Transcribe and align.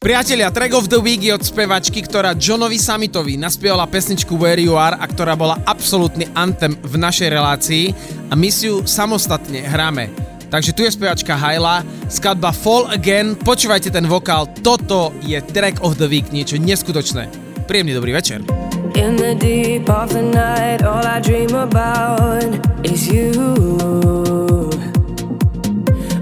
Priatelia, 0.00 0.48
Track 0.48 0.72
of 0.72 0.88
the 0.88 0.96
Week 0.96 1.20
je 1.20 1.28
od 1.28 1.44
spevačky, 1.44 2.00
ktorá 2.00 2.32
Johnovi 2.32 2.80
Summitovi 2.80 3.36
naspievala 3.36 3.84
pesničku 3.84 4.32
Where 4.32 4.56
You 4.56 4.80
Are 4.80 4.96
a 4.96 5.04
ktorá 5.04 5.36
bola 5.36 5.60
absolútny 5.68 6.24
anthem 6.32 6.72
v 6.80 6.96
našej 6.96 7.28
relácii 7.28 7.92
a 8.28 8.34
my 8.34 8.48
si 8.48 8.72
ju 8.72 8.80
samostatne 8.88 9.60
hráme. 9.60 10.08
Takže 10.48 10.72
tu 10.72 10.88
je 10.88 10.96
spevačka 10.96 11.36
Hyla, 11.36 11.84
skladba 12.08 12.48
Fall 12.48 12.88
Again, 12.88 13.36
počúvajte 13.44 13.92
ten 13.92 14.08
vokál, 14.08 14.48
toto 14.64 15.12
je 15.20 15.36
Track 15.36 15.84
of 15.84 16.00
the 16.00 16.08
Week, 16.08 16.32
niečo 16.32 16.56
neskutočné. 16.56 17.28
Príjemný 17.68 17.92
dobrý 17.92 18.16
večer. 18.16 18.40
In 18.96 19.20
the 19.20 19.36
deep 19.36 19.84
of 19.92 20.16
the 20.16 20.24
night, 20.24 20.80
all 20.80 21.04
I 21.04 21.20
dream 21.20 21.52
about 21.52 22.56
is 22.88 23.04
you. 23.04 23.36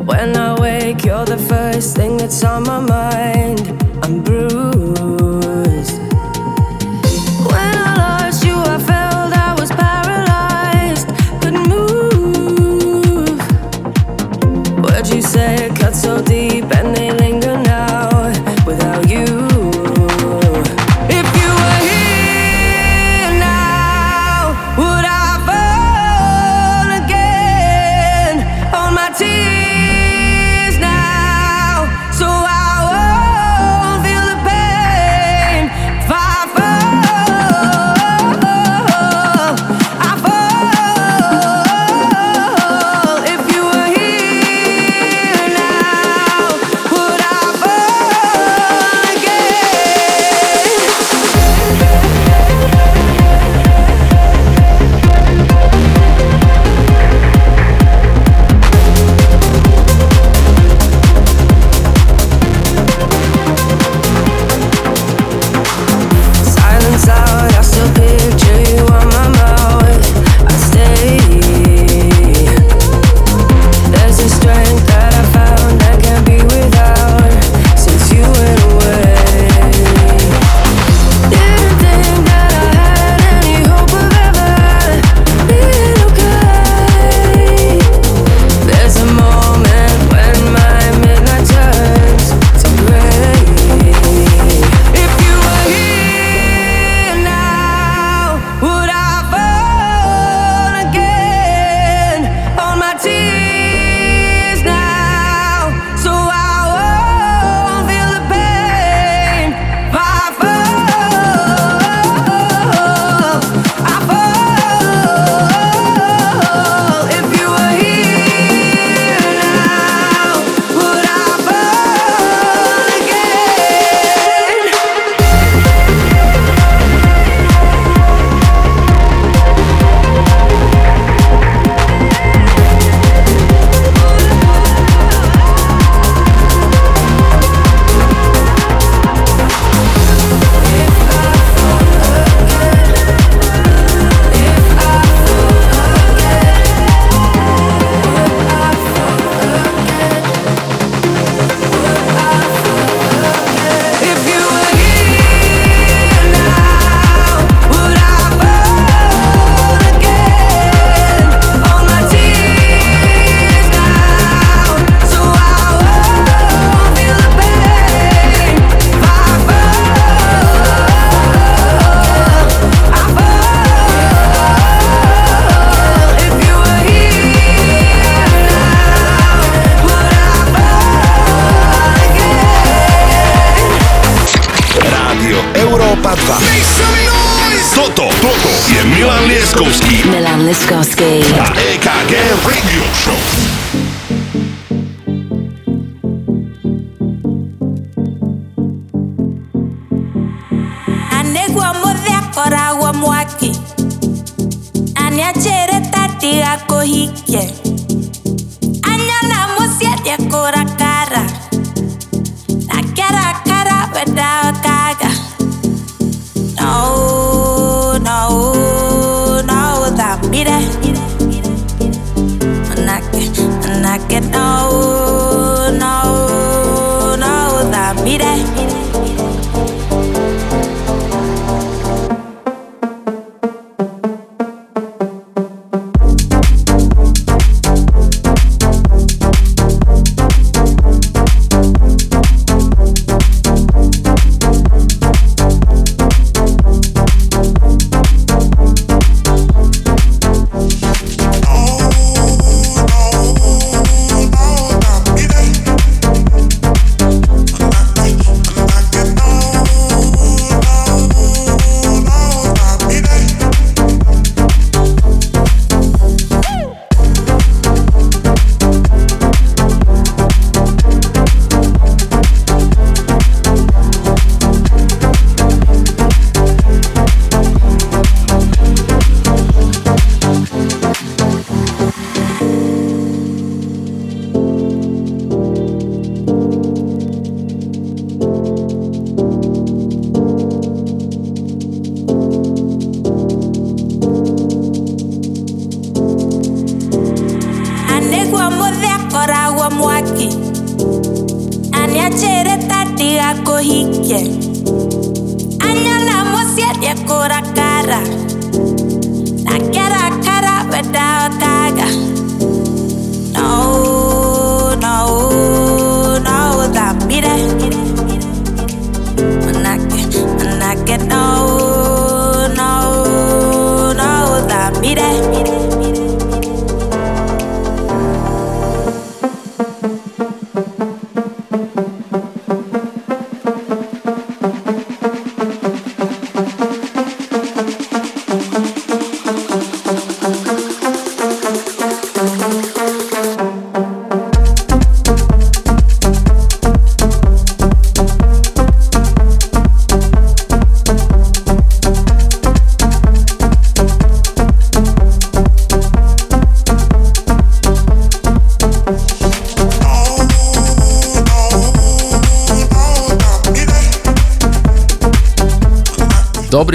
When 0.08 0.34
I 0.38 0.58
wake, 0.58 1.04
you're 1.04 1.26
the 1.26 1.36
first 1.36 1.94
thing 1.94 2.16
that's 2.16 2.42
on 2.42 2.62
my 2.62 2.80
mind. 2.80 3.60
I'm 4.02 4.22
bruised. 4.22 5.27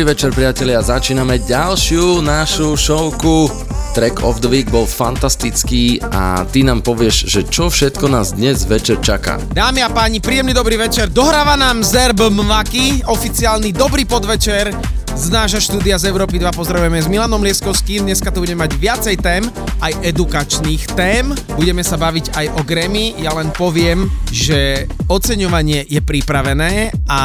Dobrý 0.03 0.19
večer 0.19 0.35
priatelia, 0.35 0.83
začíname 0.83 1.39
ďalšiu 1.47 2.19
našu 2.19 2.75
showku. 2.75 3.47
Track 3.95 4.19
of 4.19 4.43
the 4.43 4.51
Week 4.51 4.67
bol 4.67 4.83
fantastický 4.83 6.03
a 6.03 6.43
ty 6.43 6.59
nám 6.59 6.83
povieš, 6.83 7.31
že 7.31 7.47
čo 7.47 7.71
všetko 7.71 8.11
nás 8.11 8.35
dnes 8.35 8.67
večer 8.67 8.99
čaká. 8.99 9.39
Dámy 9.55 9.79
a 9.79 9.87
páni, 9.87 10.19
príjemný 10.19 10.51
dobrý 10.51 10.75
večer. 10.75 11.07
Dohráva 11.07 11.55
nám 11.55 11.87
Zerb 11.87 12.19
Mvaki, 12.19 13.07
oficiálny 13.07 13.71
dobrý 13.71 14.03
podvečer 14.03 14.75
z 15.13 15.29
nášho 15.29 15.61
štúdia 15.61 15.93
z 16.01 16.09
Európy 16.09 16.41
2 16.41 16.49
pozdravujeme 16.57 16.97
s 16.97 17.05
Milanom 17.05 17.37
Lieskovským. 17.45 18.09
Dneska 18.09 18.33
tu 18.33 18.41
budeme 18.41 18.65
mať 18.65 18.73
viacej 18.81 19.15
tém, 19.21 19.45
aj 19.77 19.93
edukačných 20.09 20.83
tém. 20.97 21.29
Budeme 21.53 21.85
sa 21.85 22.01
baviť 22.01 22.33
aj 22.33 22.45
o 22.57 22.61
Grammy. 22.65 23.13
Ja 23.21 23.29
len 23.37 23.53
poviem, 23.53 24.09
že 24.33 24.89
oceňovanie 25.05 25.85
je 25.85 26.01
pripravené 26.01 26.89
a 27.05 27.21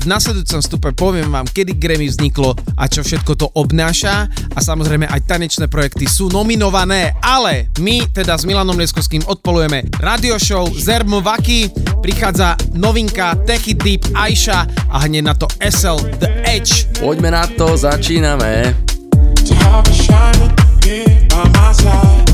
v 0.00 0.08
nasledujúcom 0.08 0.64
stupe 0.64 0.88
poviem 0.96 1.28
vám, 1.28 1.44
kedy 1.44 1.76
Grammy 1.76 2.08
vzniklo 2.08 2.56
a 2.80 2.88
čo 2.88 3.04
všetko 3.04 3.32
to 3.36 3.46
obnáša 3.52 4.32
a 4.56 4.58
samozrejme 4.64 5.04
aj 5.04 5.28
tanečné 5.28 5.68
projekty 5.68 6.08
sú 6.08 6.32
nominované, 6.32 7.12
ale 7.20 7.68
my 7.84 8.08
teda 8.08 8.32
s 8.32 8.48
Milanom 8.48 8.80
Lieskovským 8.80 9.28
odpolujeme 9.28 9.92
radio 10.00 10.40
show 10.40 10.64
Zerm 10.72 11.20
Vaki, 11.20 11.68
prichádza 12.00 12.56
novinka 12.72 13.36
Techy 13.44 13.76
Deep 13.76 14.08
Aisha 14.16 14.64
a 14.88 15.04
hneď 15.04 15.20
na 15.20 15.34
to 15.36 15.44
SL 15.60 16.00
The 16.16 16.48
Edge. 16.48 16.88
Poďme 16.96 17.36
na 17.36 17.44
to, 17.44 17.76
začíname. 17.76 18.72
To 19.36 19.52
have 19.68 19.84
a 19.84 19.92
shining 19.92 20.48
be 20.80 21.04
by 21.28 21.44
my 21.52 21.76
side. 21.76 22.30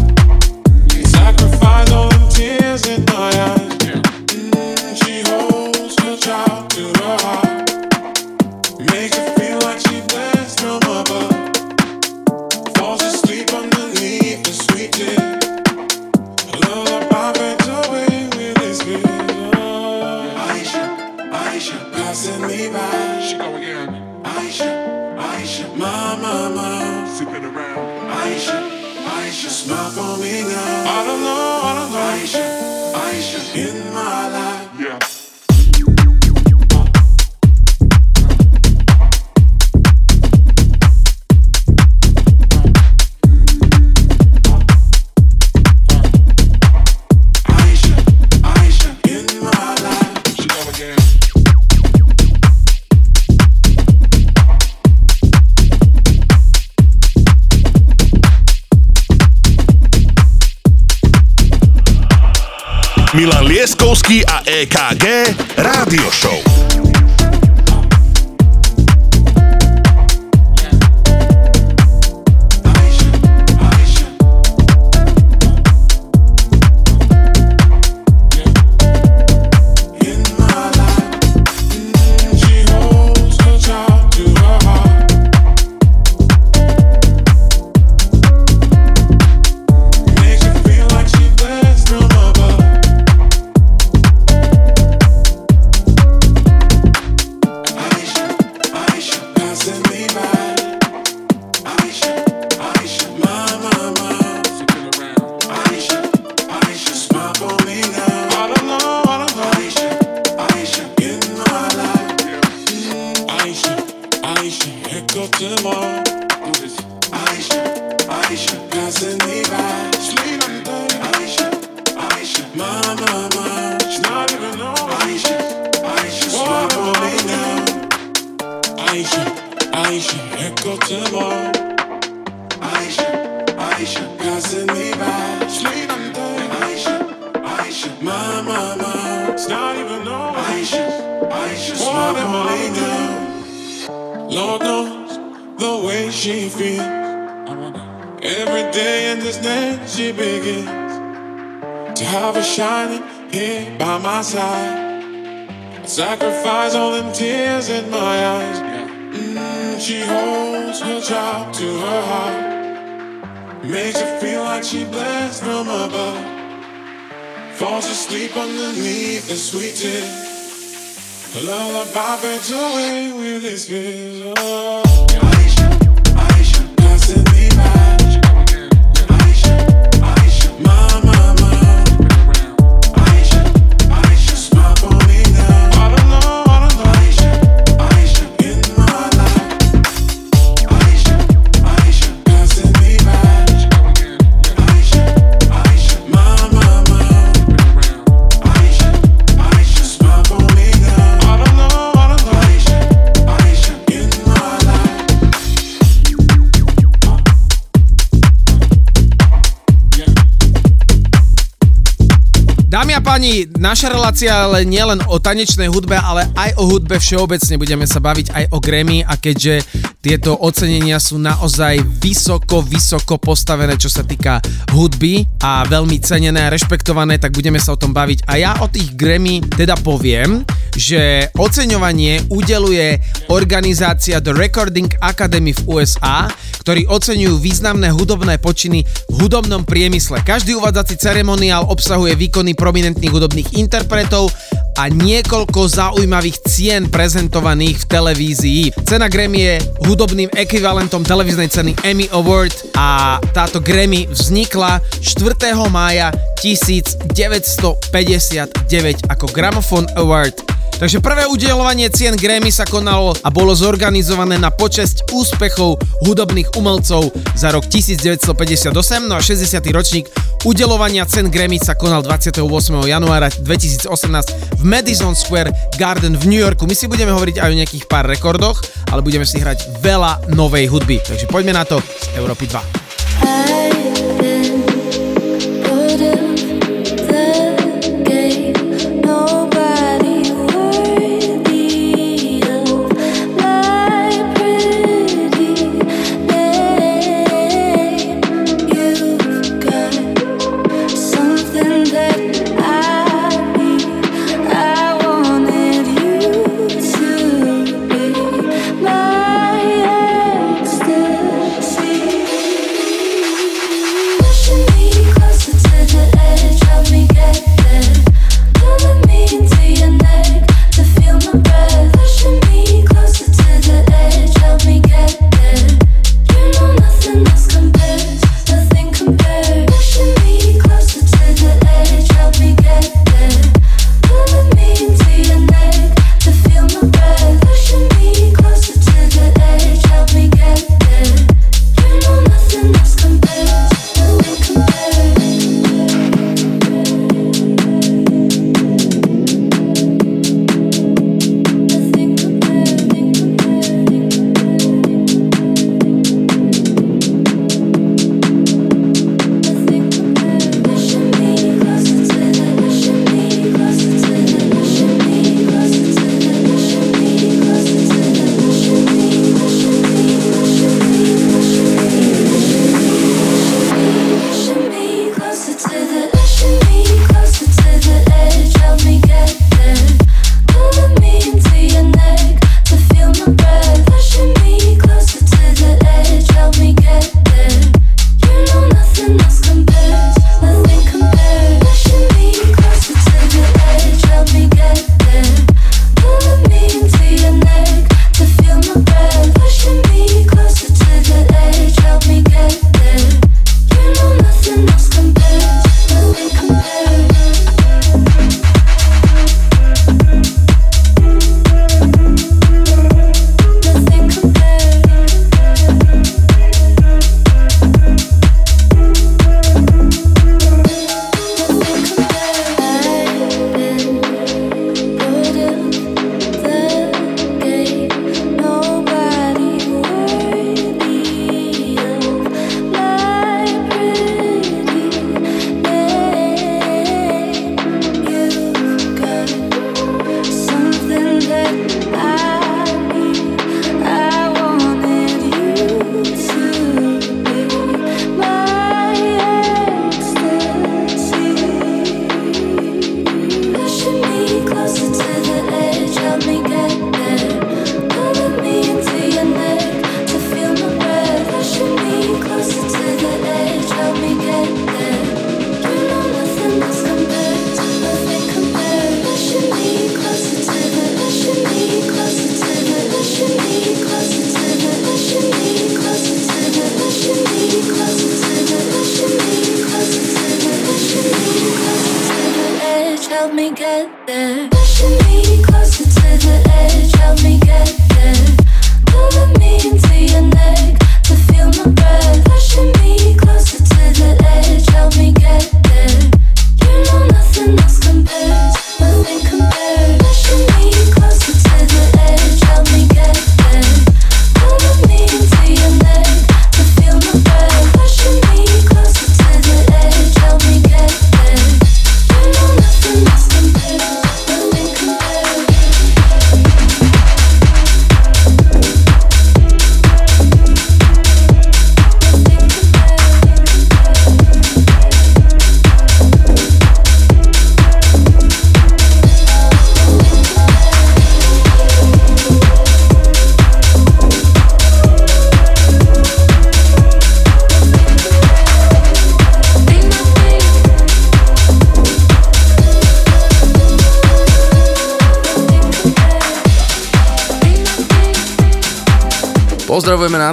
Relácia 214.17 214.49
ale 214.49 214.65
nie 214.65 214.81
len 214.81 214.97
o 215.13 215.21
tanečnej 215.21 215.69
hudbe, 215.69 215.93
ale 215.93 216.25
aj 216.41 216.57
o 216.57 216.65
hudbe 216.65 216.97
všeobecne. 216.97 217.61
Budeme 217.61 217.85
sa 217.85 218.01
baviť 218.01 218.33
aj 218.33 218.45
o 218.49 218.65
Grammy 218.65 219.05
a 219.05 219.13
keďže 219.21 219.61
tieto 220.01 220.41
ocenenia 220.41 220.97
sú 220.97 221.21
naozaj 221.21 221.85
vysoko, 222.01 222.65
vysoko 222.65 223.21
postavené, 223.21 223.77
čo 223.77 223.93
sa 223.93 224.01
týka 224.01 224.41
hudby 224.73 225.21
a 225.45 225.69
veľmi 225.69 226.01
cenené 226.01 226.49
a 226.49 226.53
rešpektované, 226.55 227.21
tak 227.21 227.37
budeme 227.37 227.61
sa 227.61 227.77
o 227.77 227.81
tom 227.81 227.93
baviť. 227.93 228.25
A 228.25 228.41
ja 228.41 228.57
o 228.65 228.73
tých 228.73 228.97
Grammy 228.97 229.45
teda 229.45 229.77
poviem, 229.85 230.49
že 230.77 231.33
oceňovanie 231.35 232.29
udeluje 232.29 233.01
organizácia 233.33 234.21
The 234.21 234.37
Recording 234.37 234.93
Academy 235.01 235.57
v 235.57 235.65
USA, 235.67 236.29
ktorí 236.63 236.87
oceňujú 236.87 237.41
významné 237.41 237.91
hudobné 237.91 238.37
počiny 238.37 238.85
v 238.85 239.15
hudobnom 239.17 239.65
priemysle. 239.65 240.21
Každý 240.23 240.55
uvádzací 240.61 241.01
ceremoniál 241.01 241.65
obsahuje 241.67 242.13
výkony 242.15 242.53
prominentných 242.53 243.13
hudobných 243.13 243.57
interpretov 243.57 244.29
a 244.77 244.93
niekoľko 244.93 245.73
zaujímavých 245.73 246.45
cien 246.45 246.93
prezentovaných 246.93 247.81
v 247.81 247.89
televízii. 247.89 248.63
Cena 248.85 249.09
Grammy 249.09 249.41
je 249.41 249.57
hudobným 249.89 250.29
ekvivalentom 250.37 251.01
televíznej 251.01 251.49
ceny 251.49 251.73
Emmy 251.81 252.13
Award 252.13 252.77
a 252.77 253.17
táto 253.33 253.65
Grammy 253.65 254.05
vznikla 254.13 254.85
4. 255.01 255.33
mája 255.73 256.13
1959 256.45 259.09
ako 259.09 259.27
Gramophone 259.33 259.89
Award. 259.97 260.66
Takže 260.77 261.01
prvé 261.01 261.25
udelovanie 261.25 261.89
cien 261.89 262.13
Grammy 262.13 262.53
sa 262.53 262.69
konalo 262.69 263.17
a 263.25 263.33
bolo 263.33 263.57
zorganizované 263.57 264.37
na 264.37 264.53
počesť 264.53 265.09
úspechov 265.09 265.81
hudobných 266.05 266.53
umelcov 266.53 267.17
za 267.33 267.49
rok 267.49 267.65
1958, 267.65 268.77
no 269.09 269.17
a 269.17 269.21
60. 269.25 269.57
ročník 269.73 270.05
udelovania 270.45 271.09
cen 271.09 271.33
Grammy 271.33 271.57
sa 271.57 271.73
konal 271.73 272.05
28. 272.05 272.45
januára 272.85 273.33
2018 273.33 274.61
v 274.61 274.63
Madison 274.69 275.17
Square 275.17 275.49
Garden 275.81 276.13
v 276.13 276.25
New 276.29 276.41
Yorku. 276.45 276.69
My 276.69 276.77
si 276.77 276.85
budeme 276.93 277.09
hovoriť 277.09 277.41
aj 277.41 277.49
o 277.49 277.57
nejakých 277.57 277.85
pár 277.89 278.05
rekordoch, 278.05 278.61
ale 278.93 279.01
budeme 279.01 279.25
si 279.25 279.41
hrať 279.41 279.81
veľa 279.81 280.37
novej 280.37 280.69
hudby. 280.69 281.01
Takže 281.01 281.25
poďme 281.33 281.57
na 281.57 281.65
to 281.65 281.81
z 281.81 282.21
Európy 282.21 282.53
2. 282.53 282.87
Pozdravujeme 283.25 283.66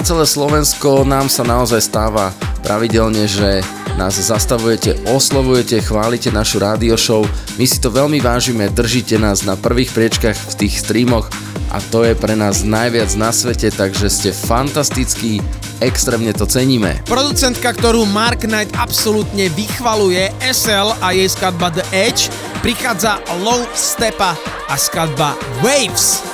celé 0.04 0.28
Slovensko, 0.28 1.08
nám 1.08 1.32
sa 1.32 1.40
naozaj 1.48 1.80
stáva 1.80 2.28
pravidelne, 2.60 3.24
že 3.24 3.64
nás 3.96 4.12
zastavujete, 4.20 5.00
oslovujete, 5.08 5.80
chválite 5.80 6.28
našu 6.28 6.60
rádio 6.60 7.00
show. 7.00 7.24
My 7.56 7.64
si 7.64 7.80
to 7.80 7.88
veľmi 7.88 8.20
vážime, 8.20 8.68
držíte 8.68 9.16
nás 9.16 9.48
na 9.48 9.56
prvých 9.56 9.96
priečkach 9.96 10.36
v 10.36 10.54
tých 10.60 10.84
streamoch 10.84 11.32
a 11.72 11.80
to 11.88 12.04
je 12.04 12.12
pre 12.12 12.36
nás 12.36 12.68
najviac 12.68 13.16
na 13.16 13.32
svete, 13.32 13.72
takže 13.72 14.12
ste 14.12 14.30
fantastickí, 14.36 15.40
extrémne 15.80 16.36
to 16.36 16.44
ceníme. 16.44 17.00
Producentka, 17.08 17.72
ktorú 17.72 18.04
Mark 18.04 18.44
Knight 18.44 18.76
absolútne 18.76 19.48
vychvaluje, 19.56 20.28
SL 20.44 20.92
a 21.00 21.16
jej 21.16 21.32
skladba 21.32 21.72
The 21.72 21.84
Edge, 21.96 22.28
prichádza 22.60 23.24
Low 23.40 23.64
Stepa 23.72 24.36
a 24.68 24.74
skladba 24.76 25.32
Waves. 25.64 26.33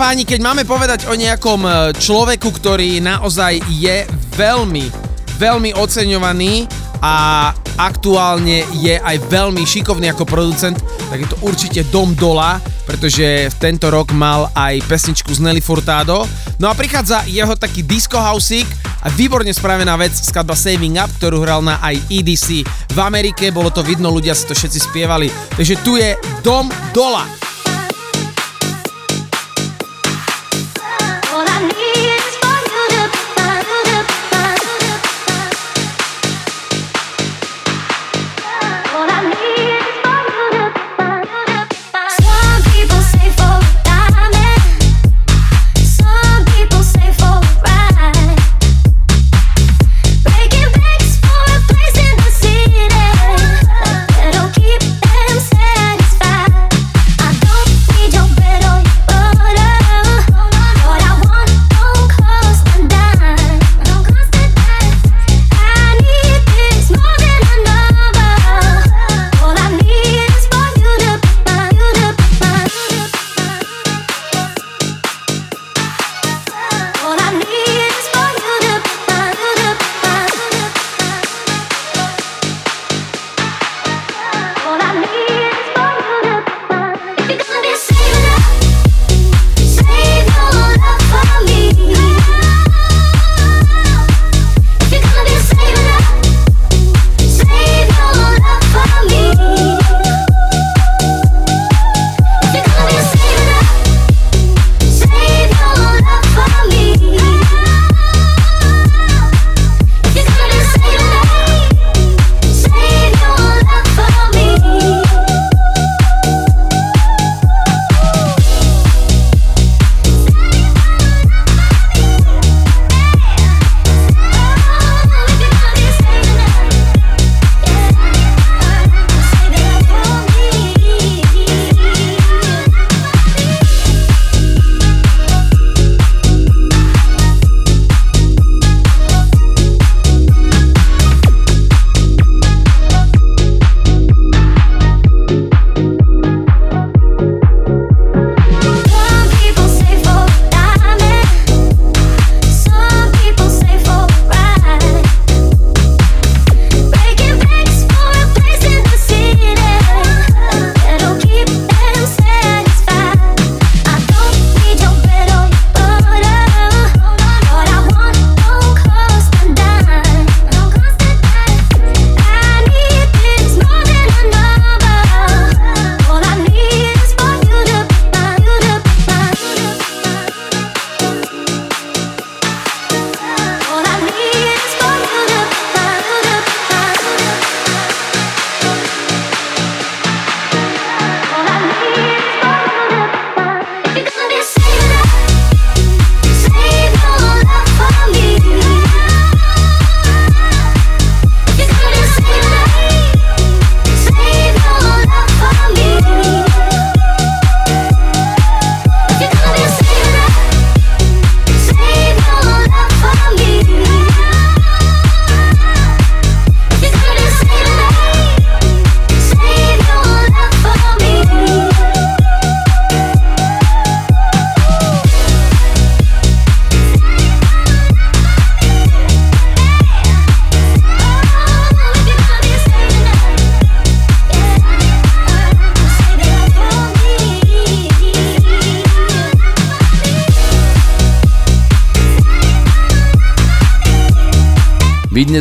Páni, 0.00 0.24
keď 0.24 0.40
máme 0.40 0.64
povedať 0.64 1.12
o 1.12 1.14
nejakom 1.14 1.60
e, 1.60 1.70
človeku, 1.92 2.48
ktorý 2.56 3.04
naozaj 3.04 3.60
je 3.68 4.08
veľmi, 4.32 4.88
veľmi 5.36 5.76
oceňovaný 5.76 6.64
a 7.04 7.52
aktuálne 7.76 8.64
je 8.80 8.96
aj 8.96 9.20
veľmi 9.28 9.60
šikovný 9.60 10.08
ako 10.08 10.24
producent, 10.24 10.80
tak 11.12 11.20
je 11.20 11.28
to 11.28 11.36
určite 11.44 11.84
Dom 11.92 12.16
Dola, 12.16 12.56
pretože 12.88 13.52
v 13.52 13.56
tento 13.60 13.92
rok 13.92 14.16
mal 14.16 14.48
aj 14.56 14.80
pesničku 14.88 15.36
z 15.36 15.44
Nelly 15.44 15.60
Furtado. 15.60 16.24
No 16.56 16.72
a 16.72 16.74
prichádza 16.76 17.28
jeho 17.28 17.52
taký 17.52 17.84
disco 17.84 18.16
housík 18.16 18.72
a 19.04 19.12
výborne 19.12 19.52
spravená 19.52 20.00
vec, 20.00 20.16
skladba 20.16 20.56
Saving 20.56 20.96
Up, 20.96 21.12
ktorú 21.20 21.44
hral 21.44 21.60
na 21.60 21.76
aj 21.84 22.00
EDC 22.08 22.64
v 22.96 22.98
Amerike, 23.04 23.52
bolo 23.52 23.68
to 23.68 23.84
vidno, 23.84 24.08
ľudia 24.08 24.32
si 24.32 24.48
to 24.48 24.56
všetci 24.56 24.80
spievali. 24.80 25.28
Takže 25.60 25.76
tu 25.84 26.00
je 26.00 26.16
Dom 26.40 26.72
Dola. 26.96 27.49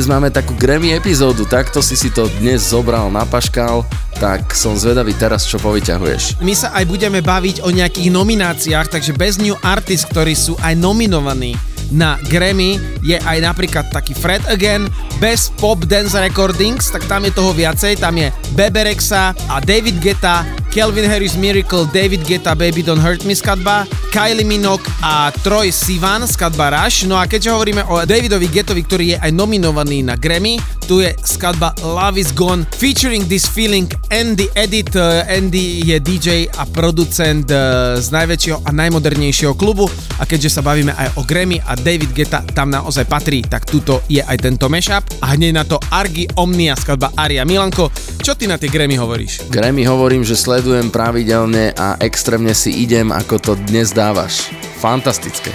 Máme 0.10 0.34
takú 0.34 0.58
Grammy 0.58 0.98
epizódu, 0.98 1.46
takto 1.46 1.86
si 1.86 1.94
si 1.94 2.10
to 2.10 2.26
dnes 2.42 2.74
zobral 2.74 3.14
na 3.14 3.30
paškal, 3.30 3.86
tak 4.18 4.58
som 4.58 4.74
zvedavý 4.74 5.14
teraz, 5.14 5.46
čo 5.46 5.62
povyťahuješ. 5.62 6.42
My 6.42 6.58
sa 6.58 6.74
aj 6.74 6.90
budeme 6.90 7.22
baviť 7.22 7.62
o 7.62 7.70
nejakých 7.70 8.10
nomináciách, 8.10 8.90
takže 8.90 9.14
bez 9.14 9.38
New 9.38 9.54
Artist, 9.62 10.10
ktorí 10.10 10.34
sú 10.34 10.58
aj 10.66 10.74
nominovaní 10.74 11.54
na 11.94 12.18
Grammy, 12.26 12.82
je 13.06 13.22
aj 13.22 13.38
napríklad 13.38 13.94
taký 13.94 14.18
Fred 14.18 14.42
Again, 14.50 14.90
bez 15.22 15.54
Pop 15.62 15.86
Dance 15.86 16.18
Recordings, 16.18 16.90
tak 16.90 17.06
tam 17.06 17.30
je 17.30 17.34
toho 17.34 17.54
viacej, 17.54 18.02
tam 18.02 18.18
je 18.18 18.34
Beberexa 18.58 19.38
a 19.46 19.62
David 19.62 20.02
Guetta, 20.02 20.42
Kelvin 20.74 21.06
Harris 21.06 21.38
Miracle, 21.38 21.86
David 21.94 22.26
Guetta 22.26 22.58
Baby 22.58 22.82
Don't 22.82 23.02
Hurt 23.02 23.26
Me 23.30 23.38
skladba, 23.38 23.86
Kylie 24.10 24.42
Minogue 24.42 24.82
a 25.06 25.30
Troy 25.46 25.70
Sivan 25.70 26.26
skladba 26.26 26.74
Rush. 26.74 27.06
No 27.06 27.22
a 27.22 27.30
keďže 27.30 27.54
hovoríme 27.54 27.86
o 27.94 28.02
Davidovi 28.02 28.50
Gettovi, 28.50 28.82
ktorý 28.82 29.06
je 29.14 29.18
aj 29.22 29.32
nominovaný 29.32 30.02
na 30.02 30.18
Grammy, 30.18 30.58
tu 30.90 31.06
je 31.06 31.14
skladba 31.22 31.78
Love 31.86 32.18
is 32.18 32.34
Gone 32.34 32.66
featuring 32.74 33.22
this 33.30 33.46
feeling 33.46 33.86
Andy 34.10 34.50
Edit. 34.58 34.98
Eh, 34.98 35.30
Andy 35.30 35.86
je 35.86 36.02
DJ 36.02 36.50
a 36.58 36.66
producent 36.66 37.46
eh, 37.54 38.02
z 38.02 38.10
najväčšieho 38.10 38.66
a 38.66 38.70
najmodernejšieho 38.74 39.54
klubu 39.54 39.86
a 40.18 40.26
keďže 40.26 40.58
sa 40.58 40.66
bavíme 40.66 40.90
aj 40.98 41.22
o 41.22 41.22
Grammy 41.22 41.62
a 41.62 41.78
David 41.78 42.10
Geta 42.18 42.42
tam 42.58 42.74
naozaj 42.74 43.06
patrí, 43.06 43.46
tak 43.46 43.70
tuto 43.70 44.02
je 44.10 44.26
aj 44.26 44.42
tento 44.42 44.66
mashup 44.66 45.06
a 45.22 45.38
hneď 45.38 45.52
na 45.54 45.64
to 45.70 45.78
Argy 45.94 46.26
Omnia 46.34 46.74
skladba 46.74 47.14
Aria 47.14 47.46
Milanko. 47.46 47.94
Čo 48.30 48.38
ty 48.38 48.46
na 48.46 48.62
tie 48.62 48.70
Grammy 48.70 48.94
hovoríš? 48.94 49.50
Grammy 49.50 49.90
hovorím, 49.90 50.22
že 50.22 50.38
sledujem 50.38 50.94
pravidelne 50.94 51.74
a 51.74 51.98
extrémne 51.98 52.54
si 52.54 52.70
idem, 52.86 53.10
ako 53.10 53.42
to 53.42 53.52
dnes 53.66 53.90
dávaš. 53.90 54.54
Fantastické. 54.78 55.50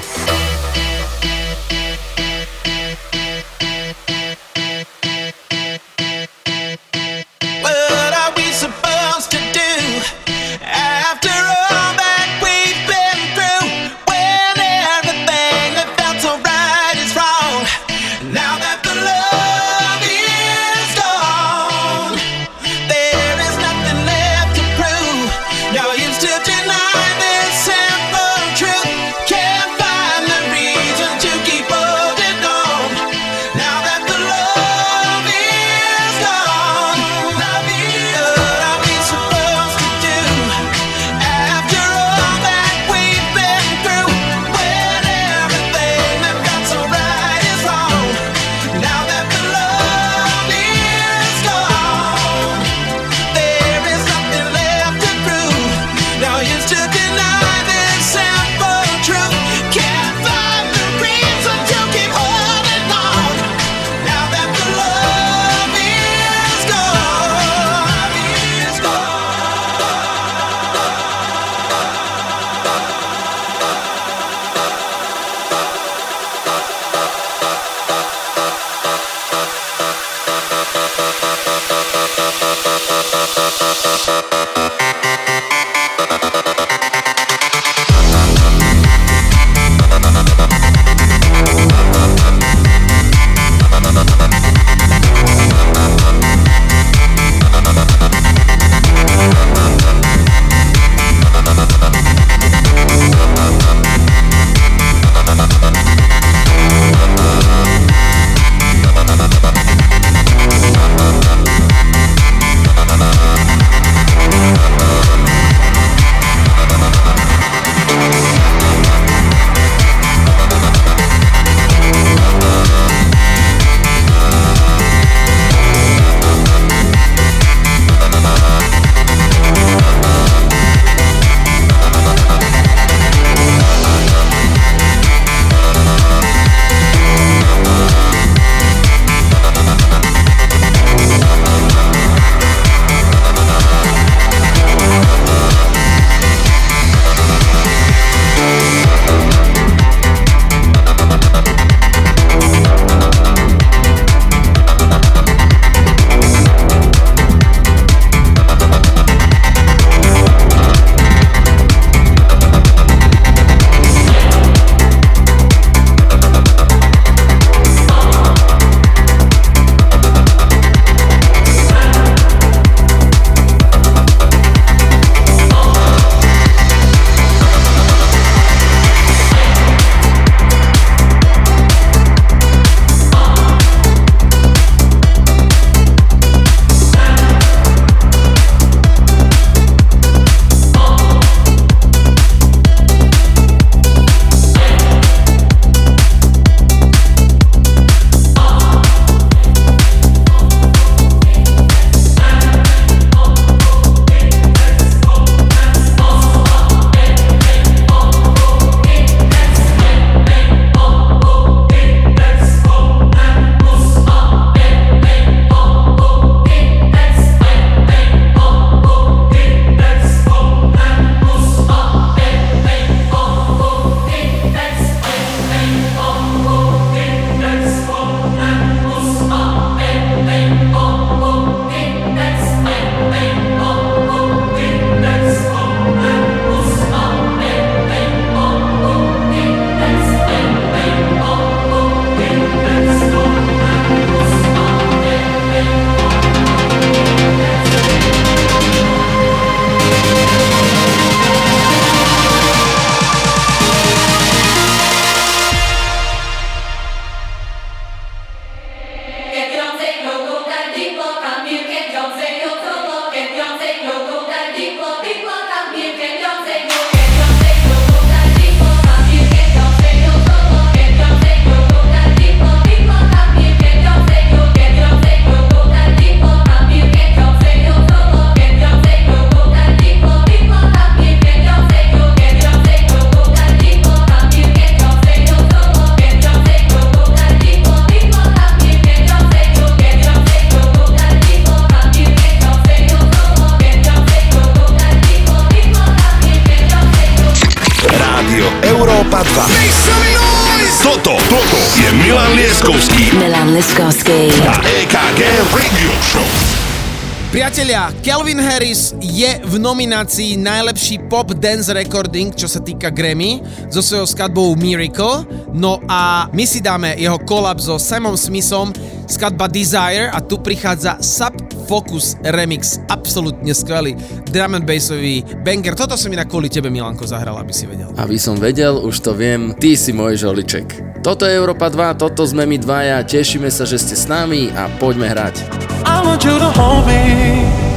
Nominácii 309.75 310.39
najlepší 310.39 311.11
pop 311.11 311.35
dance 311.35 311.67
recording, 311.75 312.31
čo 312.31 312.47
sa 312.47 312.63
týka 312.63 312.95
Grammy, 312.95 313.43
so 313.75 313.83
svojou 313.83 314.07
skladbou 314.07 314.55
Miracle. 314.55 315.27
No 315.51 315.83
a 315.91 316.31
my 316.31 316.47
si 316.47 316.63
dáme 316.63 316.95
jeho 316.95 317.19
kolab 317.27 317.59
so 317.59 317.75
Samom 317.75 318.15
Smithom, 318.15 318.71
skladba 319.11 319.51
Desire 319.51 320.15
a 320.15 320.23
tu 320.23 320.39
prichádza 320.39 321.03
Sub 321.03 321.35
Focus 321.67 322.15
Remix, 322.23 322.79
absolútne 322.87 323.51
skvelý 323.51 323.99
drum 324.31 324.55
and 324.55 324.63
bassový 324.63 325.27
banger. 325.43 325.75
Toto 325.75 325.99
som 325.99 326.15
inak 326.15 326.31
kvôli 326.31 326.47
tebe, 326.47 326.71
Milanko, 326.71 327.03
zahral, 327.03 327.35
aby 327.43 327.51
si 327.51 327.67
vedel. 327.67 327.91
Aby 327.99 328.15
som 328.15 328.39
vedel, 328.39 328.79
už 328.79 329.03
to 329.03 329.11
viem, 329.11 329.59
ty 329.59 329.75
si 329.75 329.91
môj 329.91 330.23
žoliček. 330.23 331.03
Toto 331.03 331.27
je 331.27 331.35
Európa 331.35 331.67
2, 331.67 331.99
toto 331.99 332.23
sme 332.23 332.47
my 332.47 332.63
dvaja, 332.63 333.03
tešíme 333.03 333.51
sa, 333.51 333.67
že 333.67 333.83
ste 333.83 333.99
s 333.99 334.07
nami 334.07 334.55
a 334.55 334.71
poďme 334.79 335.11
hrať. 335.11 335.43
I 335.83 335.99
want 336.07 336.23
you 336.23 336.39
to 336.39 336.51
hold 336.55 336.87
me. 336.87 337.74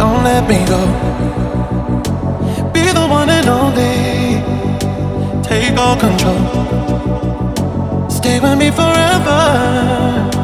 Don't 0.00 0.24
let 0.24 0.48
me 0.48 0.64
go. 0.64 0.80
Be 2.72 2.84
the 2.98 3.06
one 3.06 3.28
and 3.28 3.48
only. 3.48 4.40
Take 5.42 5.76
all 5.76 5.94
control. 5.94 6.40
Stay 8.08 8.40
with 8.40 8.56
me 8.56 8.70
forever. 8.70 10.39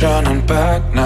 turning 0.00 0.40
back 0.46 0.94
now 0.94 0.99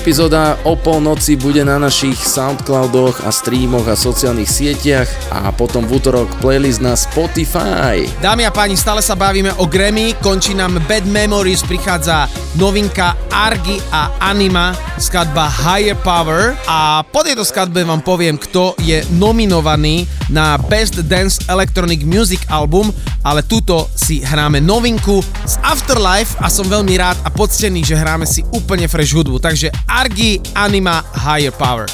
epizóda 0.00 0.56
o 0.64 0.80
polnoci 0.80 1.36
bude 1.36 1.60
na 1.60 1.76
našich 1.76 2.16
Soundcloudoch 2.16 3.20
a 3.20 3.28
streamoch 3.28 3.84
a 3.84 3.92
sociálnych 3.92 4.48
sieťach 4.48 5.04
a 5.28 5.52
potom 5.52 5.84
v 5.84 6.00
útorok 6.00 6.40
playlist 6.40 6.80
na 6.80 6.96
Spotify. 6.96 8.08
Dámy 8.24 8.48
a 8.48 8.50
páni, 8.50 8.80
stále 8.80 9.04
sa 9.04 9.12
bavíme 9.12 9.52
o 9.60 9.68
Grammy, 9.68 10.16
končí 10.24 10.56
nám 10.56 10.80
Bad 10.88 11.04
Memories, 11.04 11.60
prichádza 11.68 12.32
novinka 12.56 13.12
Argy 13.28 13.76
a 13.92 14.16
Anima, 14.24 14.72
skladba 14.96 15.52
Higher 15.52 16.00
Power 16.00 16.56
a 16.64 17.04
po 17.04 17.20
tejto 17.20 17.44
skladbe 17.44 17.84
vám 17.84 18.00
poviem, 18.00 18.40
kto 18.40 18.80
je 18.80 19.04
nominovaný 19.20 20.08
na 20.32 20.56
Best 20.56 20.96
Dance 21.04 21.44
Electronic 21.44 22.08
Music 22.08 22.40
Album, 22.48 22.88
ale 23.20 23.44
túto 23.44 23.84
si 24.10 24.26
hráme 24.26 24.58
novinku 24.58 25.22
z 25.46 25.54
Afterlife 25.62 26.34
a 26.42 26.50
som 26.50 26.66
veľmi 26.66 26.98
rád 26.98 27.14
a 27.22 27.30
poctený, 27.30 27.86
že 27.86 27.94
hráme 27.94 28.26
si 28.26 28.42
úplne 28.50 28.90
fresh 28.90 29.14
hudbu. 29.14 29.38
Takže 29.38 29.70
Argi, 29.86 30.42
Anima, 30.50 30.98
Higher 31.14 31.54
Power. 31.54 31.86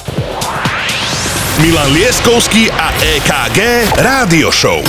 Milan 1.60 1.92
Lieskovský 1.92 2.72
a 2.72 2.88
EKG 3.20 3.60
Rádio 4.00 4.48
Show. 4.48 4.80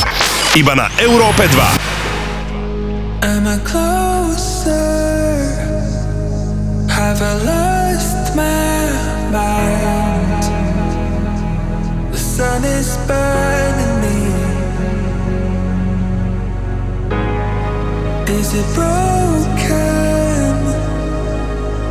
Iba 0.56 0.80
na 0.80 0.88
Európe 1.04 1.52
2. 1.52 3.28
Am 3.28 3.44
I 3.44 3.60
closer? 3.68 5.52
Have 6.88 7.20
I 7.20 7.34
lost 7.44 8.40
my 8.40 8.88
mind? 9.36 10.48
The 12.16 12.22
sun 12.24 12.64
is 12.64 12.96
burning 13.04 13.96
me 14.00 14.37
is 18.40 18.54
it 18.54 18.66
broken? 18.76 18.98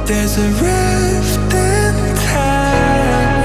There's 0.06 0.38
a 0.38 0.48
rift 0.64 1.54
in 1.54 1.94
time. 2.30 3.42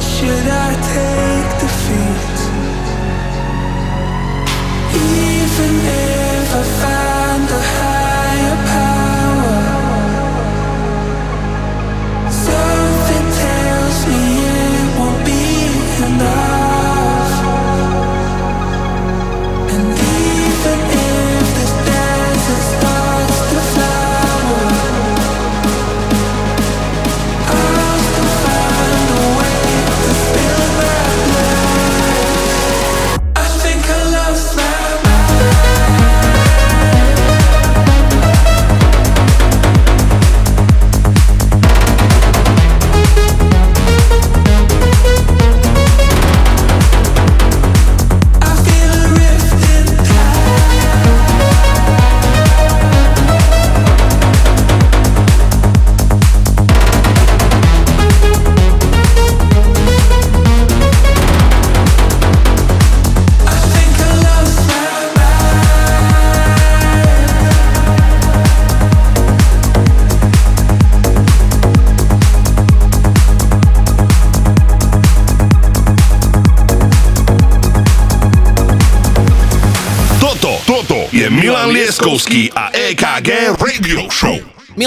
Should 0.00 0.46
I 0.66 0.70
take 0.94 1.50
defeat? 1.62 2.38
Even 4.94 5.72
if 5.86 6.54
I 6.54 6.62
find 6.80 7.03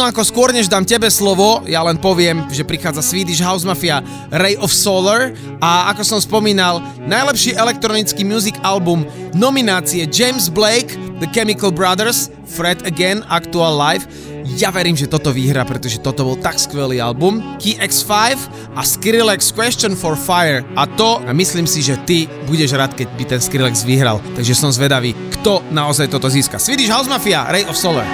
Milanko, 0.08 0.24
skôr 0.24 0.56
než 0.56 0.72
dám 0.72 0.88
tebe 0.88 1.12
slovo, 1.12 1.68
ja 1.68 1.84
len 1.84 2.00
poviem, 2.00 2.48
že 2.48 2.64
prichádza 2.64 3.04
Swedish 3.04 3.44
House 3.44 3.68
Mafia 3.68 4.00
Ray 4.32 4.56
of 4.56 4.72
Solar 4.72 5.36
a 5.60 5.92
ako 5.92 6.16
som 6.16 6.20
spomínal, 6.24 6.80
najlepší 7.04 7.60
elektronický 7.60 8.24
music 8.24 8.56
album 8.64 9.04
nominácie 9.36 10.08
James 10.08 10.48
Blake, 10.48 10.96
The 11.20 11.28
Chemical 11.36 11.76
Brothers, 11.76 12.32
Fred 12.48 12.88
Again, 12.88 13.20
Actual 13.28 13.76
Life. 13.76 14.08
Ja 14.56 14.72
verím, 14.72 14.96
že 14.96 15.12
toto 15.12 15.36
vyhra, 15.36 15.68
pretože 15.68 16.00
toto 16.00 16.24
bol 16.24 16.40
tak 16.40 16.56
skvelý 16.56 17.04
album. 17.04 17.44
Key 17.60 17.76
X5 17.76 18.40
a 18.80 18.88
Skrillex 18.88 19.52
Question 19.52 19.92
for 19.92 20.16
Fire. 20.16 20.64
A 20.80 20.88
to, 20.88 21.20
myslím 21.36 21.68
si, 21.68 21.84
že 21.84 22.00
ty 22.08 22.32
budeš 22.48 22.80
rád, 22.80 22.96
keď 22.96 23.12
by 23.12 23.24
ten 23.28 23.42
Skrillex 23.44 23.84
vyhral. 23.84 24.24
Takže 24.40 24.56
som 24.56 24.72
zvedavý, 24.72 25.12
kto 25.36 25.68
naozaj 25.76 26.08
toto 26.08 26.32
získa. 26.32 26.64
Swedish 26.64 26.88
House 26.88 27.12
Mafia, 27.12 27.44
Ray 27.52 27.68
of 27.68 27.76
Solar. 27.76 28.08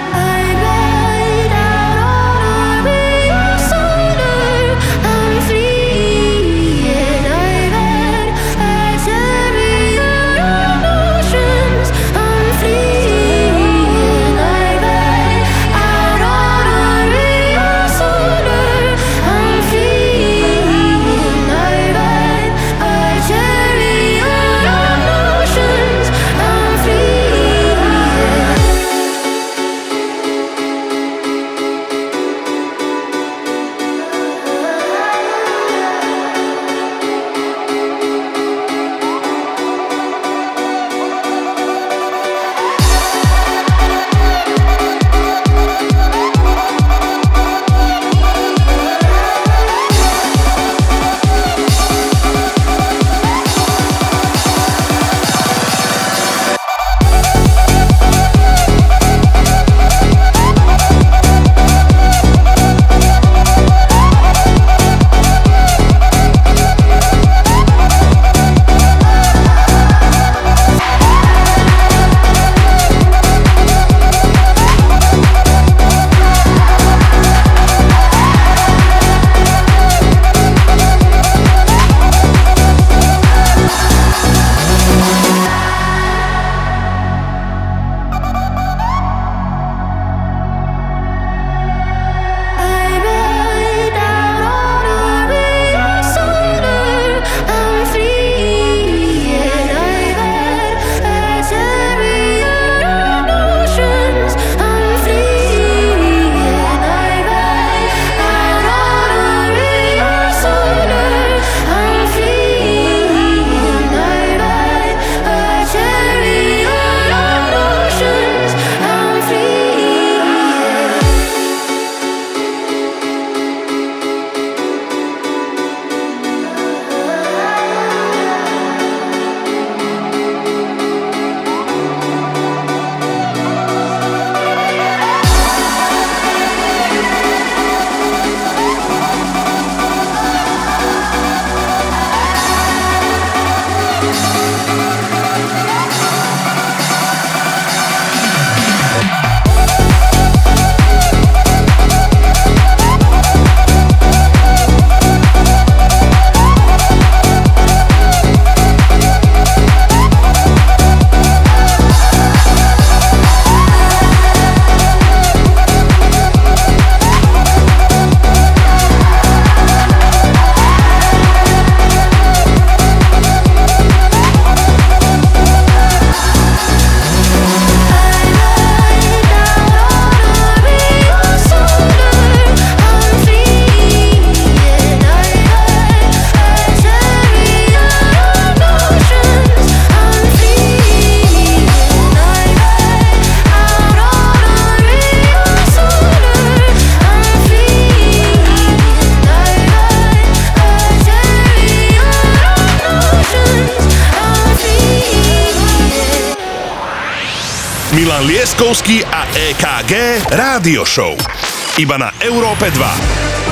Iba 211.84 212.00
na 212.00 212.08
Európe 212.24 212.72
2. 212.72 213.44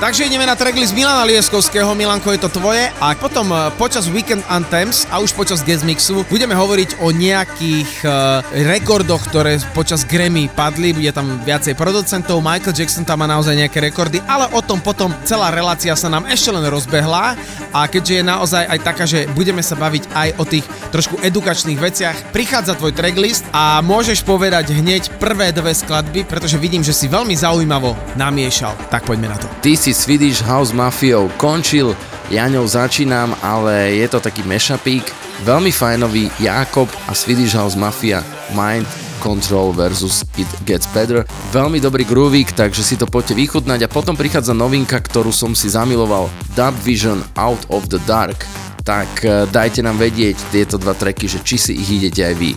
Takže 0.00 0.24
ideme 0.24 0.48
na 0.48 0.56
tracklist 0.56 0.96
Milana 0.96 1.28
Lieskovského. 1.28 1.92
Milanko, 1.92 2.32
je 2.32 2.40
to 2.40 2.48
tvoje. 2.48 2.88
A 2.96 3.12
potom 3.12 3.52
eh, 3.52 3.68
počas 3.76 4.08
Weekend 4.08 4.40
Anthems 4.48 5.04
a 5.12 5.20
už 5.20 5.36
počas 5.36 5.60
Guest 5.60 5.84
Mixu 5.84 6.24
budeme 6.32 6.56
hovoriť 6.56 7.04
o 7.04 7.12
nejakých 7.12 8.08
uh, 8.08 8.40
rekordoch, 8.64 9.20
ktoré 9.28 9.60
počas 9.76 10.08
Grammy 10.08 10.48
padli. 10.48 10.96
Bude 10.96 11.12
tam 11.12 11.44
viacej 11.44 11.76
producentov. 11.76 12.40
Michael 12.40 12.72
Jackson 12.72 13.04
tam 13.04 13.20
má 13.20 13.28
naozaj 13.28 13.52
nejaké 13.52 13.84
rekordy, 13.92 14.24
ale 14.24 14.48
o 14.56 14.64
tom 14.64 14.80
potom 14.80 15.12
celá 15.28 15.52
relácia 15.52 15.92
sa 15.92 16.08
nám 16.08 16.24
ešte 16.32 16.48
len 16.48 16.64
rozbehla. 16.64 17.36
A 17.70 17.86
keďže 17.86 18.20
je 18.20 18.24
naozaj 18.26 18.64
aj 18.66 18.78
taká, 18.82 19.04
že 19.06 19.30
budeme 19.32 19.62
sa 19.62 19.78
baviť 19.78 20.04
aj 20.10 20.28
o 20.38 20.44
tých 20.46 20.66
trošku 20.90 21.22
edukačných 21.22 21.78
veciach, 21.78 22.34
prichádza 22.34 22.74
tvoj 22.74 22.94
tracklist 22.94 23.46
a 23.54 23.78
môžeš 23.84 24.26
povedať 24.26 24.74
hneď 24.74 25.10
prvé 25.22 25.54
dve 25.54 25.70
skladby, 25.74 26.26
pretože 26.26 26.58
vidím, 26.58 26.82
že 26.82 26.94
si 26.94 27.06
veľmi 27.06 27.34
zaujímavo 27.34 27.94
namiešal. 28.18 28.74
Tak 28.90 29.06
poďme 29.06 29.34
na 29.34 29.38
to. 29.38 29.46
Ty 29.62 29.72
si 29.78 29.94
Swedish 29.94 30.42
House 30.42 30.74
Mafiou 30.74 31.30
končil, 31.38 31.94
ja 32.30 32.46
ňou 32.46 32.66
začínam, 32.66 33.34
ale 33.42 33.98
je 33.98 34.06
to 34.06 34.22
taký 34.22 34.46
mešapík, 34.46 35.02
veľmi 35.42 35.74
fajnový 35.74 36.30
Jakob 36.38 36.86
a 37.06 37.14
Swedish 37.14 37.58
House 37.58 37.74
Mafia 37.74 38.22
Mind 38.54 39.09
Control 39.20 39.76
versus 39.76 40.24
It 40.40 40.48
Gets 40.64 40.88
Better. 40.96 41.28
Veľmi 41.52 41.78
dobrý 41.78 42.08
groovík, 42.08 42.56
takže 42.56 42.80
si 42.80 42.96
to 42.96 43.04
poďte 43.04 43.36
vychutnať 43.36 43.86
a 43.86 43.92
potom 43.92 44.16
prichádza 44.16 44.56
novinka, 44.56 44.96
ktorú 44.96 45.30
som 45.30 45.52
si 45.52 45.68
zamiloval. 45.68 46.32
Dub 46.56 46.74
Vision 46.80 47.20
Out 47.36 47.68
of 47.68 47.92
the 47.92 48.00
Dark. 48.08 48.48
Tak 48.82 49.22
eh, 49.22 49.44
dajte 49.46 49.84
nám 49.84 50.00
vedieť 50.00 50.40
tieto 50.48 50.80
dva 50.80 50.96
treky, 50.96 51.28
že 51.28 51.44
či 51.44 51.60
si 51.60 51.72
ich 51.76 52.00
idete 52.00 52.24
aj 52.24 52.34
vy. 52.40 52.56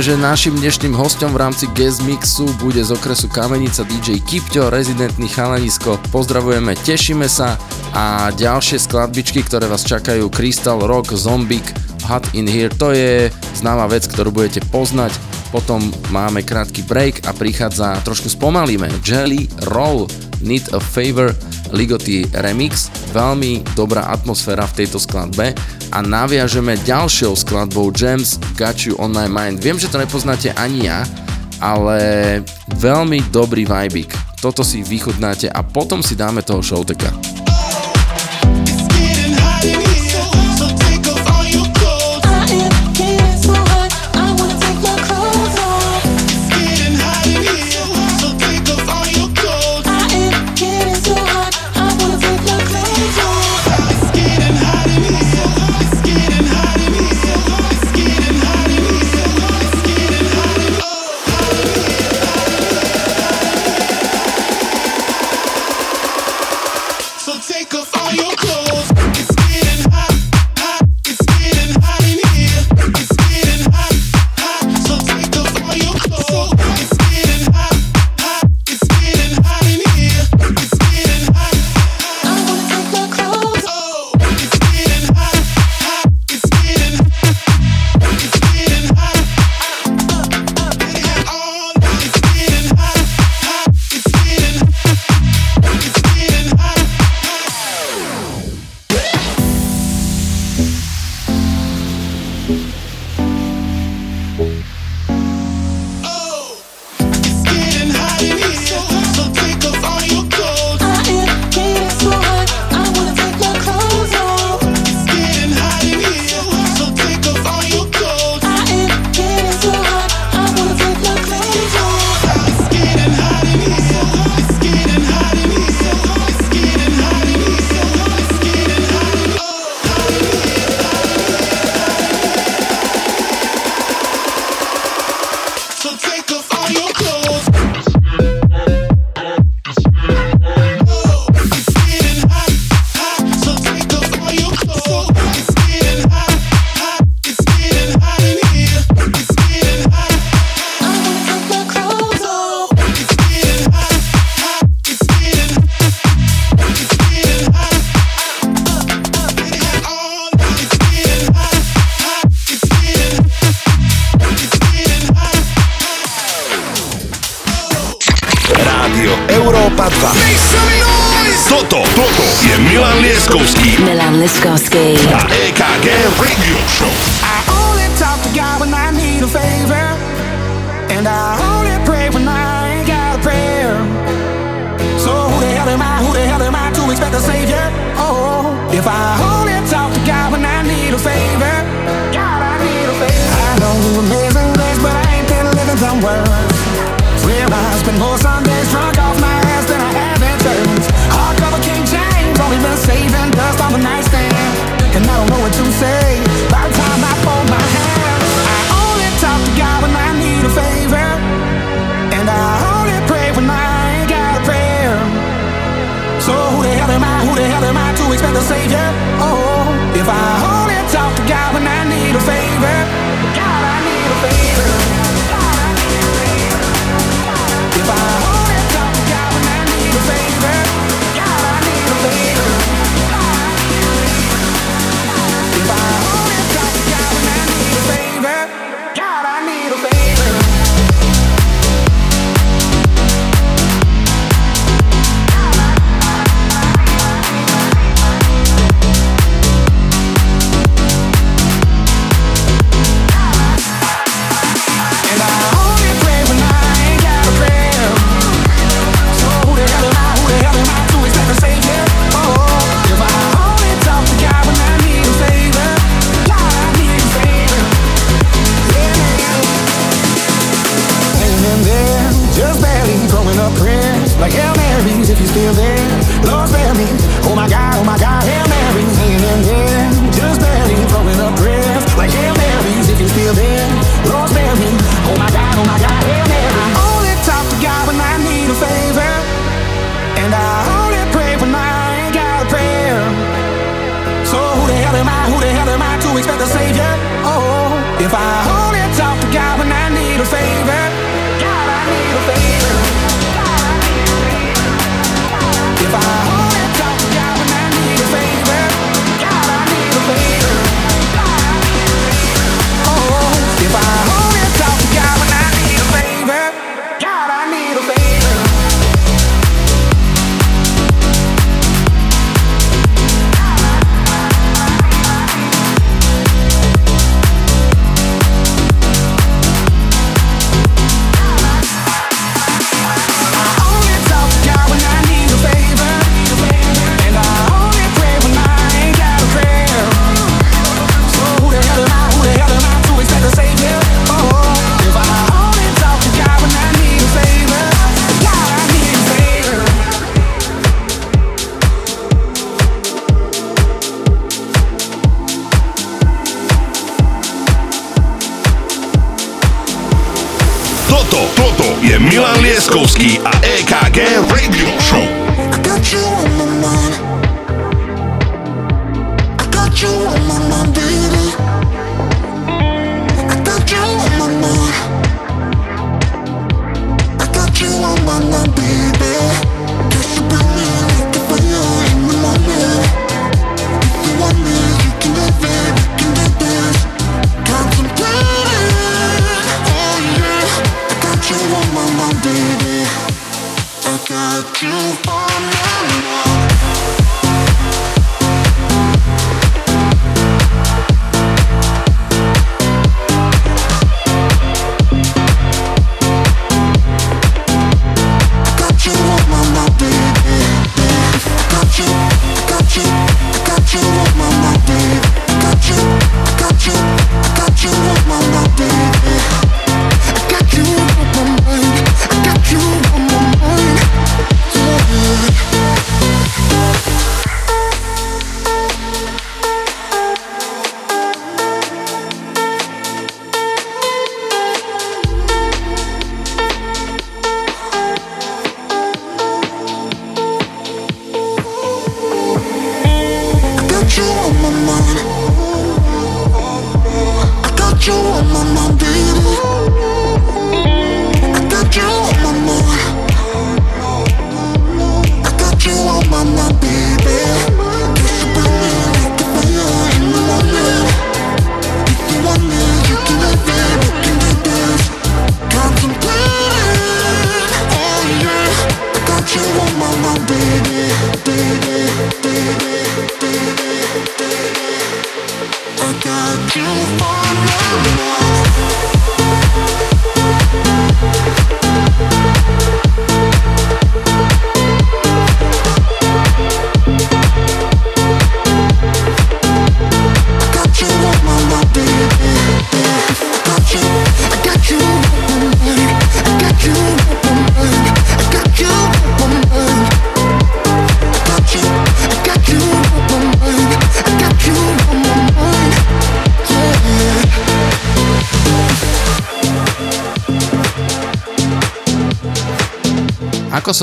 oznámime, 0.00 0.16
že 0.16 0.32
našim 0.32 0.54
dnešným 0.56 0.94
hostom 0.96 1.36
v 1.36 1.44
rámci 1.44 1.68
Guest 1.76 2.00
Mixu 2.08 2.48
bude 2.56 2.80
z 2.80 2.96
okresu 2.96 3.28
Kamenica 3.28 3.84
DJ 3.84 4.16
Kipťo, 4.24 4.72
rezidentný 4.72 5.28
chalanisko. 5.28 6.00
Pozdravujeme, 6.08 6.72
tešíme 6.72 7.28
sa 7.28 7.60
a 7.92 8.32
ďalšie 8.32 8.80
skladbičky, 8.80 9.44
ktoré 9.44 9.68
vás 9.68 9.84
čakajú 9.84 10.32
Crystal 10.32 10.80
Rock, 10.80 11.12
Zombik, 11.12 11.76
Hot 12.08 12.24
in 12.32 12.48
Here, 12.48 12.72
to 12.72 12.96
je 12.96 13.28
známa 13.60 13.92
vec, 13.92 14.08
ktorú 14.08 14.32
budete 14.32 14.64
poznať. 14.72 15.12
Potom 15.52 15.92
máme 16.08 16.48
krátky 16.48 16.80
break 16.88 17.28
a 17.28 17.36
prichádza, 17.36 18.00
trošku 18.00 18.32
spomalíme, 18.32 18.88
Jelly 19.04 19.52
Roll, 19.68 20.08
Need 20.40 20.72
a 20.72 20.80
Favor, 20.80 21.36
Ligoty 21.76 22.24
Remix, 22.40 22.88
veľmi 23.12 23.76
dobrá 23.76 24.08
atmosféra 24.08 24.64
v 24.64 24.80
tejto 24.80 24.96
skladbe 24.96 25.52
a 25.90 26.00
naviažeme 26.00 26.78
ďalšou 26.86 27.36
skladbou 27.36 27.92
Gems 27.92 28.40
Got 28.56 28.88
You 28.88 28.96
On 28.96 29.12
My 29.12 29.28
Mind. 29.28 29.60
Viem, 29.60 29.76
že 29.76 29.90
to 29.90 30.00
nepoznáte 30.00 30.54
ani 30.56 30.88
ja, 30.88 31.04
ale 31.60 32.40
veľmi 32.80 33.28
dobrý 33.28 33.68
vibik. 33.68 34.14
Toto 34.40 34.64
si 34.64 34.80
vychutnáte 34.80 35.52
a 35.52 35.60
potom 35.60 36.00
si 36.00 36.16
dáme 36.16 36.40
toho 36.40 36.64
showteka. 36.64 37.12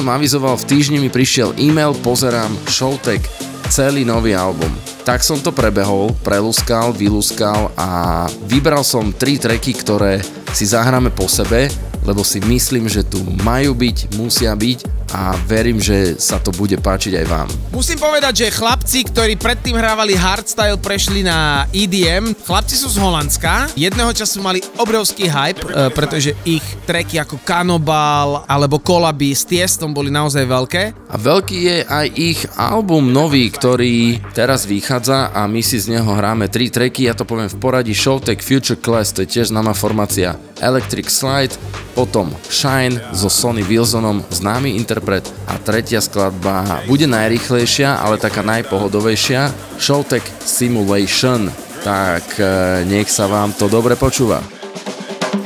Som 0.08 0.16
avizoval, 0.16 0.56
v 0.56 0.72
týždni 0.72 1.04
mi 1.04 1.12
prišiel 1.12 1.52
e-mail, 1.60 1.92
pozerám 2.00 2.48
Showtek, 2.72 3.20
celý 3.68 4.08
nový 4.08 4.32
album. 4.32 4.72
Tak 5.04 5.20
som 5.20 5.36
to 5.44 5.52
prebehol, 5.52 6.16
prelúskal, 6.24 6.96
vylúskal 6.96 7.76
a 7.76 8.24
vybral 8.48 8.88
som 8.88 9.12
tri 9.12 9.36
tracky, 9.36 9.76
ktoré 9.76 10.24
si 10.56 10.64
zahráme 10.64 11.12
po 11.12 11.28
sebe, 11.28 11.68
lebo 12.08 12.24
si 12.24 12.40
myslím, 12.40 12.88
že 12.88 13.04
tu 13.04 13.20
majú 13.44 13.76
byť, 13.76 14.16
musia 14.16 14.56
byť 14.56 14.97
a 15.14 15.36
verím, 15.48 15.80
že 15.80 16.20
sa 16.20 16.40
to 16.42 16.52
bude 16.52 16.76
páčiť 16.80 17.24
aj 17.24 17.26
vám. 17.26 17.48
Musím 17.72 18.00
povedať, 18.00 18.48
že 18.48 18.56
chlapci, 18.56 19.08
ktorí 19.08 19.40
predtým 19.40 19.76
hrávali 19.78 20.18
hardstyle, 20.18 20.80
prešli 20.80 21.24
na 21.24 21.64
EDM. 21.72 22.36
Chlapci 22.44 22.76
sú 22.76 22.92
z 22.92 23.00
Holandska. 23.00 23.72
Jedného 23.78 24.12
času 24.12 24.44
mali 24.44 24.60
obrovský 24.76 25.32
hype, 25.32 25.64
e, 25.64 25.92
pretože 25.96 26.36
ich 26.44 26.64
tracky 26.84 27.20
ako 27.20 27.40
Cannibal 27.44 28.44
alebo 28.48 28.80
Kolaby 28.80 29.32
s 29.32 29.48
Tiestom 29.48 29.96
boli 29.96 30.12
naozaj 30.12 30.44
veľké. 30.44 30.84
Veľký 31.18 31.58
je 31.66 31.78
aj 31.82 32.08
ich 32.14 32.46
album 32.62 33.10
nový, 33.10 33.50
ktorý 33.50 34.22
teraz 34.38 34.70
vychádza 34.70 35.34
a 35.34 35.50
my 35.50 35.66
si 35.66 35.82
z 35.82 35.98
neho 35.98 36.06
hráme 36.06 36.46
tri 36.46 36.70
tracky, 36.70 37.10
ja 37.10 37.18
to 37.18 37.26
poviem 37.26 37.50
v 37.50 37.58
poradí 37.58 37.98
Showtek 37.98 38.46
Future 38.46 38.78
Class, 38.78 39.18
to 39.18 39.26
je 39.26 39.34
tiež 39.34 39.50
známa 39.50 39.74
formácia 39.74 40.38
Electric 40.62 41.10
Slide, 41.10 41.58
potom 41.98 42.30
Shine 42.54 43.02
so 43.18 43.34
Sonny 43.34 43.66
Wilsonom, 43.66 44.22
známy 44.30 44.78
interpret 44.78 45.26
a 45.50 45.58
tretia 45.58 46.06
skladba 46.06 46.86
bude 46.86 47.10
najrychlejšia, 47.10 47.98
ale 47.98 48.22
taká 48.22 48.46
najpohodovejšia, 48.46 49.50
Showtek 49.82 50.22
Simulation. 50.46 51.50
Tak 51.82 52.38
e, 52.38 52.46
nech 52.86 53.10
sa 53.10 53.26
vám 53.26 53.58
to 53.58 53.66
dobre 53.66 53.98
počúva. 53.98 54.46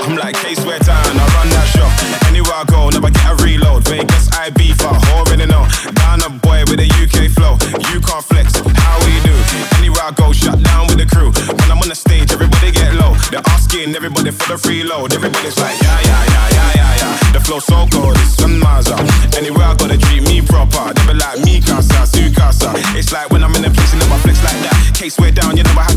I'm 0.04 0.20
like 0.20 0.36
Case 0.36 0.60
Ware 0.68 0.84
Town, 0.84 1.16
I 1.16 1.26
run 1.40 1.48
that 1.56 1.68
shop. 1.72 1.92
Anywhere 2.28 2.60
I 2.60 2.66
go, 2.68 2.90
never 2.90 3.08
get 3.08 3.24
a 3.24 3.36
reload. 3.40 3.88
Vegas, 3.88 4.28
I 4.36 4.50
beef, 4.52 4.82
I 5.42 5.46
already 5.46 5.52
know. 5.52 5.66
Down 5.94 6.22
a 6.22 6.30
boy 6.30 6.62
with 6.70 6.80
a 6.80 6.90
UK 7.02 7.32
flow. 7.34 7.58
You 7.90 8.00
can't 8.02 8.24
flex, 8.24 8.62
how 8.62 8.98
we 9.06 9.14
do? 9.26 9.34
Anywhere 9.78 10.04
I 10.04 10.12
go, 10.12 10.32
shut 10.34 10.62
down 10.62 10.88
with 10.88 10.98
the 10.98 11.08
crew. 11.10 11.32
When 11.32 11.72
I'm 11.72 11.80
on 11.80 11.90
the 11.90 11.96
stage, 11.96 12.32
everybody 12.32 12.72
get 12.72 12.94
low. 12.94 13.16
They're 13.32 13.42
asking 13.50 13.96
everybody 13.96 14.32
for 14.32 14.54
the 14.54 14.60
freeload. 14.62 15.14
Everybody's 15.14 15.58
like, 15.58 15.82
yeah, 15.82 16.00
yeah, 16.06 16.24
yeah, 16.26 16.48
yeah, 16.52 16.72
yeah, 16.76 16.96
yeah. 17.02 17.34
The 17.34 17.40
flow 17.40 17.60
so 17.60 17.88
cold, 17.90 18.18
it's 18.18 18.38
sun 18.38 18.60
Maza. 18.60 18.96
Anywhere 19.38 19.66
I 19.66 19.76
go, 19.76 19.88
they 19.88 19.98
treat 19.98 20.24
me 20.24 20.42
proper. 20.42 20.94
They 20.94 21.06
be 21.10 21.14
like 21.18 21.40
me 21.42 21.62
casa, 21.62 22.06
su 22.06 22.30
casa. 22.34 22.74
It's 22.94 23.12
like 23.12 23.30
when 23.32 23.44
I'm 23.44 23.56
in 23.56 23.66
a 23.66 23.72
place 23.72 23.94
and 23.94 24.02
never 24.02 24.20
flex 24.22 24.44
like 24.44 24.60
that. 24.62 24.94
Case 24.94 25.18
way 25.18 25.32
down, 25.32 25.58
you 25.58 25.64
never 25.64 25.82
have 25.82 25.91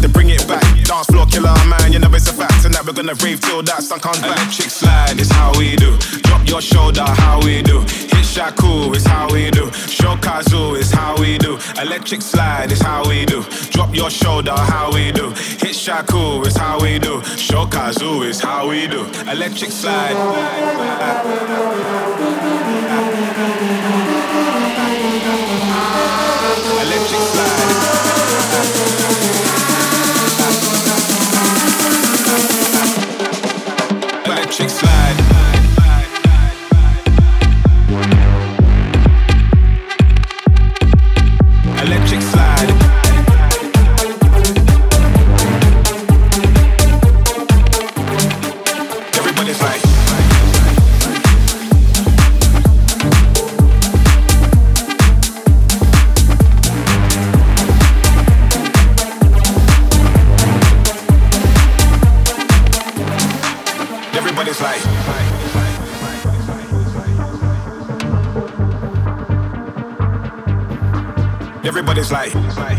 rave 3.12 3.40
till 3.40 3.62
that 3.62 3.84
back. 3.90 4.05
Electric 4.16 4.70
slide 4.70 5.20
is 5.20 5.30
how 5.30 5.52
we 5.59 5.76
do. 5.76 5.96
Drop 6.22 6.48
your 6.48 6.62
shoulder, 6.62 7.05
how 7.05 7.40
we 7.42 7.62
do. 7.62 7.80
Hit 7.80 8.24
Shaku 8.24 8.92
is 8.94 9.05
how 9.05 9.30
we 9.30 9.50
do. 9.50 9.66
Shokazu 9.92 10.78
is 10.78 10.90
how 10.90 11.14
we 11.18 11.36
do. 11.36 11.59
Electric 11.80 12.22
slide 12.22 12.72
is 12.72 12.80
how 12.80 13.07
we 13.07 13.26
do. 13.26 13.42
Drop 13.70 13.94
your 13.94 14.11
shoulder, 14.11 14.55
how 14.57 14.90
we 14.92 15.12
do. 15.12 15.30
Hit 15.61 15.74
Shaku 15.74 16.42
is 16.46 16.57
how 16.57 16.80
we 16.80 16.98
do. 16.98 17.20
Shokazu 17.36 18.24
is 18.26 18.40
how 18.40 18.68
we 18.68 18.86
do. 18.86 19.05
Electric 19.30 19.70
slide. 19.70 20.16
Electric 26.80 27.20
slide. 27.20 27.84
Everybody's 72.05 72.59
like. 72.59 72.74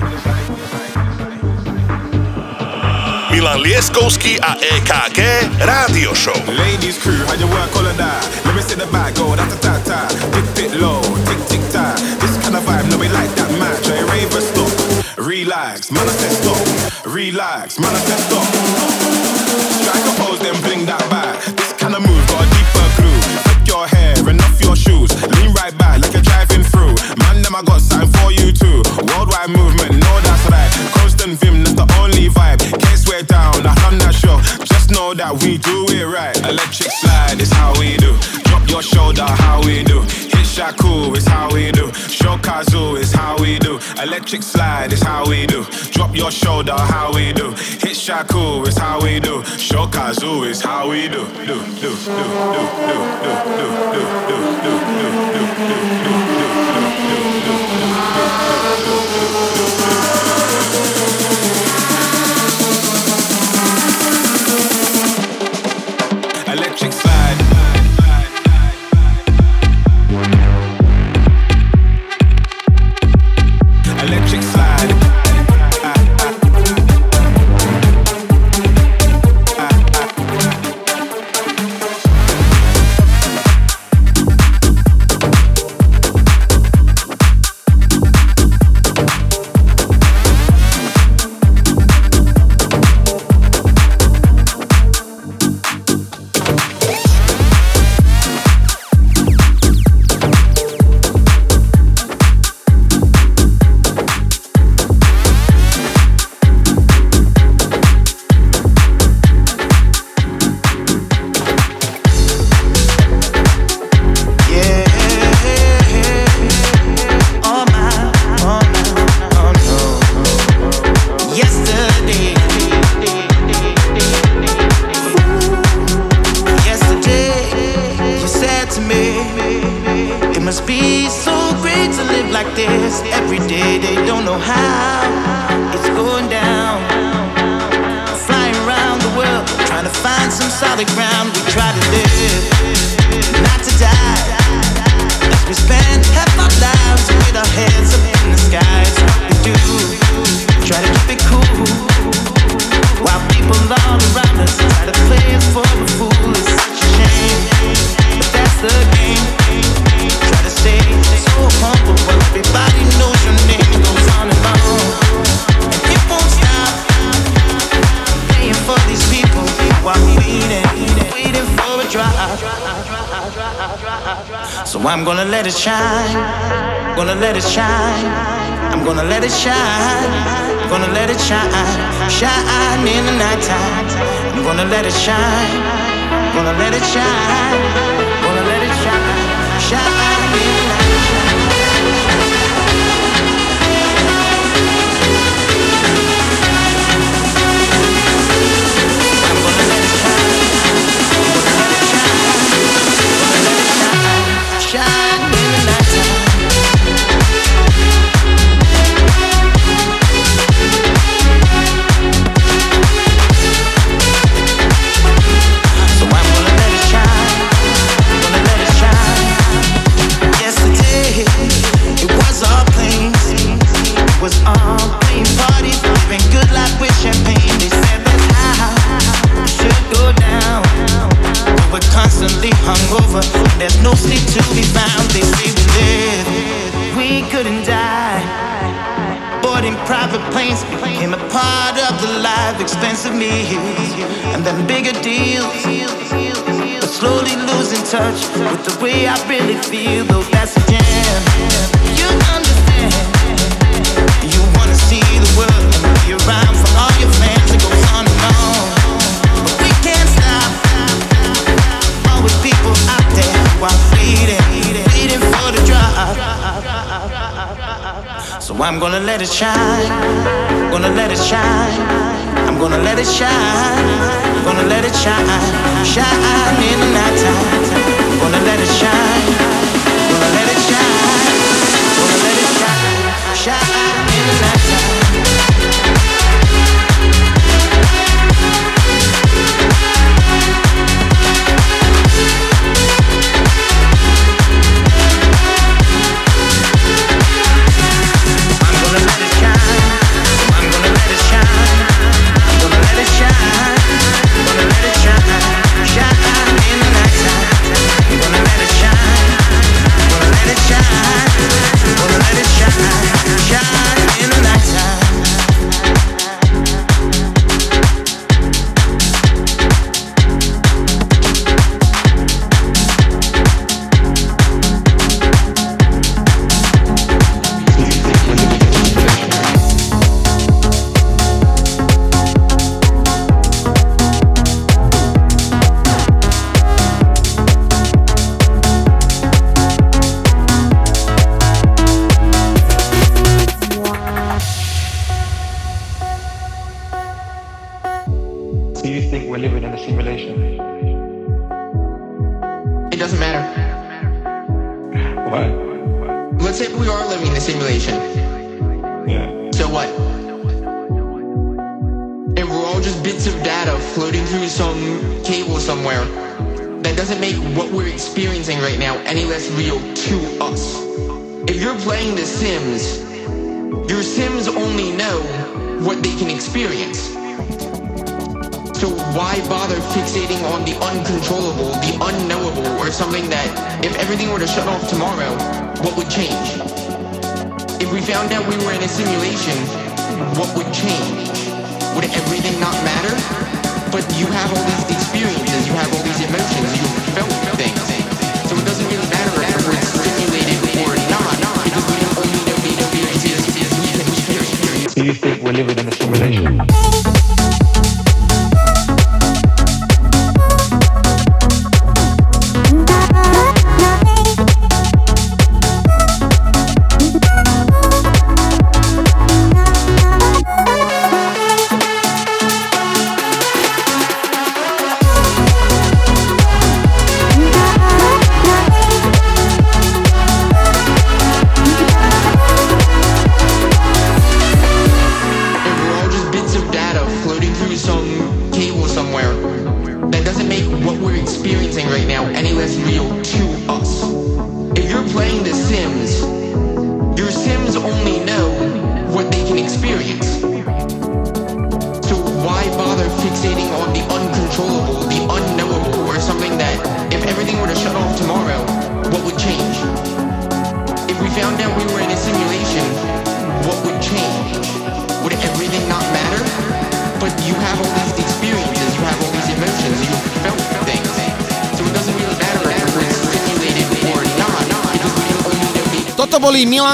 Milan 3.34 3.60
Lieskovský 3.60 4.38
a 4.38 4.54
EKG 4.54 5.20
Rádio 5.66 6.14
Show. 6.14 6.38
Ladies 6.46 7.02
crew, 7.02 7.18
how 7.26 7.34
you 7.34 7.50
work 7.50 7.74
all 7.74 7.90
of 7.90 7.98
that? 7.98 8.22
Let 8.46 8.54
me 8.54 8.62
see 8.62 8.78
the 8.78 8.86
back 8.94 9.18
go, 9.18 9.34
da 9.36 9.44
ta 9.50 9.58
ta 9.60 9.74
ta. 9.82 10.00
Tick 10.30 10.46
tick 10.54 10.72
low, 10.78 11.02
tick 11.26 11.42
tick 11.50 11.64
ta. 11.74 11.98
This 12.22 12.38
kind 12.46 12.54
of 12.56 12.64
vibe, 12.70 12.86
no 12.94 13.02
we 13.02 13.10
like 13.10 13.34
that 13.36 13.50
match. 13.58 13.90
I 13.90 14.06
rave 14.14 14.30
a 14.30 14.42
stop. 14.46 14.70
Relax, 15.18 15.92
man 15.92 16.06
I 16.06 16.14
said 16.22 16.34
stop. 16.38 16.62
Relax, 17.10 17.80
man 17.82 17.92
I 17.92 18.00
said 18.06 18.22
stop. 18.30 18.46
Strike 19.82 20.06
a 20.06 20.14
pose, 20.22 20.45
that 35.18 35.34
we 35.44 35.58
do 35.58 35.86
it 35.90 36.06
right. 36.06 36.38
Electric 36.38 36.92
slide 36.92 37.40
is 37.40 37.52
how 37.52 37.74
we 37.80 37.98
do. 37.98 38.18
Drop 38.44 38.68
your 38.70 38.82
shoulder, 38.82 39.24
how 39.24 39.62
we 39.64 39.84
do. 39.84 40.02
Hit 40.02 40.46
Shaku 40.46 41.14
is 41.16 41.26
how 41.26 41.52
we 41.54 41.72
do. 41.72 41.88
Shokazu 42.12 43.00
is 43.00 43.14
how 43.14 43.38
we 43.40 43.60
do. 43.60 43.80
Electric 44.02 44.44
slide 44.44 44.92
is 44.92 45.02
how 45.02 45.28
we 45.28 45.46
do. 45.48 45.64
Drop 45.92 46.16
your 46.16 46.32
shoulder, 46.32 46.76
how 46.76 47.14
we 47.14 47.34
do. 47.34 47.52
Hit 47.52 47.96
Shaku 47.96 48.64
is 48.66 48.78
how 48.78 49.02
we 49.02 49.20
do. 49.20 49.42
Shokazu 49.58 50.48
is 50.50 50.62
how 50.62 50.90
we 50.90 51.08
do. 51.08 51.26
Do 51.46 51.46
do 51.46 51.56
do 51.56 51.92
do 51.96 52.62
do 52.62 53.02
do 53.16 53.36
do 53.36 53.68
do 53.94 54.04
do 54.28 54.38
do 54.64 54.76
do 54.76 55.90
do 55.90 55.95
Electric 74.06 74.44
slide. 74.44 74.65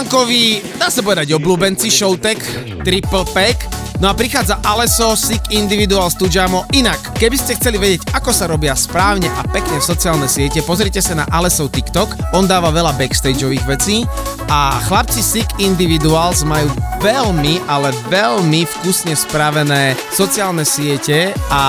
Milankovi, 0.01 0.65
dá 0.81 0.89
sa 0.89 1.05
povedať, 1.05 1.29
obľúbenci 1.37 1.93
Showtek, 1.93 2.41
Triple 2.81 3.21
Pack. 3.37 3.69
No 4.01 4.09
a 4.09 4.17
prichádza 4.17 4.57
Aleso, 4.65 5.13
Sick 5.13 5.53
Individual 5.53 6.09
Studiamo. 6.09 6.65
Inak, 6.73 7.13
keby 7.21 7.37
ste 7.37 7.53
chceli 7.53 7.77
vedieť, 7.77 8.09
ako 8.17 8.33
sa 8.33 8.49
robia 8.49 8.73
správne 8.73 9.29
a 9.29 9.45
pekne 9.45 9.77
v 9.77 9.85
sociálne 9.85 10.25
siete, 10.25 10.65
pozrite 10.65 10.97
sa 11.05 11.13
na 11.13 11.29
Alesov 11.29 11.69
TikTok, 11.69 12.33
on 12.33 12.49
dáva 12.49 12.73
veľa 12.73 12.97
backstageových 12.97 13.61
vecí 13.69 14.01
a 14.49 14.81
chlapci 14.89 15.21
Sick 15.21 15.45
Individuals 15.61 16.41
majú 16.49 16.73
veľmi, 17.01 17.65
ale 17.65 17.89
veľmi 18.13 18.61
vkusne 18.69 19.17
spravené 19.17 19.97
sociálne 20.13 20.61
siete 20.61 21.33
a 21.49 21.61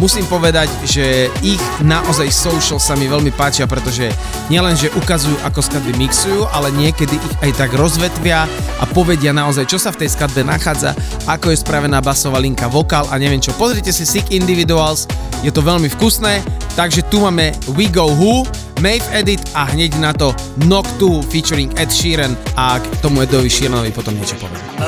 musím 0.00 0.24
povedať, 0.26 0.72
že 0.88 1.28
ich 1.44 1.60
naozaj 1.84 2.32
social 2.32 2.80
sa 2.80 2.96
mi 2.96 3.04
veľmi 3.04 3.30
páčia, 3.36 3.68
pretože 3.68 4.08
nielen, 4.48 4.72
že 4.72 4.88
ukazujú, 4.96 5.36
ako 5.44 5.60
skladby 5.60 5.92
mixujú, 6.00 6.48
ale 6.50 6.72
niekedy 6.72 7.20
ich 7.20 7.34
aj 7.44 7.52
tak 7.60 7.70
rozvetvia 7.76 8.48
a 8.80 8.84
povedia 8.88 9.36
naozaj, 9.36 9.68
čo 9.68 9.76
sa 9.76 9.92
v 9.92 10.02
tej 10.02 10.16
skladbe 10.16 10.40
nachádza, 10.40 10.96
ako 11.28 11.52
je 11.52 11.60
spravená 11.60 12.00
basová 12.00 12.40
linka, 12.40 12.66
vokál 12.66 13.04
a 13.12 13.20
neviem 13.20 13.44
čo. 13.44 13.52
Pozrite 13.60 13.92
si 13.92 14.08
Sick 14.08 14.32
Individuals, 14.32 15.04
je 15.44 15.52
to 15.52 15.60
veľmi 15.60 15.92
vkusné, 16.00 16.40
takže 16.80 17.04
tu 17.12 17.20
máme 17.20 17.52
We 17.76 17.92
Go 17.92 18.08
Who, 18.08 18.48
Mave 18.82 19.06
Edit 19.14 19.38
a 19.54 19.70
hneď 19.70 19.94
na 20.02 20.10
to 20.10 20.34
Knock 20.66 20.90
2 20.98 21.22
featuring 21.30 21.70
Ed 21.78 21.94
Sheeran 21.94 22.34
a 22.58 22.82
k 22.82 22.84
tomu 22.98 23.22
Edovi 23.22 23.46
Sheeranovi 23.46 23.94
potom 23.94 24.18
niečo 24.18 24.34
poviem. 24.42 24.51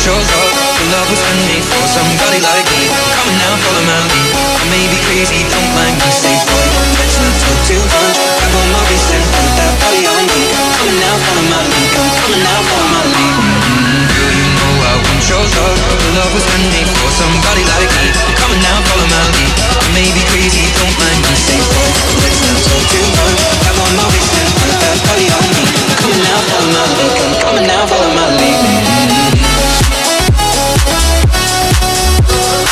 I 0.00 0.16
want 0.16 0.24
The 0.24 0.86
love. 0.96 1.08
Was 1.12 1.20
handmade 1.20 1.66
for 1.66 1.84
somebody 1.92 2.40
like 2.40 2.64
me. 2.72 2.88
Come 2.88 3.28
on 3.28 3.36
now, 3.36 3.52
follow 3.60 3.84
my 3.84 4.00
lead. 4.08 4.32
I 4.32 4.64
may 4.72 4.84
be 4.88 4.96
crazy, 5.04 5.44
don't 5.52 5.70
mind 5.76 5.92
me. 6.00 6.08
Say, 6.08 6.32
boy, 6.48 6.66
let's 6.96 7.20
not 7.20 7.34
talk 7.36 7.58
too 7.68 7.82
much. 7.84 8.16
Grab 8.16 8.54
on 8.56 8.66
my 8.72 8.80
waist 8.88 9.12
and 9.12 9.24
put 9.28 9.50
that 9.60 9.74
body 9.76 10.08
on 10.08 10.24
me. 10.24 10.40
Come 10.54 10.88
on 10.88 10.96
now, 11.04 11.14
follow 11.20 11.44
my 11.52 11.60
lead. 11.68 11.90
I'm 12.00 12.08
coming 12.16 12.42
now, 12.46 12.60
follow 12.64 12.88
my 12.96 13.02
lead. 13.12 13.34
Mm-hmm. 13.44 14.32
You 14.40 14.46
know 14.56 14.72
I 14.88 14.94
want 15.04 15.22
your 15.28 15.44
love. 15.44 15.76
Your 15.84 16.12
love 16.16 16.32
was 16.32 16.46
handmade 16.48 16.90
for 16.96 17.10
somebody 17.12 17.62
like 17.68 17.90
me. 18.00 18.06
Come 18.40 18.56
on 18.56 18.60
now, 18.64 18.78
follow 18.88 19.04
my 19.04 19.24
lead. 19.36 19.52
I 19.52 19.86
may 19.98 20.08
be 20.16 20.22
crazy, 20.32 20.64
don't 20.80 20.94
mind 20.96 21.20
me. 21.28 21.34
Say, 21.36 21.60
boy, 21.60 21.90
let's 22.24 22.40
not 22.40 22.56
talk 22.56 22.82
too 22.88 23.04
much. 23.20 23.36
Grab 23.68 23.76
on 23.84 23.92
my 24.00 24.06
waist 24.16 24.32
and 24.32 24.48
put 24.64 24.72
that 24.80 24.96
body 25.12 25.26
on 25.28 25.44
me. 25.44 25.64
Come 25.98 26.12
on 26.14 26.20
now, 26.24 26.38
follow 26.48 26.70
my 26.72 26.84
lead. 26.88 27.12
I'm 27.20 27.34
coming 27.42 27.66
now, 27.68 27.82
follow 27.84 28.10
my 28.16 28.26
lead. 28.38 29.39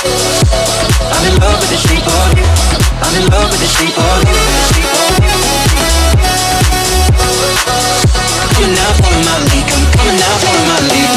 I'm 0.08 1.24
in 1.28 1.34
love 1.40 1.58
with 1.60 1.70
the 1.70 1.76
shape 1.76 2.06
of 2.06 2.28
you. 2.38 2.46
I'm 3.04 3.14
in 3.20 3.24
love 3.30 3.48
with 3.50 3.60
the 3.60 3.68
shape 3.68 3.96
of 3.98 4.18
you. 4.28 4.36
Coming 8.54 8.74
now, 8.74 8.90
follow 9.00 9.20
my 9.28 9.36
lead. 9.48 9.64
Come, 9.68 9.84
coming 9.96 10.16
now, 10.18 10.34
follow 10.42 10.64
my 10.70 10.78
lead. 10.88 11.08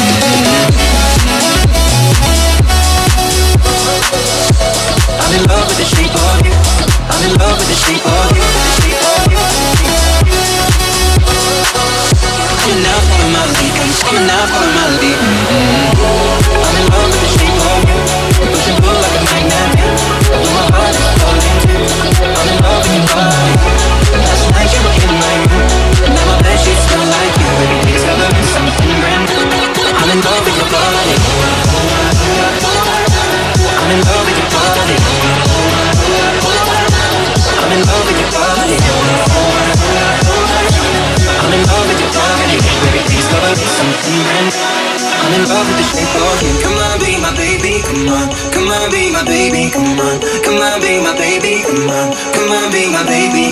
I'm 5.22 5.32
in 5.36 5.42
love 5.48 5.66
with 5.68 5.78
the 5.78 5.86
shape 5.88 6.14
of 6.14 6.44
you. 6.46 6.54
I'm 7.12 7.22
in 7.24 7.32
love 7.40 7.56
with 7.58 7.68
the 7.68 7.78
shape 7.80 8.04
of 8.04 8.28
you. 8.36 8.44
Coming 12.60 12.82
now, 12.82 12.98
follow 13.08 13.28
my 13.32 13.44
lead. 13.56 13.72
Come, 13.76 13.92
coming 14.04 14.26
now, 14.26 14.46
follow 14.52 14.72
my 14.76 14.86
lead. 15.00 16.21
I'm 45.32 45.40
in 45.40 45.48
love 45.48 45.64
with 45.64 45.80
the 45.80 45.86
shape 45.96 46.12
of 46.12 46.44
you. 46.44 46.52
Come 46.60 46.76
on, 46.76 47.00
be 47.00 47.16
my 47.16 47.32
baby, 47.32 47.80
come 47.80 48.04
on. 48.12 48.28
Come 48.52 48.68
on, 48.68 48.92
be 48.92 49.08
my 49.08 49.24
baby, 49.24 49.72
come 49.72 49.96
on. 49.96 50.20
Come 50.44 50.60
on, 50.60 50.76
be 50.84 51.00
my 51.00 51.16
baby, 51.16 51.64
come 51.64 51.88
on. 51.88 52.12
Come 52.36 52.52
on, 52.52 52.68
be 52.68 52.92
my 52.92 53.00
baby, 53.08 53.51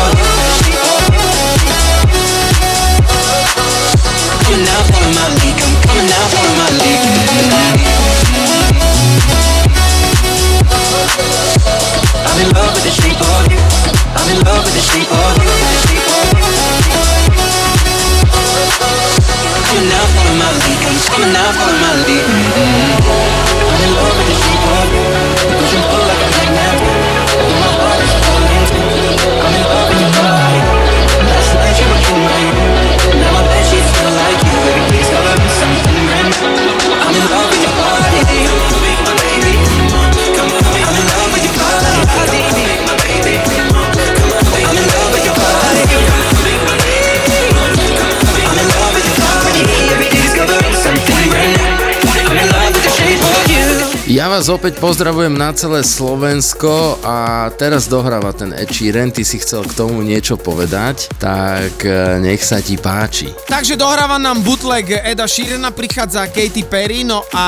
baby. 54.21 54.31
vás 54.31 54.47
opäť 54.47 54.79
pozdravujem 54.81 55.37
na 55.37 55.53
celé 55.53 55.85
Slovensko 55.85 56.97
a 57.05 57.45
teraz 57.53 57.85
dohráva 57.85 58.33
ten 58.33 58.55
Ed 58.55 58.73
Sheeran, 58.73 59.13
ty 59.13 59.21
si 59.21 59.37
chcel 59.37 59.61
k 59.67 59.75
tomu 59.75 60.01
niečo 60.01 60.33
povedať, 60.33 61.13
tak 61.19 61.83
e, 61.85 62.17
nech 62.23 62.41
sa 62.41 62.57
ti 62.57 62.73
páči. 62.73 63.29
Takže 63.45 63.77
dohráva 63.77 64.15
nám 64.17 64.41
bootleg 64.41 64.87
Eda 65.03 65.27
Sheerana, 65.27 65.75
prichádza 65.75 66.25
Katy 66.31 66.63
Perry, 66.65 67.03
no 67.03 67.21
a 67.35 67.45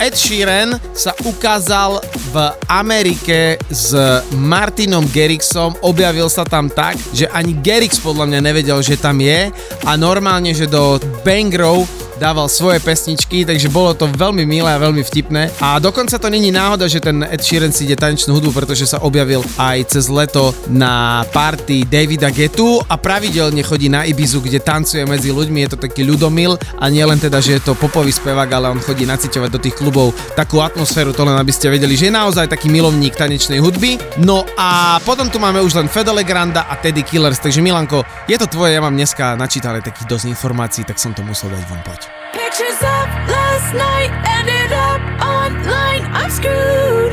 Ed 0.00 0.18
Sheeran 0.18 0.74
sa 0.90 1.14
ukázal 1.28 2.02
v 2.32 2.34
Amerike 2.66 3.62
s 3.70 3.94
Martinom 4.34 5.06
Gerrixom, 5.12 5.78
objavil 5.84 6.26
sa 6.26 6.42
tam 6.42 6.66
tak, 6.66 6.98
že 7.12 7.30
ani 7.30 7.52
Gerrix 7.62 8.02
podľa 8.02 8.32
mňa 8.32 8.40
nevedel, 8.42 8.82
že 8.82 8.98
tam 8.98 9.20
je 9.20 9.54
a 9.84 9.90
normálne, 9.94 10.50
že 10.50 10.66
do 10.66 10.96
Bangrov 11.22 11.86
dával 12.18 12.46
svoje 12.46 12.78
pesničky, 12.80 13.42
takže 13.46 13.70
bolo 13.70 13.94
to 13.94 14.06
veľmi 14.10 14.46
milé 14.46 14.70
a 14.70 14.78
veľmi 14.78 15.02
vtipné. 15.02 15.50
A 15.58 15.78
dokonca 15.82 16.18
to 16.18 16.28
není 16.30 16.54
náhoda, 16.54 16.86
že 16.86 17.02
ten 17.02 17.22
Ed 17.26 17.42
Sheeran 17.42 17.74
si 17.74 17.84
ide 17.84 17.98
tanečnú 17.98 18.38
hudbu, 18.38 18.54
pretože 18.54 18.86
sa 18.88 19.02
objavil 19.02 19.42
aj 19.58 19.98
cez 19.98 20.06
leto 20.06 20.54
na 20.70 21.24
party 21.30 21.86
Davida 21.86 22.30
Getu 22.30 22.80
a 22.86 22.94
pravidelne 22.96 23.62
chodí 23.66 23.90
na 23.90 24.06
Ibizu, 24.06 24.40
kde 24.40 24.62
tancuje 24.62 25.02
medzi 25.04 25.34
ľuďmi, 25.34 25.66
je 25.66 25.70
to 25.74 25.78
taký 25.82 26.06
ľudomil 26.06 26.56
a 26.78 26.84
nie 26.88 27.02
len 27.02 27.18
teda, 27.18 27.42
že 27.42 27.58
je 27.58 27.62
to 27.62 27.78
popový 27.78 28.14
spevák, 28.14 28.50
ale 28.50 28.70
on 28.70 28.80
chodí 28.80 29.04
naciťovať 29.08 29.50
do 29.50 29.62
tých 29.62 29.76
klubov 29.76 30.14
takú 30.38 30.62
atmosféru, 30.62 31.10
to 31.12 31.26
len 31.26 31.36
aby 31.36 31.52
ste 31.52 31.72
vedeli, 31.72 31.98
že 31.98 32.08
je 32.08 32.14
naozaj 32.14 32.46
taký 32.46 32.70
milovník 32.70 33.18
tanečnej 33.18 33.58
hudby. 33.58 33.98
No 34.22 34.46
a 34.54 35.00
potom 35.02 35.28
tu 35.28 35.42
máme 35.42 35.60
už 35.60 35.74
len 35.74 35.90
Fedele 35.90 36.22
Granda 36.22 36.66
a 36.70 36.78
Teddy 36.78 37.02
Killers, 37.02 37.42
takže 37.42 37.64
Milanko, 37.64 38.06
je 38.30 38.36
to 38.38 38.46
tvoje, 38.46 38.76
ja 38.76 38.80
mám 38.84 38.94
dneska 38.94 39.34
načítané 39.34 39.82
takých 39.82 40.06
dosť 40.08 40.26
informácií, 40.30 40.82
tak 40.86 41.00
som 41.00 41.12
to 41.16 41.24
musel 41.26 41.50
dať 41.50 41.64
von, 41.66 41.82
poď. 41.82 42.03
Pictures 42.34 42.82
of 42.82 43.06
last 43.30 43.72
night 43.74 44.10
ended 44.26 44.72
up 44.72 45.00
online. 45.22 46.02
I'm 46.10 46.28
screwed. 46.30 47.12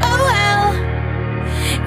Oh 0.00 0.20
well. 0.28 0.72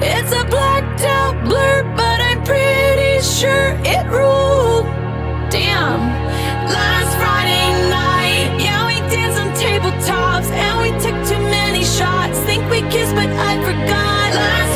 It's 0.00 0.30
a 0.30 0.44
blacked 0.44 1.00
out 1.02 1.42
blur, 1.44 1.82
but 1.96 2.20
I'm 2.20 2.44
pretty 2.44 3.20
sure 3.20 3.74
it 3.82 4.06
ruled. 4.06 4.86
Damn. 5.50 5.98
Last 6.70 7.16
Friday 7.18 7.90
night, 7.90 8.62
yeah, 8.62 8.86
we 8.86 9.00
danced 9.10 9.40
on 9.40 9.50
tabletops 9.58 10.48
and 10.50 10.74
we 10.78 10.90
took 11.02 11.18
too 11.26 11.42
many 11.50 11.82
shots. 11.82 12.38
Think 12.46 12.62
we 12.70 12.80
kissed, 12.92 13.14
but 13.16 13.28
I 13.28 13.58
forgot. 13.66 14.34
Last 14.34 14.75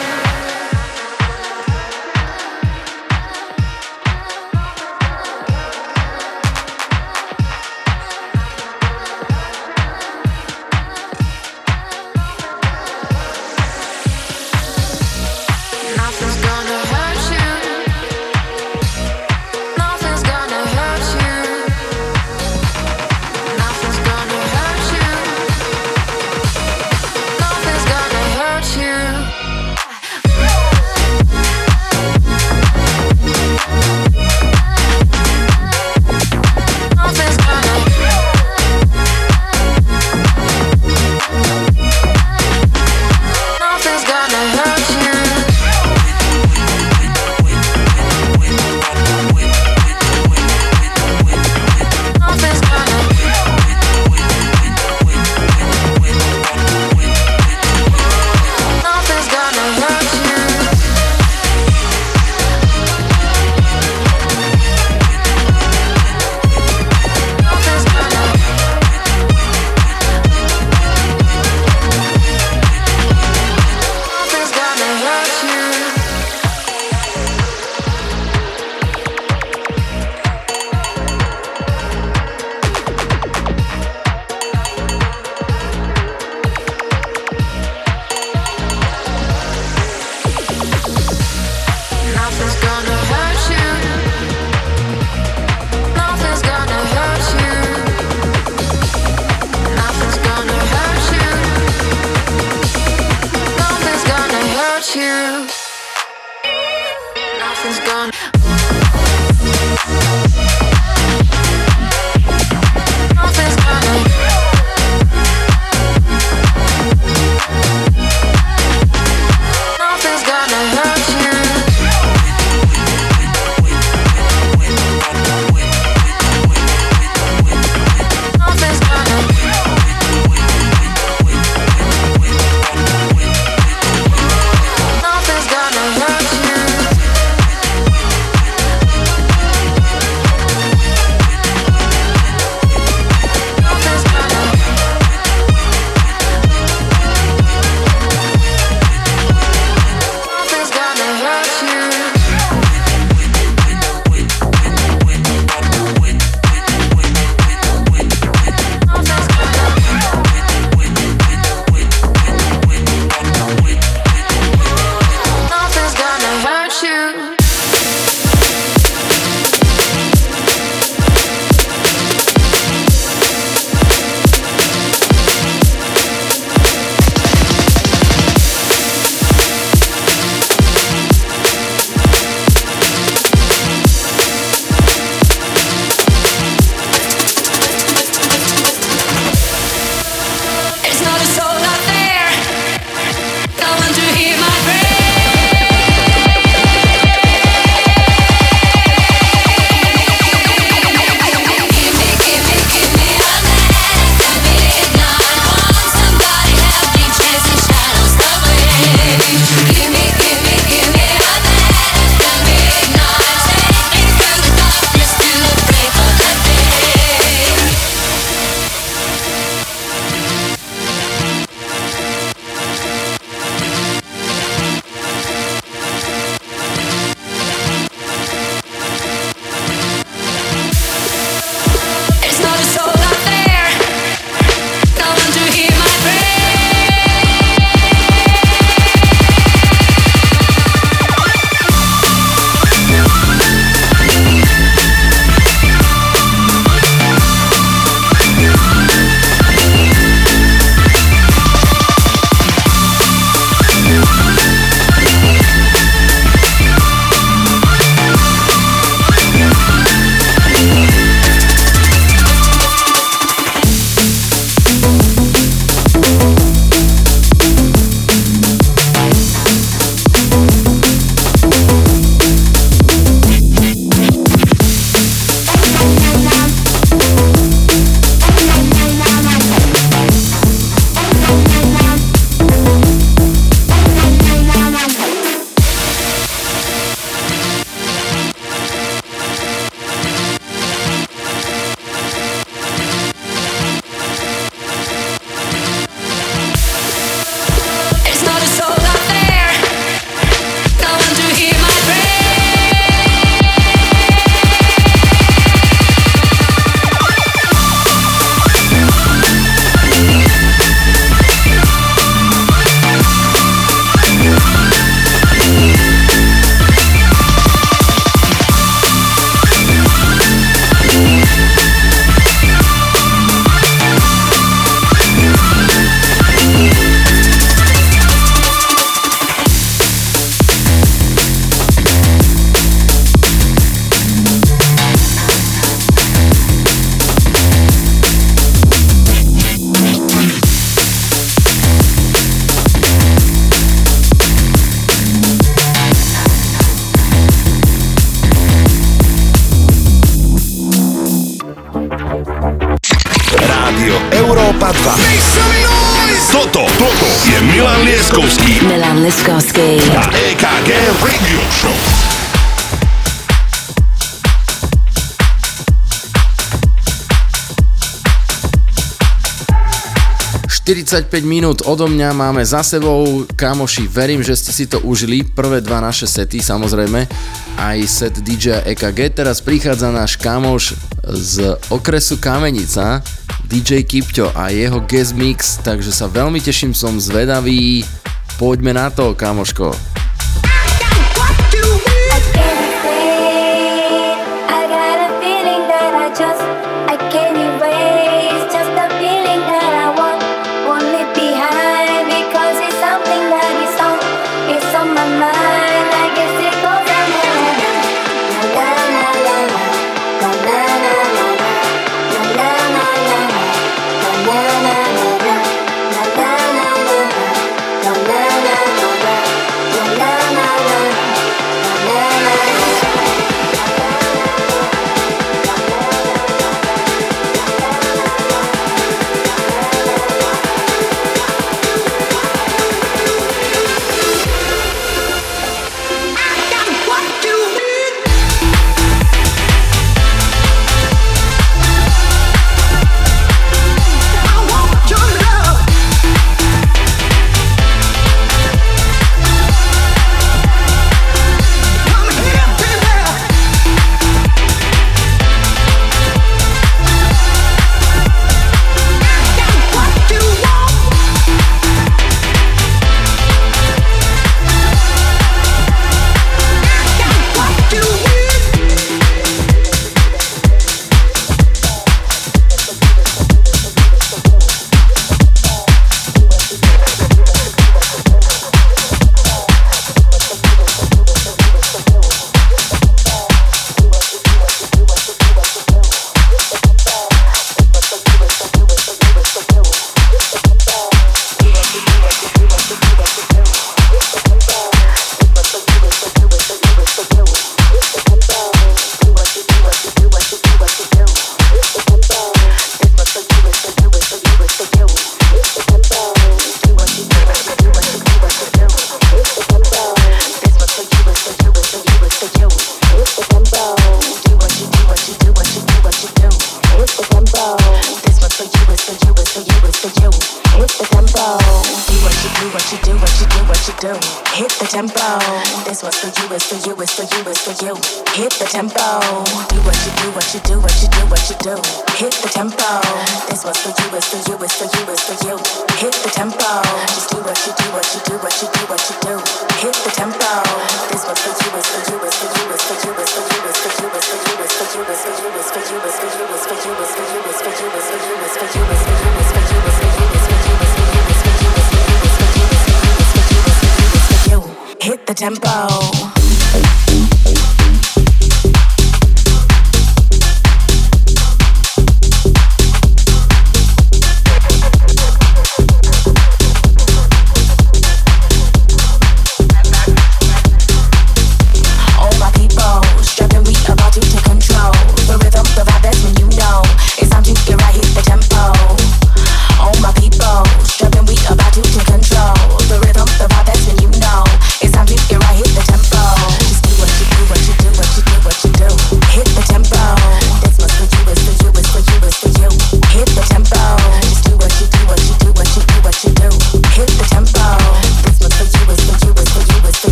45 370.91 371.23
minút 371.23 371.63
odo 371.71 371.87
mňa 371.87 372.11
máme 372.11 372.43
za 372.43 372.67
sebou. 372.67 373.23
Kamoši, 373.39 373.87
verím, 373.87 374.19
že 374.19 374.35
ste 374.35 374.51
si 374.51 374.67
to 374.67 374.83
užili. 374.83 375.23
Prvé 375.23 375.63
dva 375.63 375.79
naše 375.79 376.03
sety, 376.03 376.43
samozrejme. 376.43 377.07
Aj 377.55 377.79
set 377.87 378.19
DJ 378.19 378.59
EKG. 378.75 379.15
Teraz 379.15 379.39
prichádza 379.39 379.87
náš 379.87 380.19
kamoš 380.19 380.75
z 381.07 381.55
okresu 381.71 382.19
Kamenica, 382.19 382.99
DJ 383.47 383.87
Kipťo 383.87 384.35
a 384.35 384.51
jeho 384.51 384.83
guest 384.83 385.15
mix, 385.15 385.63
takže 385.63 385.95
sa 385.95 386.11
veľmi 386.11 386.43
teším, 386.43 386.75
som 386.75 386.99
zvedavý. 386.99 387.87
Poďme 388.35 388.75
na 388.75 388.91
to, 388.91 389.15
kamoško. 389.15 389.90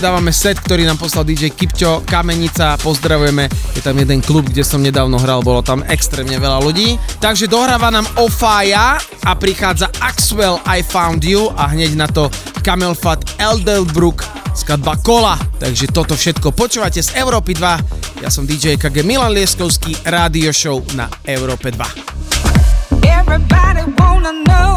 dávame 0.00 0.32
set, 0.32 0.56
ktorý 0.56 0.88
nám 0.88 0.96
poslal 0.96 1.28
DJ 1.28 1.52
Kipčo, 1.52 2.00
Kamenica, 2.08 2.80
pozdravujeme. 2.80 3.52
Je 3.76 3.84
tam 3.84 3.92
jeden 4.00 4.24
klub, 4.24 4.48
kde 4.48 4.64
som 4.64 4.80
nedávno 4.80 5.20
hral, 5.20 5.44
bolo 5.44 5.60
tam 5.60 5.84
extrémne 5.86 6.40
veľa 6.40 6.64
ľudí. 6.64 6.96
Takže 7.20 7.44
dohráva 7.44 7.92
nám 7.92 8.08
Ofaya 8.16 8.96
a 9.28 9.32
prichádza 9.36 9.92
Axwell 10.00 10.56
I 10.64 10.80
Found 10.80 11.20
You 11.20 11.52
a 11.52 11.68
hneď 11.68 12.00
na 12.00 12.08
to 12.08 12.32
Camelfat 12.64 13.36
Elderbrook 13.36 14.24
skladba 14.56 14.96
Kola. 15.04 15.36
Takže 15.60 15.92
toto 15.92 16.16
všetko 16.16 16.56
počúvate 16.56 17.04
z 17.04 17.20
Európy 17.20 17.52
2. 17.54 18.24
Ja 18.24 18.32
som 18.32 18.48
DJ 18.48 18.80
KG 18.80 19.04
Milan 19.04 19.36
Lieskovský, 19.36 19.96
rádio 20.08 20.50
show 20.50 20.80
na 20.96 21.12
Európe 21.28 21.68
2. 21.68 23.04
Everybody 23.04 23.84
wanna 23.96 24.32
know 24.48 24.69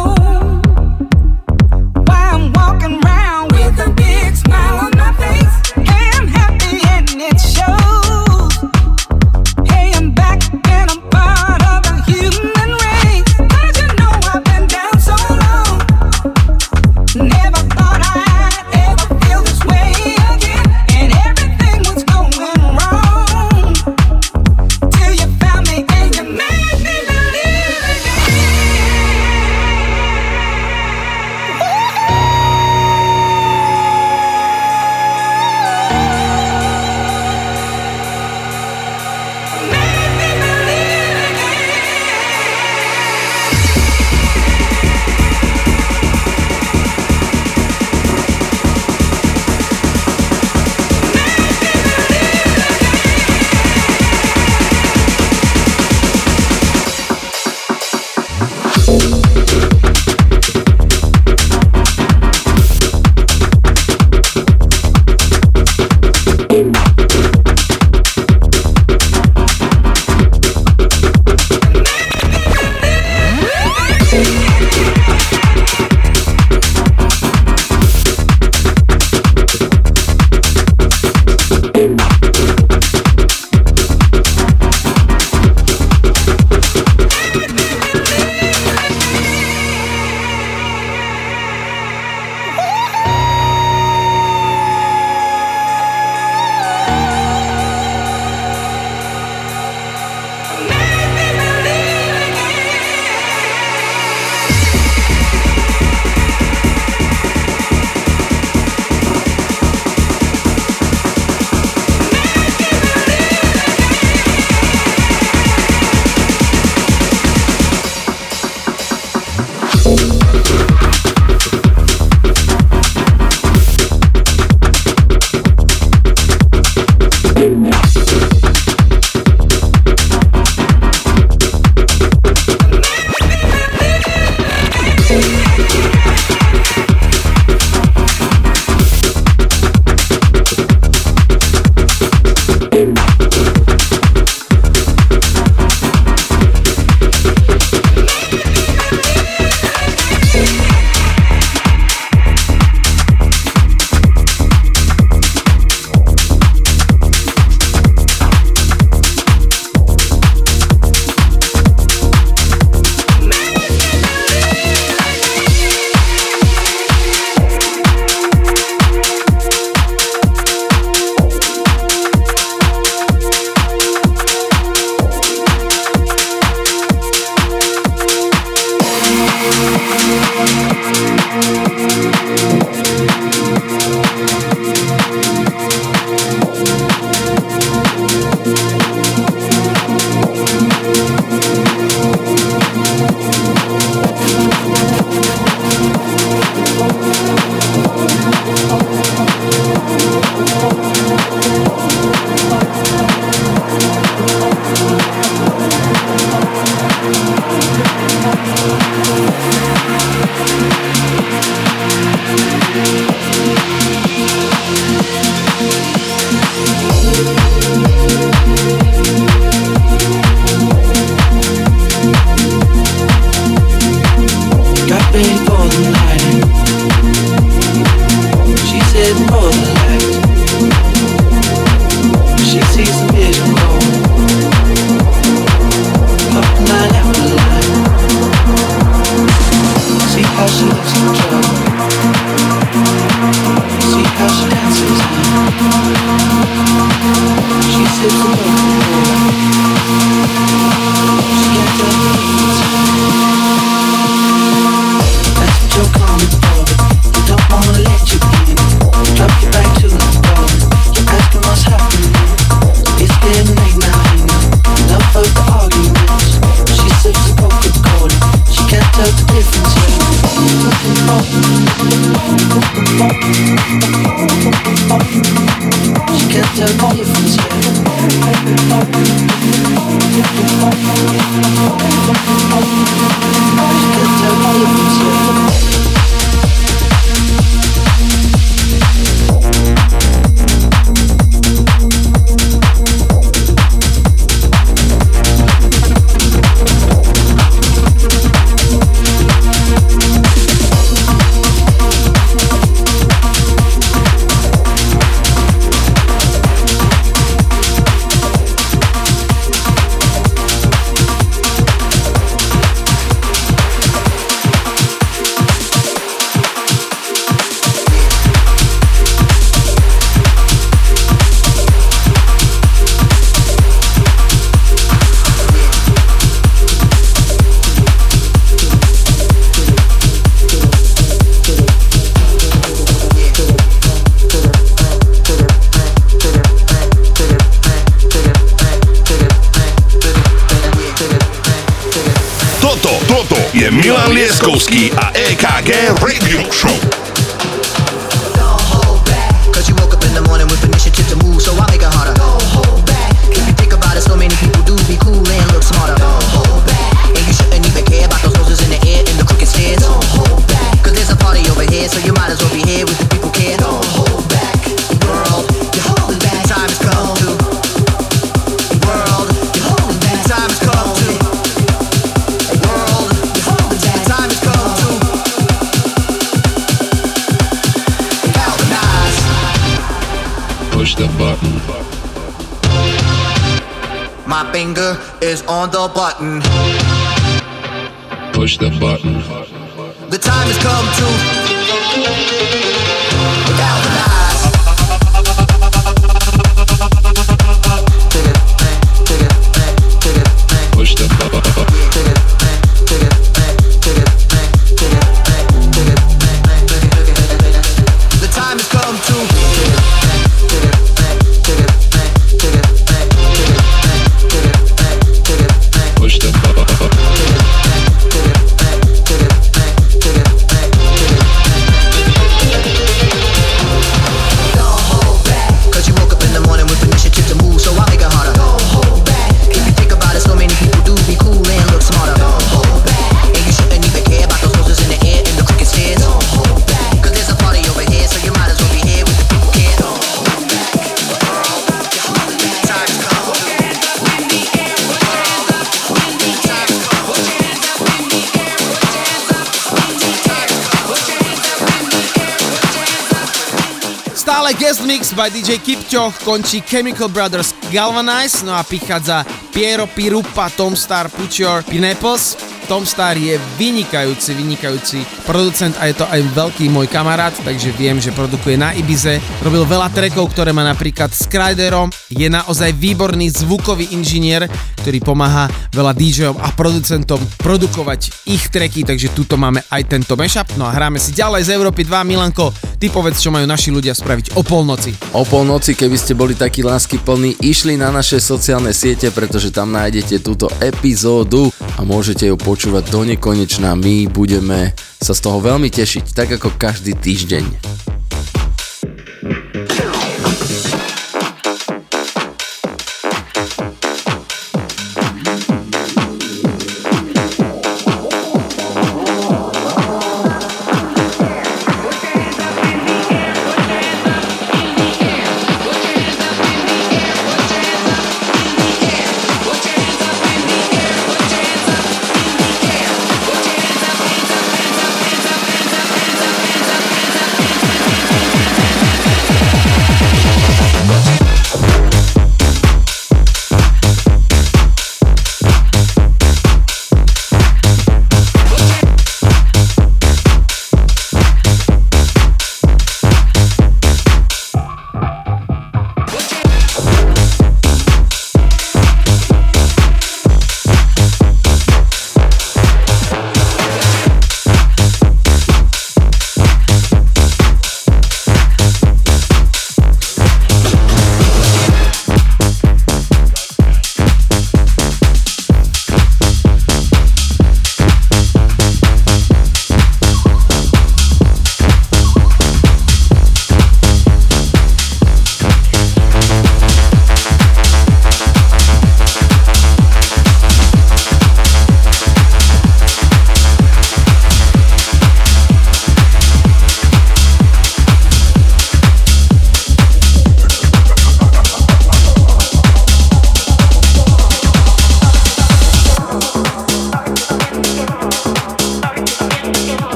šťoch 455.94 456.26
končí 456.26 456.66
Chemical 456.66 457.06
Brothers 457.06 457.54
Galvanize, 457.70 458.42
no 458.42 458.58
a 458.58 458.66
prichádza 458.66 459.22
Piero 459.54 459.86
Pirupa, 459.86 460.50
Tom 460.50 460.74
Star, 460.74 461.06
Put 461.06 461.30
Your 461.38 461.62
Pineapples. 461.62 462.34
Tom 462.66 462.82
Star 462.82 463.14
je 463.14 463.38
vynikajúci, 463.62 464.34
vynikajúci 464.34 465.06
producent 465.30 465.78
a 465.78 465.86
je 465.86 465.94
to 465.94 466.10
aj 466.10 466.18
veľký 466.34 466.66
môj 466.74 466.90
kamarát, 466.90 467.30
takže 467.46 467.70
viem, 467.78 468.02
že 468.02 468.10
produkuje 468.10 468.58
na 468.58 468.74
Ibize. 468.74 469.22
Robil 469.46 469.70
veľa 469.70 469.94
trekov, 469.94 470.34
ktoré 470.34 470.50
má 470.50 470.66
napríklad 470.66 471.14
s 471.14 471.30
Kryderom. 471.30 471.94
Je 472.10 472.26
naozaj 472.26 472.74
výborný 472.74 473.30
zvukový 473.30 473.94
inžinier, 473.94 474.50
ktorý 474.84 475.00
pomáha 475.00 475.48
veľa 475.72 475.96
DJom 475.96 476.36
a 476.44 476.52
producentom 476.52 477.24
produkovať 477.40 478.28
ich 478.28 478.52
treky, 478.52 478.84
takže 478.84 479.16
tuto 479.16 479.40
máme 479.40 479.64
aj 479.72 479.88
tento 479.88 480.20
mashup. 480.20 480.44
No 480.60 480.68
a 480.68 480.76
hráme 480.76 481.00
si 481.00 481.16
ďalej 481.16 481.48
z 481.48 481.56
Európy 481.56 481.88
2. 481.88 482.04
Milanko, 482.04 482.52
ty 482.76 482.92
povedz, 482.92 483.24
čo 483.24 483.32
majú 483.32 483.48
naši 483.48 483.72
ľudia 483.72 483.96
spraviť 483.96 484.36
o 484.36 484.44
polnoci. 484.44 484.92
O 485.16 485.24
polnoci, 485.24 485.72
keby 485.80 485.96
ste 485.96 486.20
boli 486.20 486.36
takí 486.36 486.60
lásky 486.60 487.00
plní, 487.00 487.40
išli 487.40 487.80
na 487.80 487.96
naše 487.96 488.20
sociálne 488.20 488.76
siete, 488.76 489.08
pretože 489.16 489.56
tam 489.56 489.72
nájdete 489.72 490.20
túto 490.20 490.52
epizódu 490.60 491.48
a 491.80 491.88
môžete 491.88 492.28
ju 492.28 492.36
počúvať 492.36 492.92
do 492.92 493.08
nekonečna. 493.08 493.80
My 493.80 494.12
budeme 494.12 494.76
sa 495.00 495.16
z 495.16 495.24
toho 495.24 495.40
veľmi 495.40 495.72
tešiť, 495.72 496.12
tak 496.12 496.36
ako 496.36 496.60
každý 496.60 496.92
týždeň. 497.00 498.03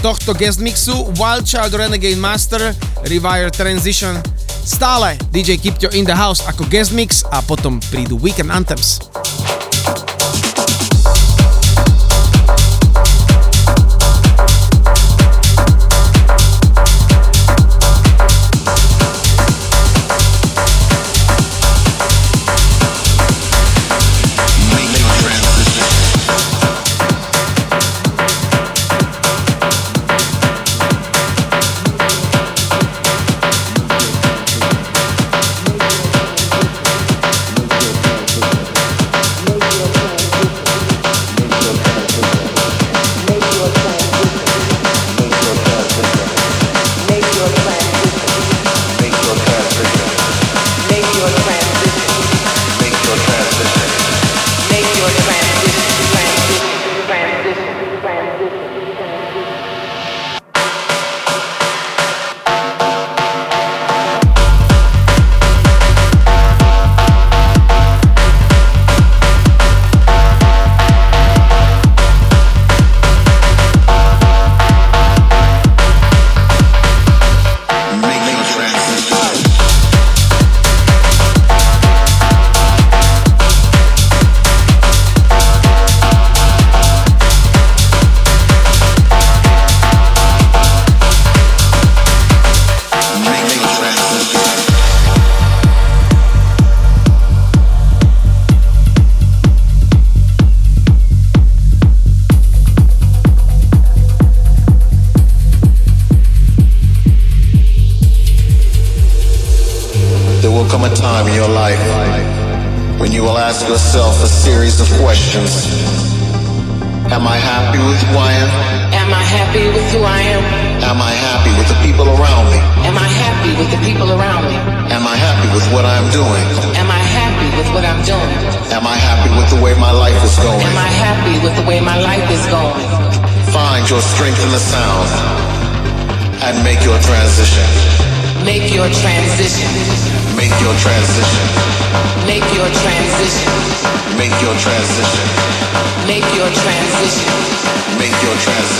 tohto 0.00 0.32
guest 0.32 0.60
mixu 0.60 0.92
Wild 1.20 1.44
Child 1.44 1.74
Renegade 1.74 2.16
Master 2.16 2.74
Rewire 3.04 3.50
Transition 3.52 4.16
stále 4.64 5.16
DJ 5.28 5.60
Kipťo 5.60 5.92
in 5.92 6.08
the 6.08 6.16
house 6.16 6.40
ako 6.48 6.64
guest 6.72 6.96
mix 6.96 7.20
a 7.28 7.44
potom 7.44 7.76
prídu 7.92 8.16
Weekend 8.16 8.48
Anthems. 8.48 9.09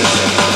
Mississippi. 0.01 0.50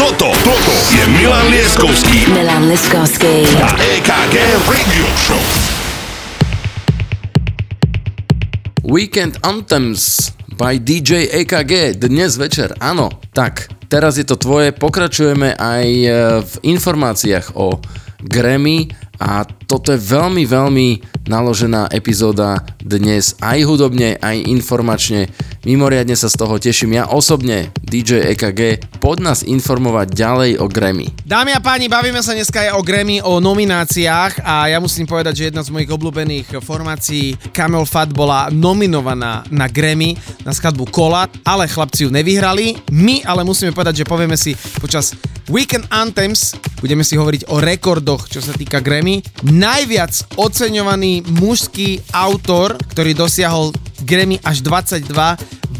Toto, 0.00 0.32
toto 0.44 0.74
je 0.92 1.04
Milan 1.12 1.48
Lieskovský 1.48 2.32
Milan 2.32 2.68
Liskovský. 2.68 3.46
a 3.60 3.68
EKG 3.78 4.36
Radio 4.68 5.06
Show. 5.16 5.42
Weekend 8.84 9.38
Anthems 9.46 10.34
by 10.58 10.82
DJ 10.82 11.30
EKG 11.44 11.96
dnes 11.96 12.36
večer, 12.36 12.74
áno, 12.82 13.08
tak, 13.32 13.70
teraz 13.88 14.18
je 14.20 14.26
to 14.26 14.36
tvoje, 14.36 14.74
pokračujeme 14.76 15.54
aj 15.56 15.86
e, 15.86 16.08
v 16.42 16.54
informáciách 16.74 17.56
o 17.56 17.78
Grammy 18.20 18.92
a 19.20 19.44
toto 19.44 19.92
je 19.92 20.00
veľmi, 20.00 20.48
veľmi 20.48 20.88
naložená 21.28 21.92
epizóda 21.92 22.64
dnes 22.80 23.36
aj 23.44 23.62
hudobne, 23.68 24.16
aj 24.16 24.48
informačne. 24.48 25.28
Mimoriadne 25.60 26.16
sa 26.16 26.32
z 26.32 26.40
toho 26.40 26.56
teším 26.56 26.96
ja 26.96 27.04
osobne, 27.04 27.68
DJ 27.84 28.32
EKG, 28.32 28.80
poď 28.96 29.18
nás 29.20 29.44
informovať 29.44 30.16
ďalej 30.16 30.50
o 30.56 30.66
Grammy. 30.72 31.12
Dámy 31.28 31.52
a 31.52 31.60
páni, 31.60 31.92
bavíme 31.92 32.24
sa 32.24 32.32
dneska 32.32 32.64
aj 32.64 32.80
o 32.80 32.80
Grammy, 32.80 33.20
o 33.20 33.44
nomináciách 33.44 34.40
a 34.40 34.72
ja 34.72 34.80
musím 34.80 35.04
povedať, 35.04 35.36
že 35.36 35.46
jedna 35.52 35.60
z 35.60 35.68
mojich 35.68 35.92
obľúbených 35.92 36.64
formácií 36.64 37.36
Camel 37.52 37.84
Fat 37.84 38.08
bola 38.08 38.48
nominovaná 38.48 39.44
na 39.52 39.68
Grammy 39.68 40.16
na 40.48 40.56
skladbu 40.56 40.88
Kola, 40.88 41.28
ale 41.44 41.68
chlapci 41.68 42.08
ju 42.08 42.10
nevyhrali. 42.10 42.80
My 42.88 43.20
ale 43.28 43.44
musíme 43.44 43.76
povedať, 43.76 44.00
že 44.00 44.08
povieme 44.08 44.40
si 44.40 44.56
počas 44.80 45.12
Weekend 45.50 45.90
Anthems, 45.90 46.54
budeme 46.78 47.02
si 47.02 47.18
hovoriť 47.18 47.50
o 47.50 47.58
rekordoch, 47.58 48.30
čo 48.30 48.38
sa 48.38 48.54
týka 48.54 48.78
Grammy. 48.78 49.09
Najviac 49.42 50.38
oceňovaný 50.38 51.26
mužský 51.42 51.98
autor, 52.14 52.78
ktorý 52.94 53.18
dosiahol 53.18 53.74
Grammy 54.06 54.38
až 54.46 54.62
22, 54.62 55.10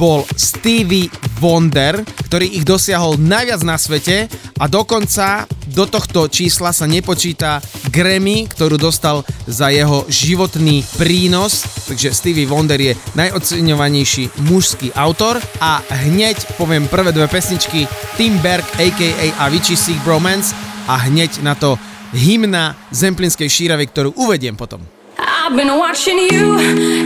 bol 0.01 0.25
Stevie 0.33 1.13
Wonder, 1.45 2.01
ktorý 2.27 2.57
ich 2.57 2.65
dosiahol 2.65 3.21
najviac 3.21 3.61
na 3.65 3.77
svete 3.77 4.33
a 4.57 4.65
dokonca 4.65 5.45
do 5.71 5.87
tohto 5.87 6.27
čísla 6.27 6.75
sa 6.75 6.89
nepočíta 6.89 7.63
Grammy, 7.95 8.51
ktorú 8.51 8.75
dostal 8.75 9.23
za 9.47 9.71
jeho 9.71 10.03
životný 10.11 10.83
prínos, 10.99 11.63
takže 11.87 12.11
Stevie 12.11 12.51
Wonder 12.51 12.81
je 12.81 12.99
najoceňovanejší 13.15 14.43
mužský 14.51 14.91
autor. 14.99 15.39
A 15.63 15.79
hneď 16.07 16.59
poviem 16.59 16.91
prvé 16.91 17.15
dve 17.15 17.31
pesničky. 17.31 17.87
Tim 18.19 18.35
Berg 18.43 18.67
aka 18.83 19.09
Avicii 19.47 19.79
Sick 19.79 19.99
Bromance. 20.03 20.57
A 20.91 21.07
hneď 21.07 21.39
na 21.47 21.55
to 21.55 21.79
hymna 22.13 22.75
Zemplinskej 22.91 23.49
šíravy, 23.49 23.87
ktorú 23.91 24.15
uvediem 24.19 24.55
potom. 24.59 24.83
I've 25.19 25.57
been 25.57 25.79
watching 25.79 26.19
you, 26.31 26.59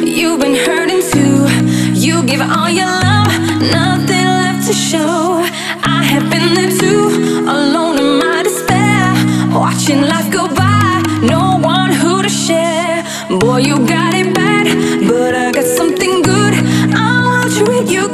you've 0.04 0.40
been 0.40 0.56
hurting 0.56 1.00
too. 1.00 1.48
You 1.96 2.22
give 2.24 2.40
all 2.40 2.68
your 2.68 2.86
love, 2.88 3.32
nothing 3.72 4.26
left 4.26 4.66
to 4.68 4.74
show. 4.74 5.44
I 5.84 6.04
have 6.04 6.28
been 6.28 6.54
there 6.54 6.72
too, 6.72 7.08
alone 7.48 7.98
in 7.98 8.18
my 8.20 8.42
despair. 8.42 9.12
Watching 9.54 10.02
life 10.02 10.28
go 10.30 10.48
by, 10.48 11.00
no 11.22 11.56
one 11.62 11.92
who 11.92 12.22
to 12.22 12.28
share. 12.28 13.04
Boy, 13.28 13.64
you 13.64 13.80
got 13.86 14.12
it 14.14 14.34
bad, 14.34 14.68
but 15.08 15.34
I 15.34 15.52
got 15.52 15.64
something 15.64 16.22
good. 16.22 16.54
I'll 16.92 17.48
treat 17.48 17.88
you 17.88 18.08
good 18.08 18.13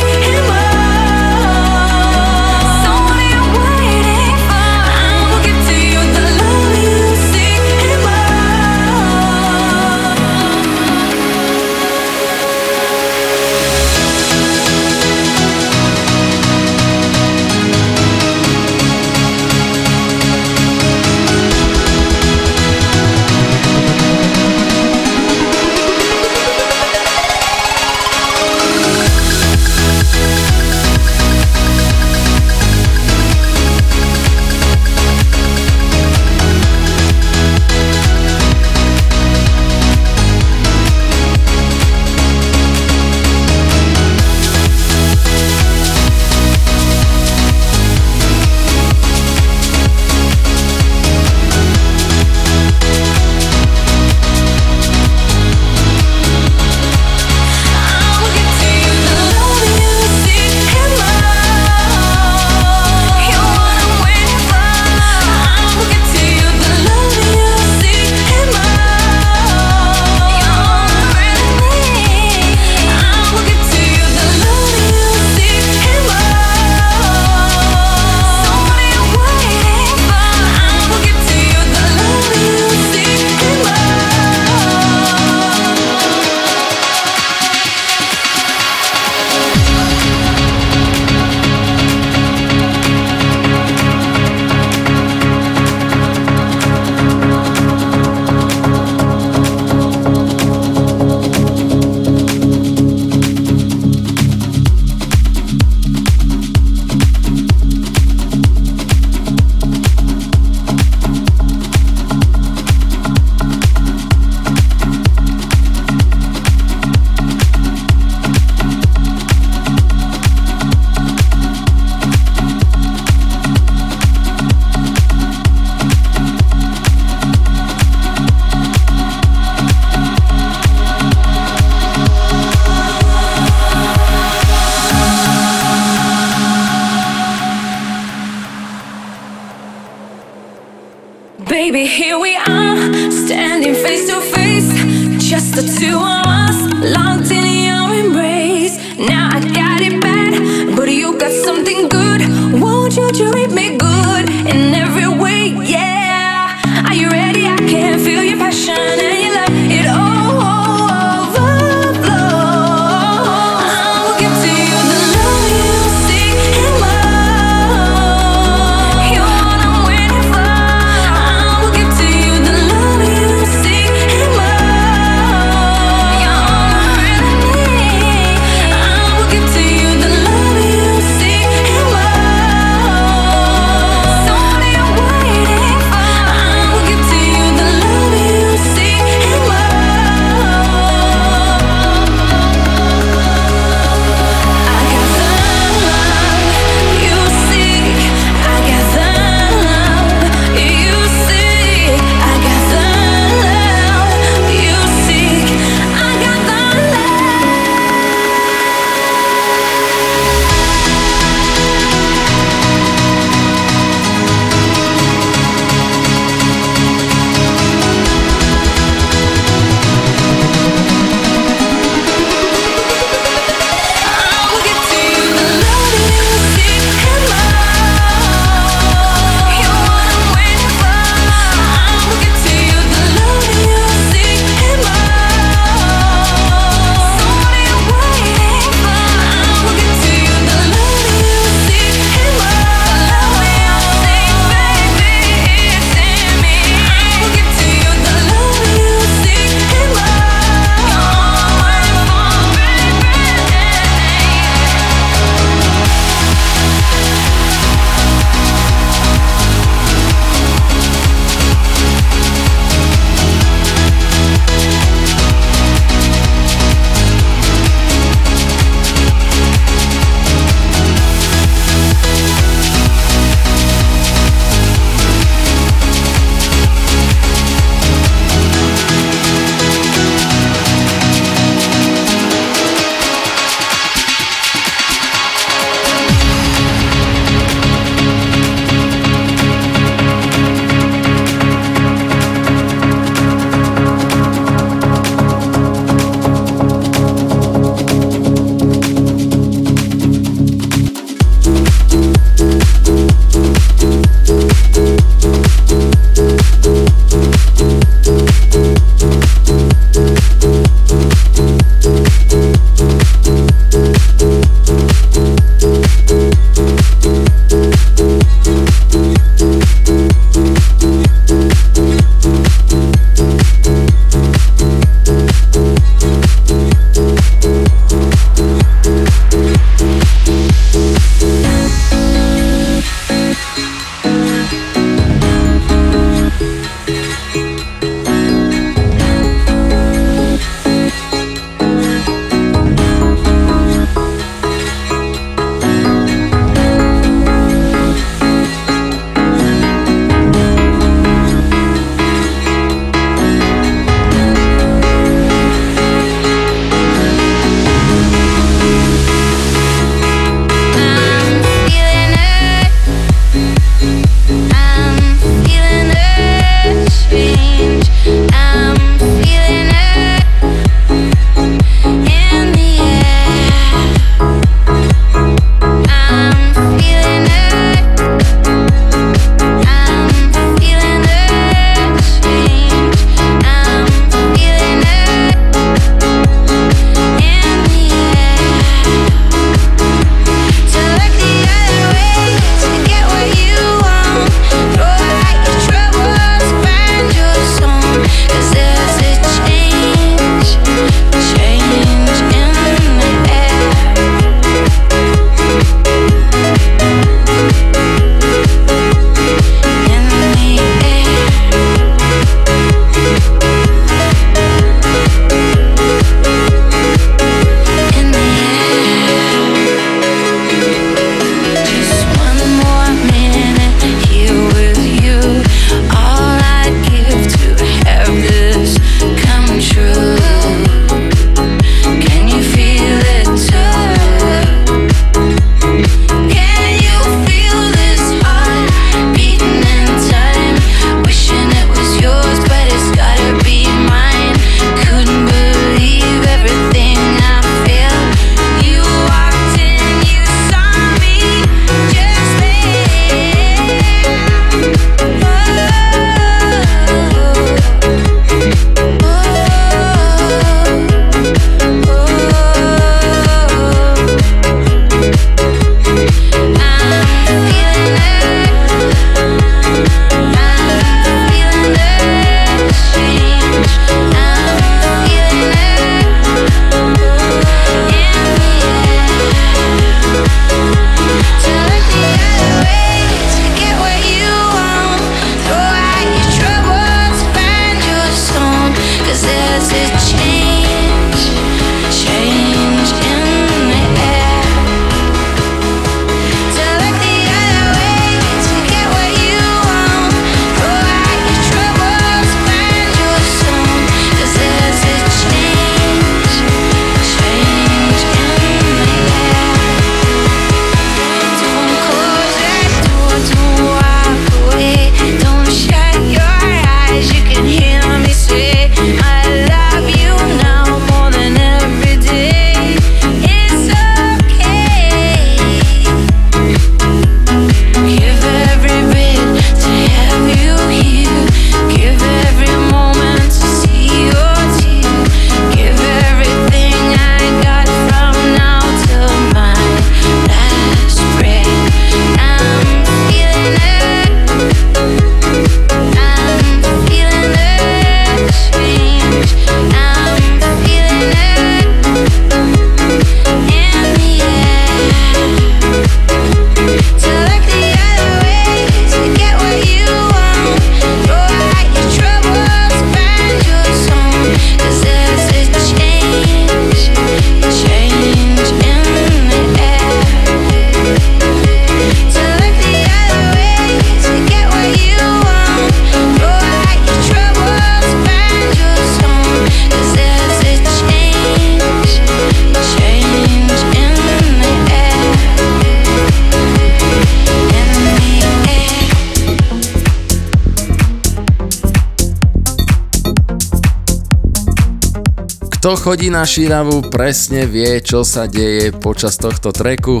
Kto 595.68 595.92
chodí 595.92 596.08
na 596.08 596.24
šíravu, 596.24 596.88
presne 596.88 597.44
vie, 597.44 597.84
čo 597.84 598.00
sa 598.00 598.24
deje 598.24 598.72
počas 598.72 599.20
tohto 599.20 599.52
treku, 599.52 600.00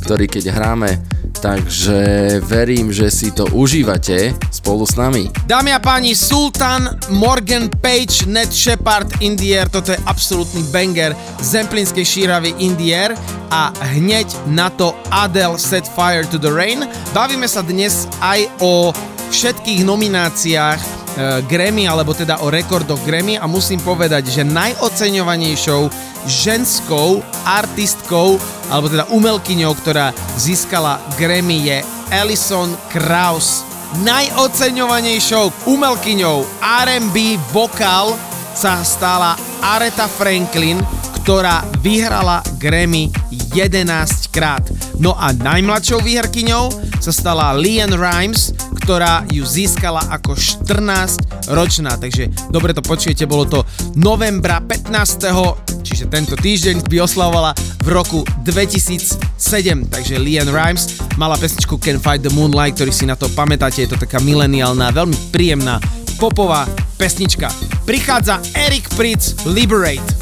ktorý 0.00 0.24
keď 0.24 0.56
hráme. 0.56 1.04
Takže 1.36 2.00
verím, 2.40 2.88
že 2.96 3.12
si 3.12 3.28
to 3.28 3.44
užívate 3.52 4.32
spolu 4.48 4.88
s 4.88 4.96
nami. 4.96 5.28
Dámy 5.44 5.76
a 5.76 5.84
páni, 5.84 6.16
Sultan, 6.16 6.96
Morgan 7.12 7.68
Page, 7.68 8.24
Ned 8.24 8.48
Shepard, 8.48 9.20
Indier, 9.20 9.68
toto 9.68 9.92
je 9.92 10.00
absolútny 10.08 10.64
banger 10.72 11.12
Zemplinskej 11.44 12.08
šíravy 12.08 12.56
Indier 12.64 13.12
a 13.52 13.68
hneď 13.92 14.32
na 14.48 14.72
to 14.72 14.96
Adele 15.12 15.60
Set 15.60 15.84
Fire 15.92 16.24
to 16.24 16.40
the 16.40 16.48
Rain. 16.48 16.88
Bavíme 17.12 17.44
sa 17.52 17.60
dnes 17.60 18.08
aj 18.24 18.48
o 18.64 18.96
všetkých 19.28 19.84
nomináciách 19.84 20.80
Grammy, 21.48 21.84
alebo 21.84 22.16
teda 22.16 22.40
o 22.40 22.48
rekordoch 22.48 23.00
Grammy 23.04 23.36
a 23.36 23.44
musím 23.44 23.80
povedať, 23.84 24.32
že 24.32 24.48
najoceňovanejšou 24.48 25.92
ženskou 26.24 27.20
artistkou, 27.44 28.40
alebo 28.70 28.88
teda 28.88 29.04
umelkyňou, 29.12 29.72
ktorá 29.82 30.16
získala 30.40 31.02
Grammy 31.20 31.68
je 31.68 31.78
Alison 32.14 32.72
Krauss. 32.88 33.66
Najoceňovanejšou 34.00 35.68
umelkyňou 35.68 36.64
R&B 36.64 37.36
vokál 37.52 38.16
sa 38.56 38.80
stala 38.80 39.36
Aretha 39.60 40.08
Franklin, 40.08 40.80
ktorá 41.22 41.60
vyhrala 41.84 42.40
Grammy 42.56 43.12
11 43.52 44.32
krát. 44.32 44.64
No 44.96 45.12
a 45.12 45.30
najmladšou 45.36 46.00
výherkyňou 46.00 46.72
sa 47.04 47.12
stala 47.12 47.52
Leanne 47.52 47.94
Rimes, 48.00 48.56
ktorá 48.82 49.22
ju 49.30 49.46
získala 49.46 50.02
ako 50.10 50.34
14 50.34 51.48
ročná. 51.54 51.94
Takže 51.94 52.50
dobre 52.50 52.74
to 52.74 52.82
počujete, 52.82 53.24
bolo 53.30 53.46
to 53.46 53.62
novembra 53.94 54.58
15. 54.58 55.86
čiže 55.86 56.10
tento 56.10 56.34
týždeň 56.34 56.86
by 56.90 56.96
oslavovala 57.02 57.54
v 57.82 57.88
roku 57.88 58.20
2007. 58.42 59.22
Takže 59.88 60.18
Leanne 60.18 60.50
Rimes 60.50 60.98
mala 61.14 61.38
pesničku 61.38 61.78
Can 61.78 62.02
Fight 62.02 62.26
the 62.26 62.32
Moonlight, 62.34 62.78
ktorý 62.78 62.92
si 62.92 63.06
na 63.06 63.14
to 63.14 63.30
pamätáte, 63.32 63.86
je 63.86 63.90
to 63.90 63.98
taká 63.98 64.18
mileniálna, 64.18 64.90
veľmi 64.90 65.30
príjemná 65.30 65.78
popová 66.18 66.66
pesnička. 66.98 67.50
Prichádza 67.82 68.38
Eric 68.54 68.94
Pritz 68.94 69.42
Liberate. 69.42 70.21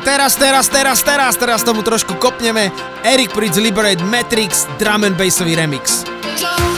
A 0.00 0.02
teraz, 0.02 0.32
teraz, 0.40 0.72
teraz, 0.72 1.04
teraz, 1.04 1.36
teraz 1.36 1.60
tomu 1.60 1.84
trošku 1.84 2.16
kopneme. 2.16 2.72
Eric 3.04 3.36
Pritz 3.36 3.60
Liberate 3.60 4.00
Matrix 4.00 4.64
Drum 4.80 5.04
and 5.04 5.20
Bassový 5.20 5.52
remix. 5.52 6.08
Milan 6.40 6.69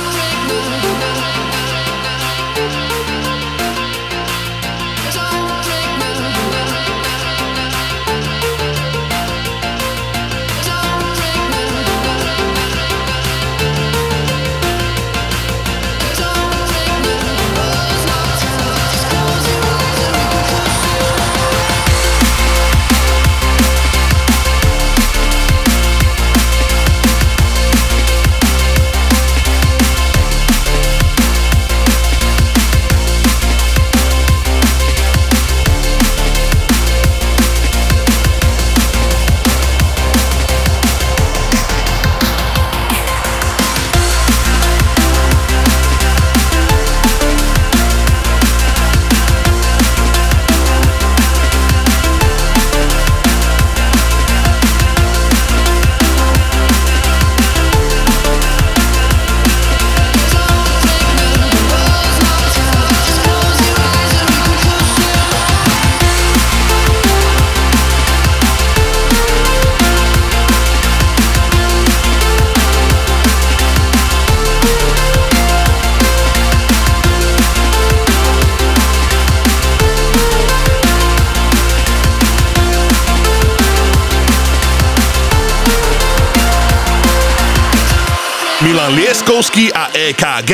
a 89.73 89.89
EKG 89.97 90.53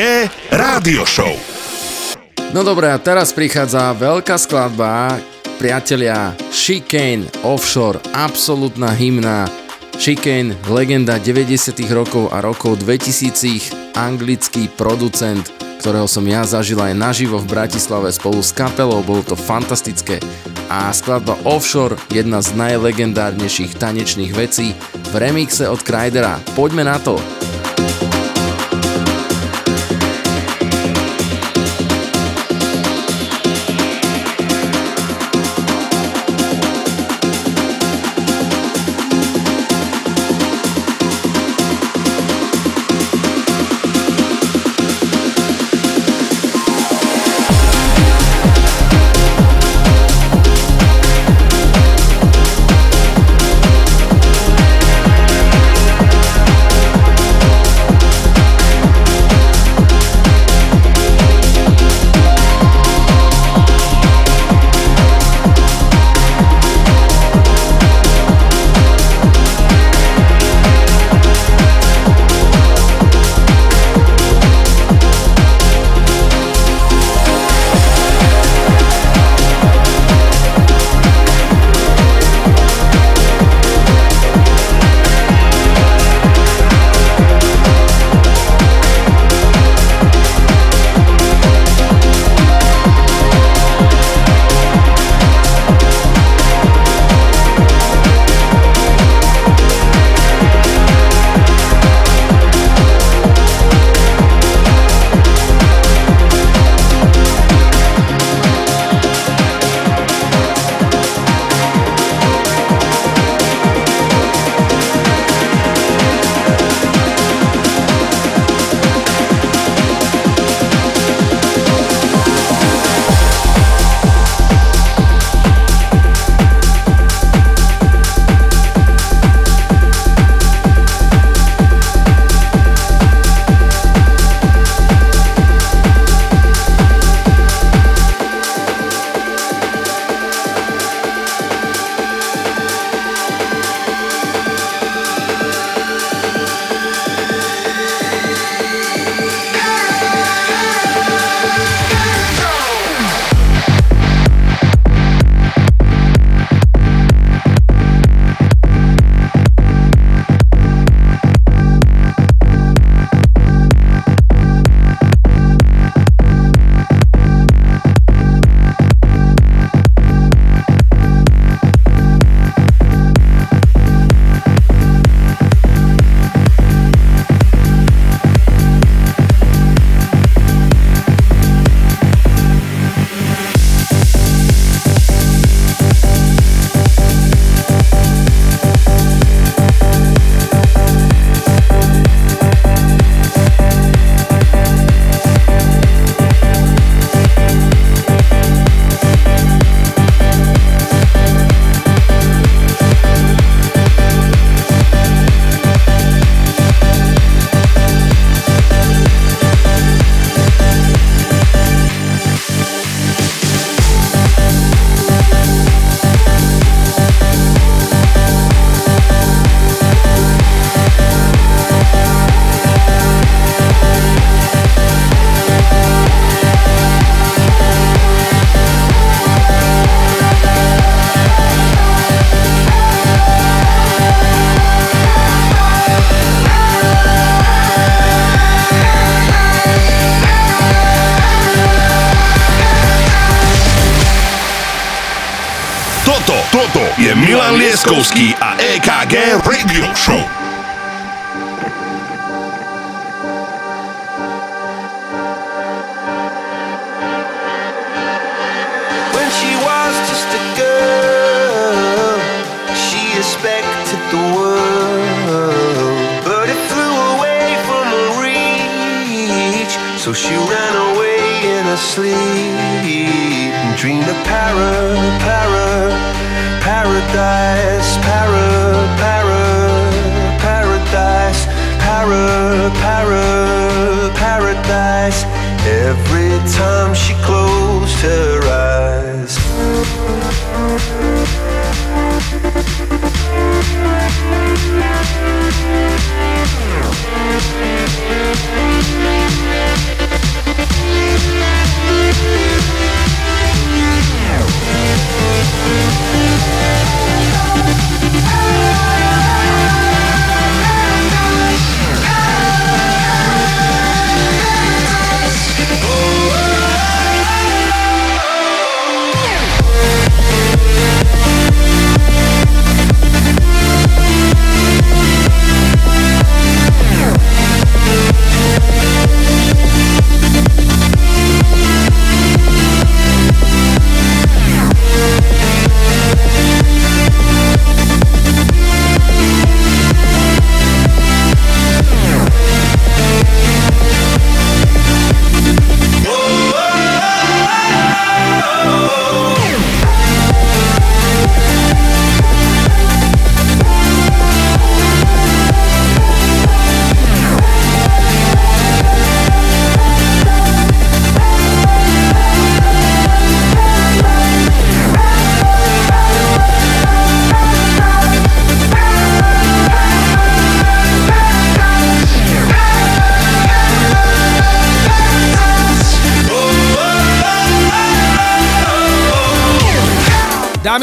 Rádio 0.51 1.03
Show. 1.03 1.35
No 2.55 2.63
dobré, 2.63 2.89
a 2.89 2.97
teraz 2.97 3.35
prichádza 3.35 3.91
veľká 3.93 4.39
skladba, 4.39 5.19
priatelia, 5.59 6.33
Chicane 6.49 7.27
Offshore, 7.43 7.99
absolútna 8.15 8.95
hymna. 8.95 9.45
Chicane, 9.99 10.55
legenda 10.71 11.19
90 11.19 11.75
rokov 11.91 12.31
a 12.31 12.39
rokov 12.39 12.79
2000 12.79 13.99
anglický 13.99 14.71
producent, 14.79 15.51
ktorého 15.83 16.07
som 16.07 16.23
ja 16.23 16.47
zažil 16.47 16.79
aj 16.79 16.95
naživo 16.95 17.43
v 17.43 17.51
Bratislave 17.51 18.07
spolu 18.15 18.39
s 18.39 18.55
kapelou, 18.55 19.03
bolo 19.03 19.21
to 19.21 19.35
fantastické. 19.35 20.23
A 20.71 20.95
skladba 20.95 21.35
Offshore, 21.43 21.99
jedna 22.07 22.39
z 22.39 22.55
najlegendárnejších 22.55 23.75
tanečných 23.75 24.31
vecí 24.31 24.71
v 25.11 25.13
remixe 25.19 25.67
od 25.67 25.83
Krydera. 25.83 26.39
Poďme 26.55 26.87
na 26.87 26.95
to! 27.03 27.38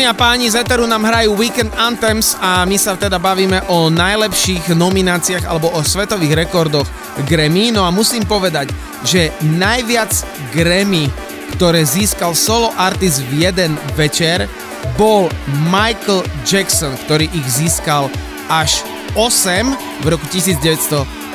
A 0.06 0.14
páni, 0.14 0.46
z 0.46 0.62
Eteru 0.62 0.86
nám 0.86 1.02
hrajú 1.02 1.34
Weekend 1.34 1.74
Anthems 1.74 2.38
a 2.38 2.62
my 2.62 2.78
sa 2.78 2.94
teda 2.94 3.18
bavíme 3.18 3.66
o 3.66 3.90
najlepších 3.90 4.70
nomináciách 4.70 5.42
alebo 5.50 5.66
o 5.74 5.82
svetových 5.82 6.46
rekordoch 6.46 6.86
Grammy. 7.26 7.74
No 7.74 7.82
a 7.82 7.90
musím 7.90 8.22
povedať, 8.22 8.70
že 9.02 9.34
najviac 9.42 10.14
Grammy, 10.54 11.10
ktoré 11.58 11.82
získal 11.82 12.38
solo 12.38 12.70
artist 12.78 13.18
v 13.26 13.50
jeden 13.50 13.74
večer, 13.98 14.46
bol 14.94 15.26
Michael 15.74 16.22
Jackson, 16.46 16.94
ktorý 17.10 17.26
ich 17.34 17.46
získal 17.50 18.06
až 18.46 18.86
8 19.18 20.06
v 20.06 20.06
roku 20.06 20.22
1984 20.30 21.34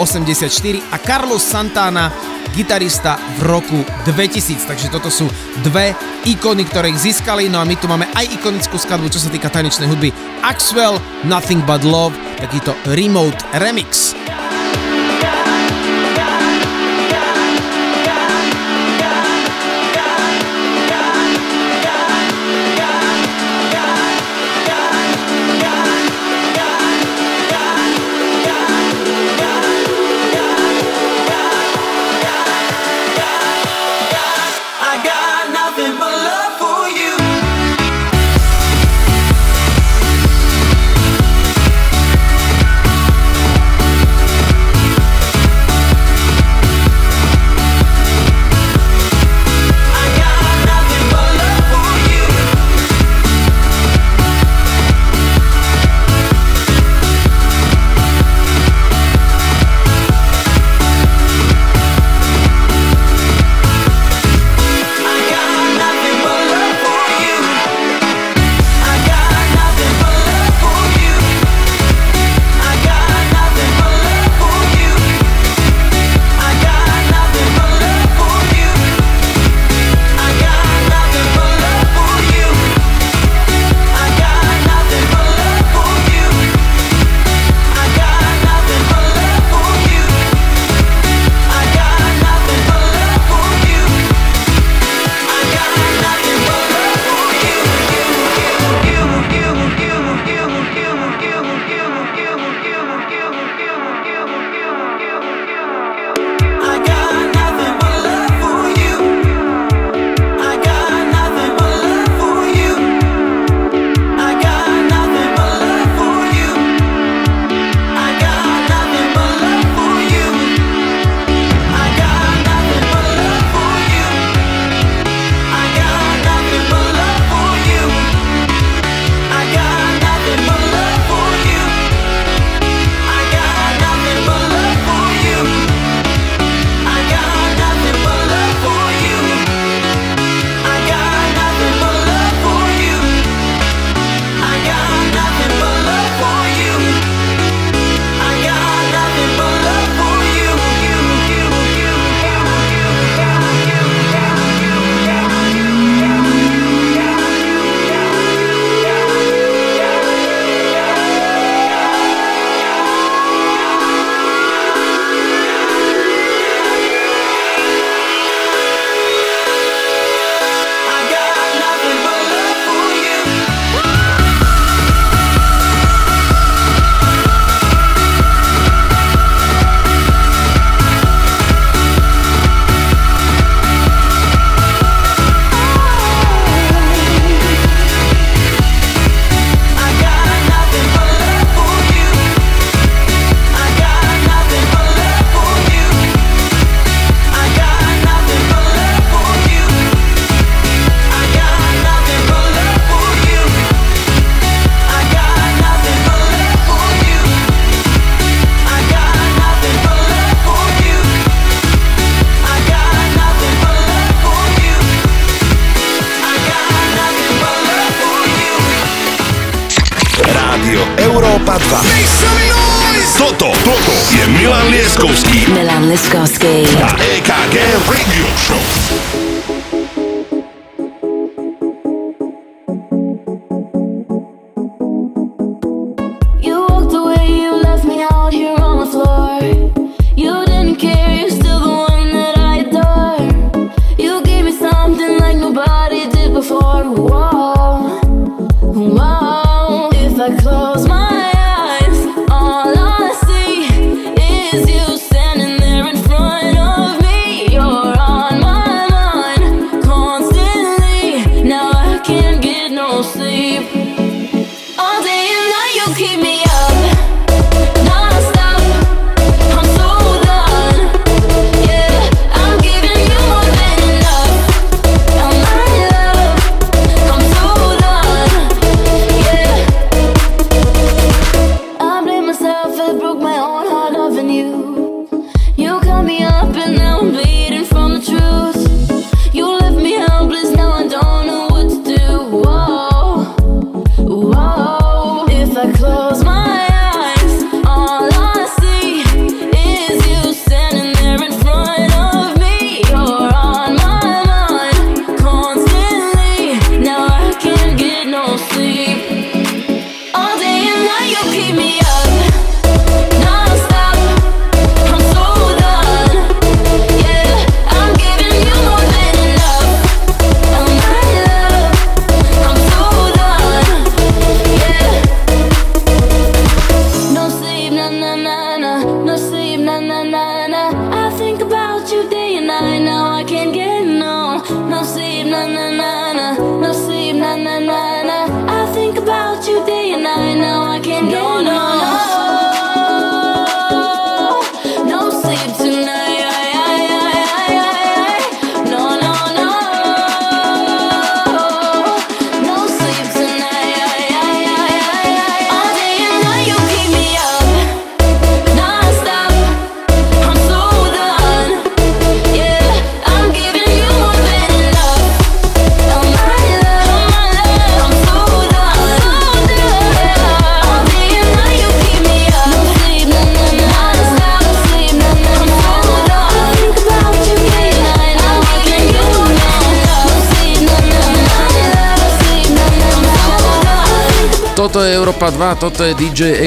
a 0.80 0.98
Carlos 1.04 1.44
Santana 1.44 2.08
gitarista 2.54 3.18
v 3.40 3.50
roku 3.50 3.80
2000. 4.06 4.70
Takže 4.70 4.88
toto 4.94 5.10
sú 5.10 5.28
dve 5.66 5.98
ikony, 6.30 6.64
ktoré 6.68 6.94
ich 6.94 7.02
získali. 7.02 7.50
No 7.50 7.60
a 7.60 7.68
my 7.68 7.76
tu 7.76 7.90
máme 7.90 8.08
aj 8.14 8.38
ikonickú 8.38 8.78
skladbu, 8.78 9.10
čo 9.10 9.24
sa 9.24 9.34
týka 9.34 9.50
tanečnej 9.50 9.90
hudby. 9.90 10.14
Axwell, 10.46 11.02
Nothing 11.26 11.66
But 11.66 11.82
Love, 11.82 12.14
takýto 12.38 12.78
remote 12.94 13.42
remix. 13.58 14.21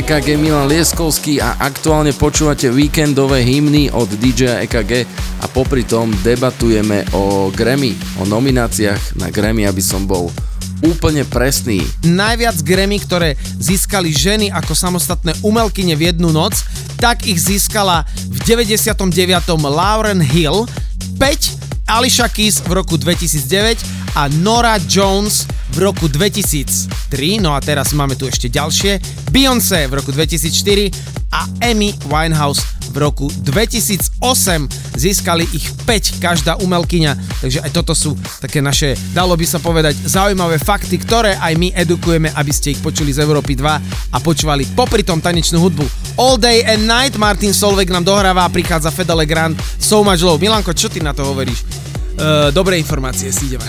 EKG 0.05 0.37
Milan 0.37 0.69
Lieskovský 0.69 1.41
a 1.41 1.57
aktuálne 1.65 2.13
počúvate 2.13 2.69
víkendové 2.69 3.41
hymny 3.41 3.89
od 3.89 4.05
DJ 4.21 4.61
EKG 4.69 5.09
a 5.41 5.49
popri 5.49 5.81
tom 5.81 6.13
debatujeme 6.21 7.09
o 7.17 7.49
Grammy, 7.49 7.97
o 8.21 8.29
nomináciách 8.29 9.17
na 9.17 9.33
Grammy, 9.33 9.65
aby 9.65 9.81
som 9.81 10.05
bol 10.05 10.29
úplne 10.85 11.25
presný. 11.25 11.81
Najviac 12.05 12.61
Grammy, 12.61 13.01
ktoré 13.01 13.41
získali 13.57 14.13
ženy 14.13 14.53
ako 14.53 14.77
samostatné 14.77 15.41
umelkyne 15.41 15.97
v 15.97 16.13
jednu 16.13 16.37
noc, 16.37 16.53
tak 17.01 17.25
ich 17.25 17.41
získala 17.41 18.05
v 18.29 18.45
99. 18.45 19.09
Lauren 19.57 20.21
Hill, 20.21 20.69
5 21.17 21.89
Alicia 21.89 22.29
Keys 22.29 22.61
v 22.61 22.77
roku 22.77 23.01
2009 23.01 23.81
a 24.21 24.29
Nora 24.29 24.77
Jones 24.85 25.49
v 25.73 25.91
roku 25.91 26.13
2003. 26.13 27.43
No 27.43 27.57
a 27.57 27.61
teraz 27.65 27.91
máme 27.97 28.15
tu 28.15 28.31
ešte 28.31 28.47
ďalšie 28.47 29.14
Beyoncé 29.35 29.91
v 29.91 29.99
roku 29.99 30.15
2004 30.15 30.95
a 31.35 31.51
Amy 31.67 31.91
Winehouse 32.07 32.63
v 32.95 33.03
roku 33.03 33.27
2008 33.43 34.23
získali 34.95 35.43
ich 35.51 35.75
5 35.83 36.23
každá 36.23 36.55
umelkyňa, 36.63 37.43
takže 37.43 37.59
aj 37.67 37.71
toto 37.75 37.99
sú 37.99 38.15
také 38.39 38.63
naše, 38.63 38.95
dalo 39.11 39.35
by 39.35 39.43
sa 39.43 39.59
povedať, 39.59 39.99
zaujímavé 40.07 40.63
fakty, 40.63 41.03
ktoré 41.03 41.35
aj 41.43 41.51
my 41.59 41.75
edukujeme, 41.75 42.31
aby 42.31 42.53
ste 42.55 42.79
ich 42.79 42.81
počuli 42.81 43.11
z 43.11 43.27
Európy 43.27 43.59
2 43.59 44.15
a 44.15 44.19
počúvali 44.23 44.71
popri 44.71 45.03
tom 45.03 45.19
tanečnú 45.19 45.59
hudbu. 45.59 45.83
All 46.15 46.39
Day 46.39 46.63
and 46.63 46.87
Night 46.87 47.19
Martin 47.19 47.51
Solveig 47.51 47.91
nám 47.91 48.07
dohráva 48.07 48.47
a 48.47 48.55
prichádza 48.55 48.95
Fedele 48.95 49.27
Grand 49.27 49.59
So 49.83 50.07
Much 50.07 50.23
Love. 50.23 50.39
Milanko, 50.39 50.71
čo 50.71 50.87
ty 50.87 51.03
na 51.03 51.11
to 51.11 51.27
hovoríš? 51.27 51.67
E, 52.15 52.55
dobré 52.55 52.79
informácie 52.79 53.35
si 53.35 53.51
ideme. 53.51 53.67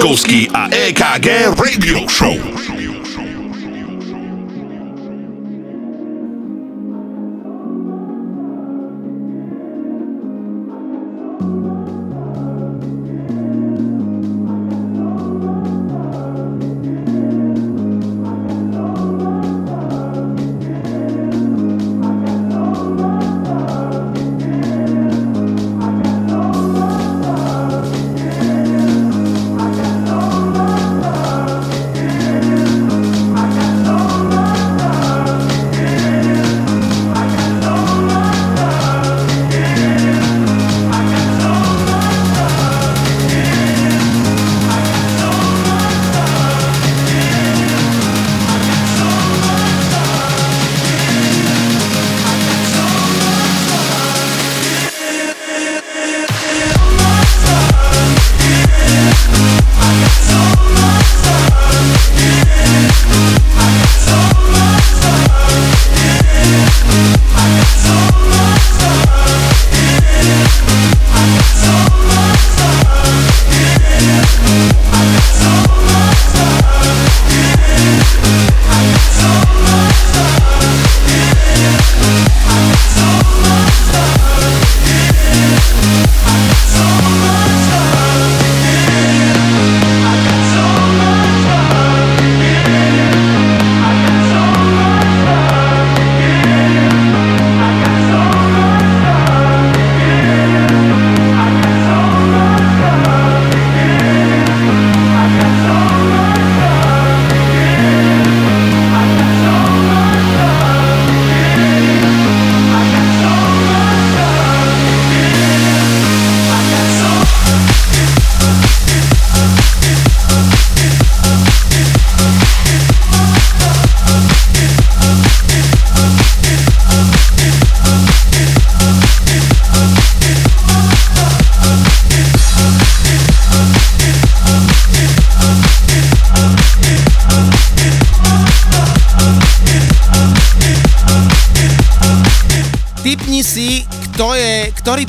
Milan 0.00 0.51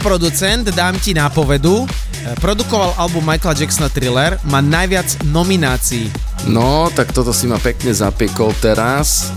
producent, 0.04 0.68
dám 0.68 1.00
ti 1.00 1.16
nápovedu, 1.16 1.88
e, 1.88 1.88
produkoval 2.44 3.00
album 3.00 3.24
Michaela 3.24 3.56
Jacksona 3.56 3.88
Thriller, 3.88 4.36
má 4.52 4.60
najviac 4.60 5.24
nominácií. 5.32 6.12
No, 6.52 6.92
tak 6.92 7.16
toto 7.16 7.32
si 7.32 7.48
ma 7.48 7.56
pekne 7.56 7.96
zapiekol 7.96 8.52
teraz, 8.60 9.32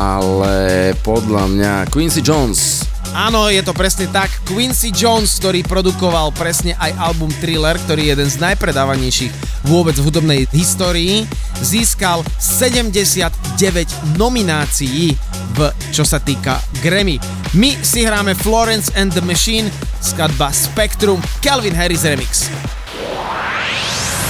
ale 0.00 0.96
podľa 1.04 1.44
mňa 1.52 1.72
Quincy 1.92 2.24
Jones. 2.24 2.88
Áno, 3.16 3.48
je 3.48 3.60
to 3.64 3.72
presne 3.72 4.08
tak. 4.08 4.28
Quincy 4.44 4.92
Jones, 4.92 5.40
ktorý 5.40 5.64
produkoval 5.64 6.32
presne 6.36 6.76
aj 6.76 6.96
album 6.96 7.32
Thriller, 7.40 7.76
ktorý 7.76 8.08
je 8.08 8.12
jeden 8.16 8.28
z 8.28 8.36
najpredávanejších 8.40 9.32
vôbec 9.64 9.96
v 9.96 10.06
hudobnej 10.08 10.40
histórii, 10.52 11.24
získal 11.60 12.24
79 12.40 13.32
nominácií 14.16 15.16
v 15.56 15.58
čo 15.90 16.06
sa 16.06 16.22
týka 16.22 16.62
Grammy. 16.84 17.18
My 17.56 17.74
si 17.82 18.06
hráme 18.06 18.36
Florence 18.38 18.92
and 18.94 19.10
the 19.16 19.24
Machine, 19.24 19.72
skladba 20.00 20.52
Spectrum, 20.52 21.22
Calvin 21.40 21.74
Harris 21.74 22.02
Remix. 22.02 22.48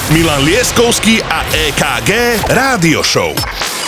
Milan 0.08 0.40
Lieskovský 0.40 1.20
a 1.20 1.44
EKG 1.52 2.40
Rádio 2.48 3.04
Show. 3.04 3.36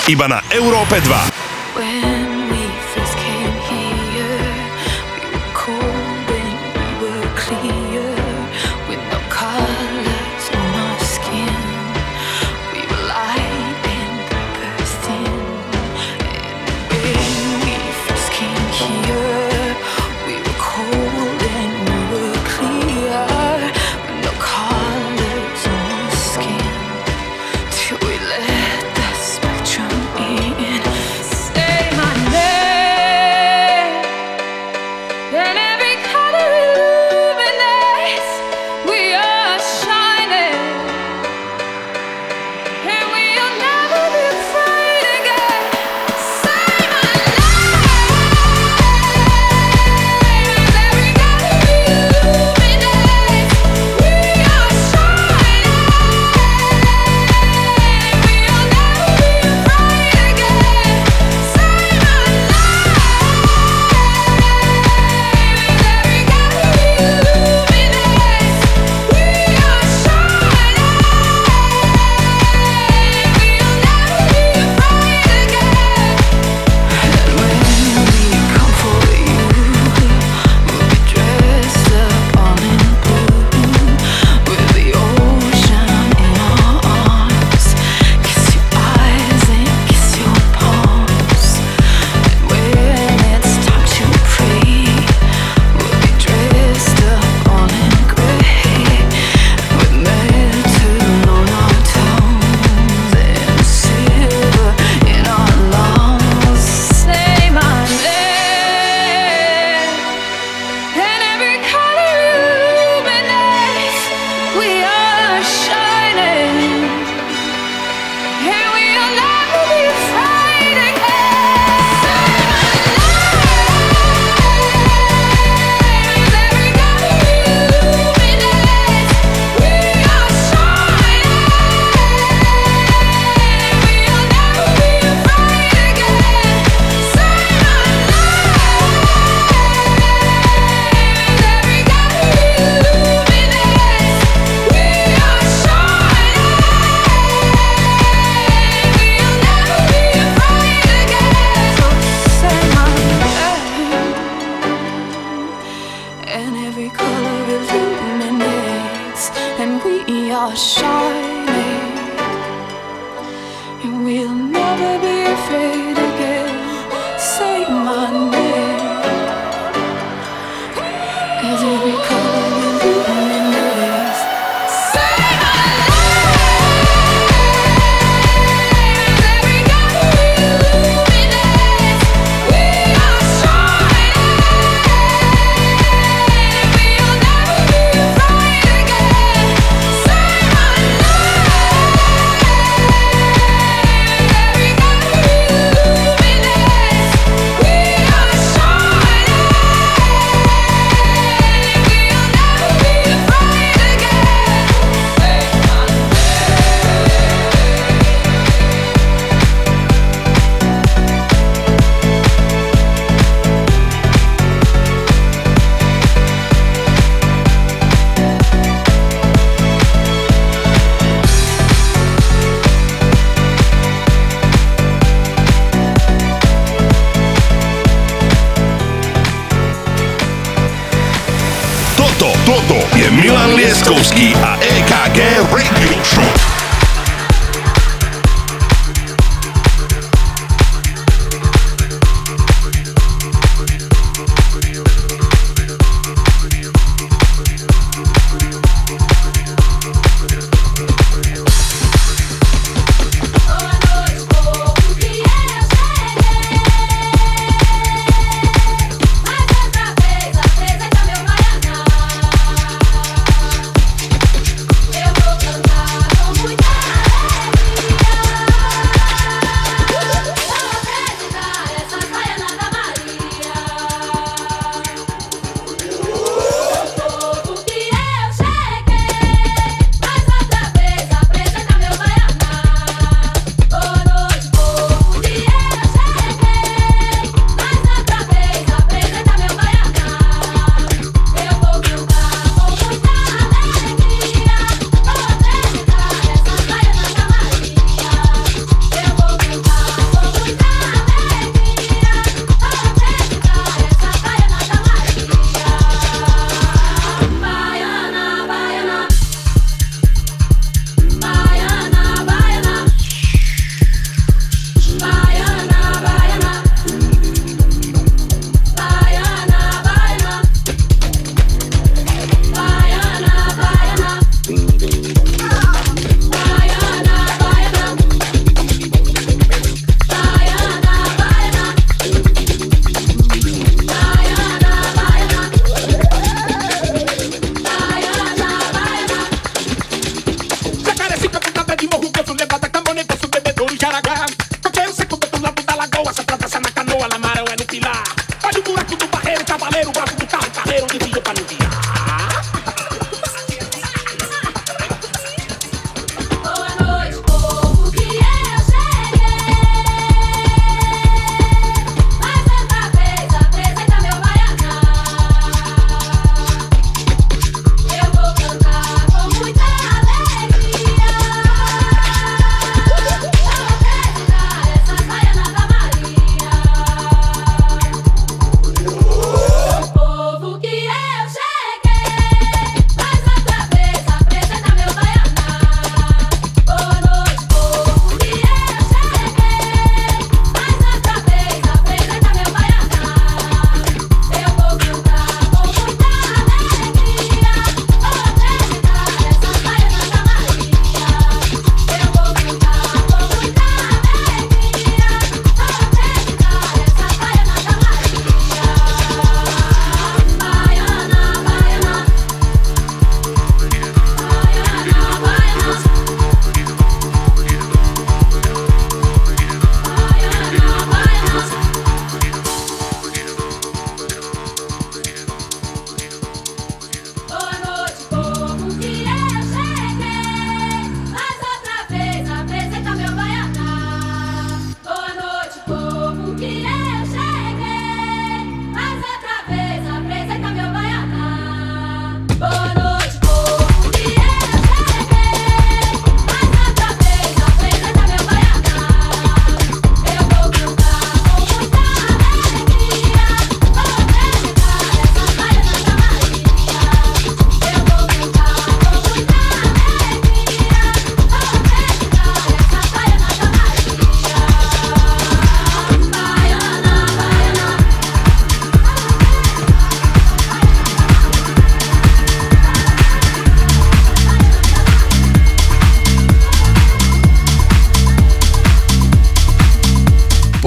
Iba 0.04 0.28
na 0.28 0.44
Európe 0.52 1.00
2. 1.00 1.39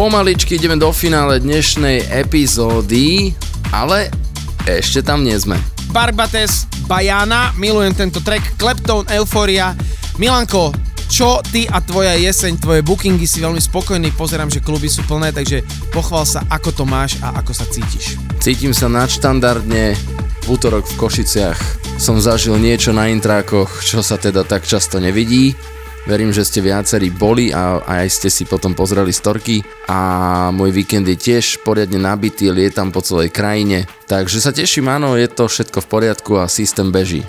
Pomaličky 0.04 0.60
ideme 0.60 0.76
do 0.76 0.92
finále 0.92 1.40
dnešnej 1.40 2.12
epizódy, 2.12 3.32
ale 3.72 4.12
ešte 4.68 5.00
tam 5.00 5.24
nie 5.24 5.32
sme. 5.40 5.56
Barbates, 5.96 6.68
Bajana, 6.92 7.56
milujem 7.56 7.96
tento 7.96 8.20
track, 8.20 8.60
Kleptone, 8.60 9.08
Euphoria. 9.16 9.72
Milanko, 10.20 10.76
čo 11.08 11.40
ty 11.48 11.72
a 11.72 11.80
tvoja 11.80 12.20
jeseň, 12.20 12.60
tvoje 12.60 12.84
bookingy 12.84 13.24
si 13.24 13.40
veľmi 13.40 13.64
spokojný, 13.64 14.12
pozerám, 14.12 14.52
že 14.52 14.60
kluby 14.60 14.92
sú 14.92 15.08
plné, 15.08 15.32
takže 15.32 15.64
pochval 15.96 16.28
sa, 16.28 16.44
ako 16.52 16.76
to 16.76 16.84
máš 16.84 17.16
a 17.24 17.40
ako 17.40 17.56
sa 17.56 17.64
cítiš. 17.64 18.20
Cítim 18.44 18.76
sa 18.76 18.92
nadštandardne, 18.92 19.96
v 20.44 20.48
útorok 20.52 20.84
v 20.84 21.00
Košiciach 21.00 21.60
som 21.96 22.20
zažil 22.20 22.60
niečo 22.60 22.92
na 22.92 23.08
intrákoch, 23.08 23.80
čo 23.80 24.04
sa 24.04 24.20
teda 24.20 24.44
tak 24.44 24.68
často 24.68 25.00
nevidí. 25.00 25.56
Verím, 26.04 26.36
že 26.36 26.44
ste 26.44 26.60
viacerí 26.60 27.16
boli 27.16 27.56
a 27.56 27.80
aj 27.80 28.08
ste 28.12 28.28
si 28.28 28.44
potom 28.44 28.76
pozreli 28.76 29.16
storky 29.16 29.64
a 29.88 30.52
môj 30.52 30.76
víkend 30.76 31.08
je 31.08 31.16
tiež 31.16 31.64
poriadne 31.64 31.96
nabitý, 31.96 32.52
lietam 32.52 32.92
po 32.92 33.00
celej 33.00 33.32
krajine, 33.32 33.88
takže 34.04 34.44
sa 34.44 34.52
teším, 34.52 34.92
áno, 34.92 35.16
je 35.16 35.32
to 35.32 35.48
všetko 35.48 35.80
v 35.80 35.88
poriadku 35.88 36.32
a 36.44 36.52
systém 36.52 36.92
beží. 36.92 37.24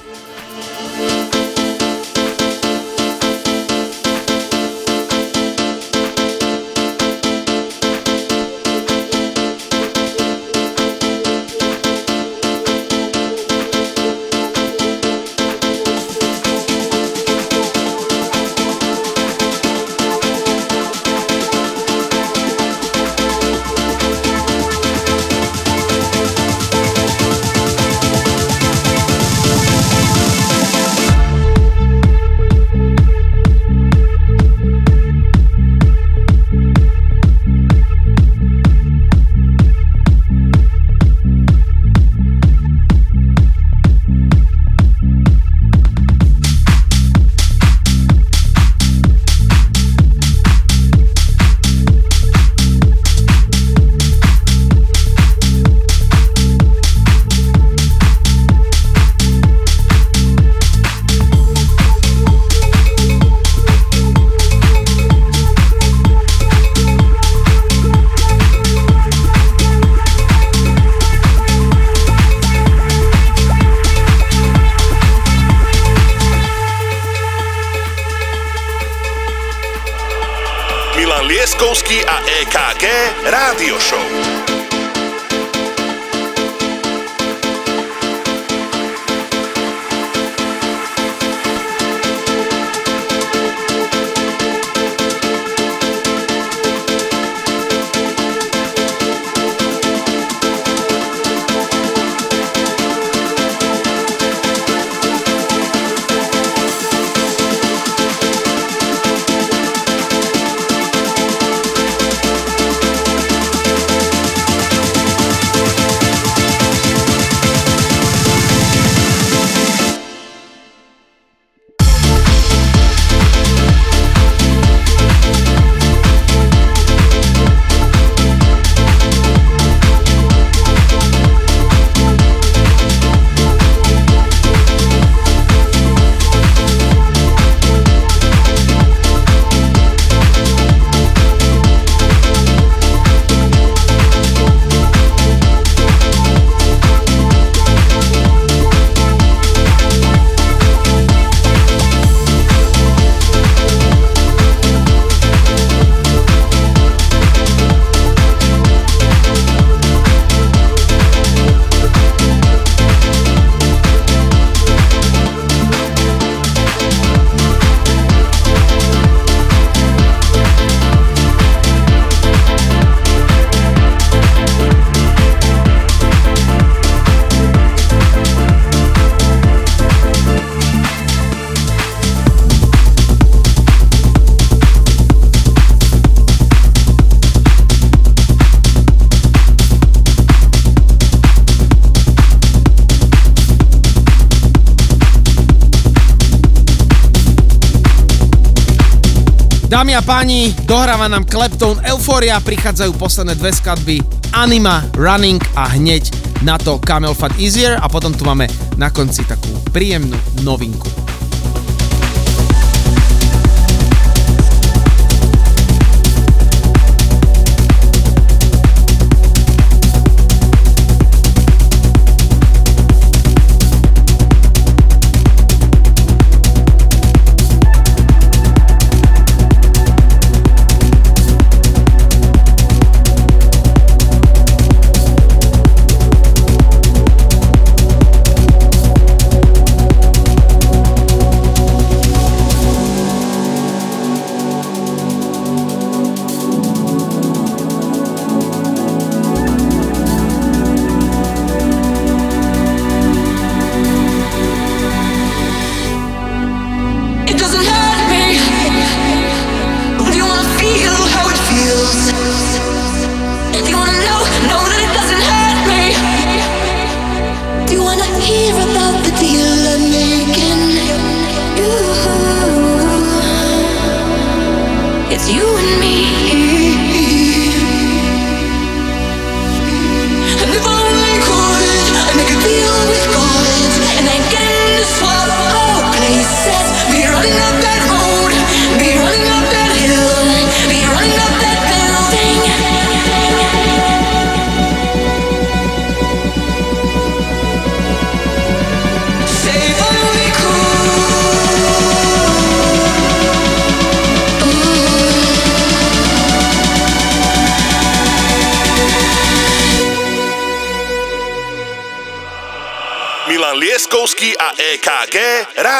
Dámy 199.74 199.98
a 199.98 200.06
páni, 200.06 200.54
dohráva 200.70 201.10
nám 201.10 201.26
Kleptone 201.26 201.82
Euphoria, 201.90 202.38
prichádzajú 202.38 202.94
posledné 202.94 203.34
dve 203.34 203.50
skladby 203.50 203.98
Anima, 204.30 204.86
Running 204.94 205.42
a 205.58 205.66
hneď 205.74 206.14
na 206.46 206.54
to 206.62 206.78
Camel 206.78 207.10
Fat 207.10 207.34
Easier 207.42 207.82
a 207.82 207.90
potom 207.90 208.14
tu 208.14 208.22
máme 208.22 208.46
na 208.78 208.94
konci 208.94 209.26
takú 209.26 209.50
príjemnú 209.74 210.14
novinku. 210.46 211.03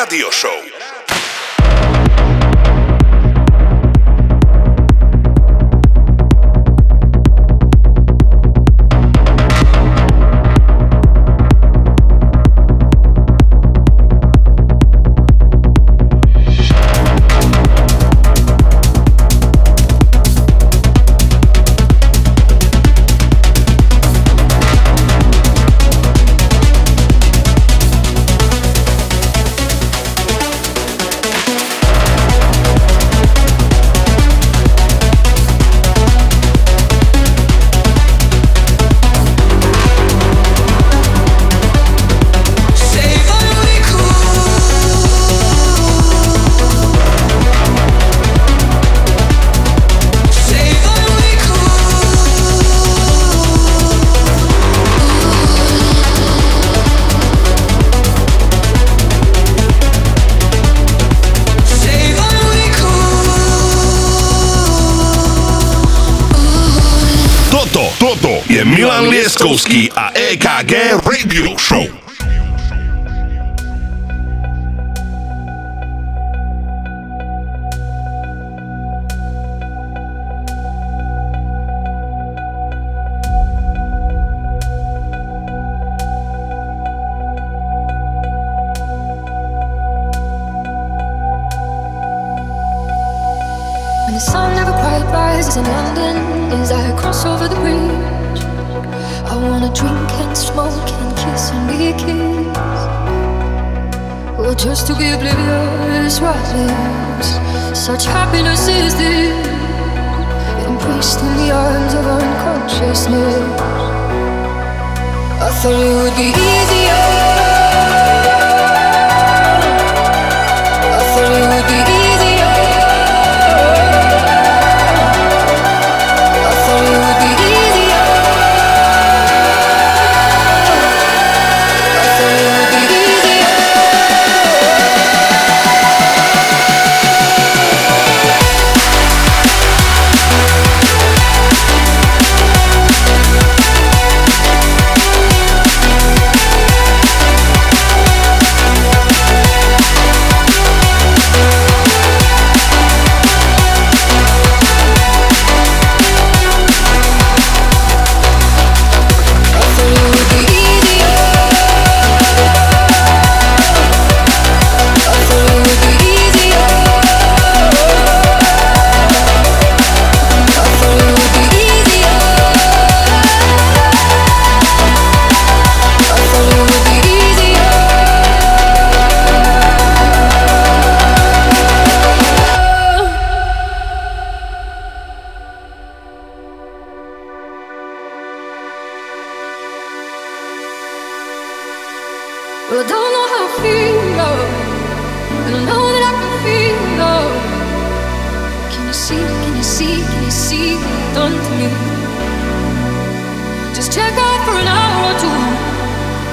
Rádio 0.05 0.31
Show. 0.31 0.54
Lieskovský 69.45 69.93
a 69.93 70.09
EKG 70.17 70.73
Radio 71.05 71.53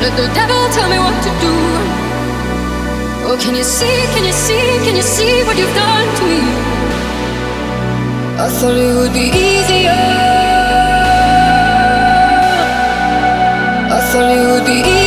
Let 0.01 0.17
the 0.17 0.27
devil 0.33 0.61
tell 0.73 0.89
me 0.89 0.97
what 0.97 1.17
to 1.25 1.31
do. 1.45 1.53
Oh, 3.29 3.37
can 3.39 3.53
you 3.55 3.63
see, 3.63 3.97
can 4.13 4.25
you 4.25 4.33
see, 4.33 4.65
can 4.83 4.95
you 4.95 5.03
see 5.03 5.43
what 5.43 5.55
you've 5.55 5.75
done 5.75 6.07
to 6.17 6.23
me? 6.31 6.41
I 8.43 8.49
thought 8.49 8.75
it 8.75 8.95
would 8.97 9.13
be 9.13 9.27
easier. 9.29 10.01
I 13.95 13.99
thought 14.09 14.31
it 14.31 14.45
would 14.51 14.65
be 14.65 14.79
easier. 14.79 15.00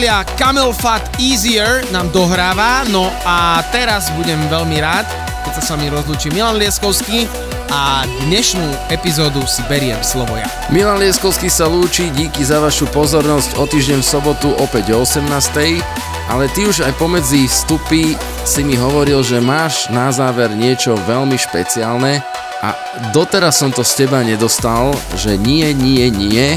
Priatelia, 0.00 0.24
Camel 0.40 0.72
Fat 0.72 1.04
Easier 1.20 1.84
nám 1.92 2.08
dohráva, 2.08 2.88
no 2.88 3.12
a 3.20 3.60
teraz 3.68 4.08
budem 4.16 4.40
veľmi 4.48 4.80
rád, 4.80 5.04
keď 5.44 5.60
sa 5.60 5.60
s 5.60 5.68
vami 5.76 5.92
rozlúči 5.92 6.32
Milan 6.32 6.56
Lieskovský 6.56 7.28
a 7.68 8.08
dnešnú 8.24 8.64
epizódu 8.88 9.44
si 9.44 9.60
beriem 9.68 10.00
slovo 10.00 10.40
ja. 10.40 10.48
Milan 10.72 11.04
Lieskovský 11.04 11.52
sa 11.52 11.68
lúči, 11.68 12.08
díky 12.16 12.40
za 12.40 12.64
vašu 12.64 12.88
pozornosť 12.88 13.60
o 13.60 13.68
týždeň 13.68 14.00
v 14.00 14.08
sobotu 14.08 14.48
opäť 14.56 14.96
o 14.96 15.04
18. 15.04 15.28
A 15.28 16.32
ale 16.32 16.48
ty 16.56 16.64
už 16.64 16.80
aj 16.80 16.96
pomedzi 16.96 17.44
vstupy 17.44 18.16
si 18.48 18.64
mi 18.64 18.80
hovoril, 18.80 19.20
že 19.20 19.36
máš 19.36 19.92
na 19.92 20.08
záver 20.08 20.48
niečo 20.56 20.96
veľmi 21.04 21.36
špeciálne 21.36 22.24
a 22.64 22.72
doteraz 23.12 23.60
som 23.60 23.68
to 23.68 23.84
z 23.84 24.08
teba 24.08 24.24
nedostal, 24.24 24.96
že 25.20 25.36
nie, 25.36 25.76
nie, 25.76 26.08
nie, 26.08 26.56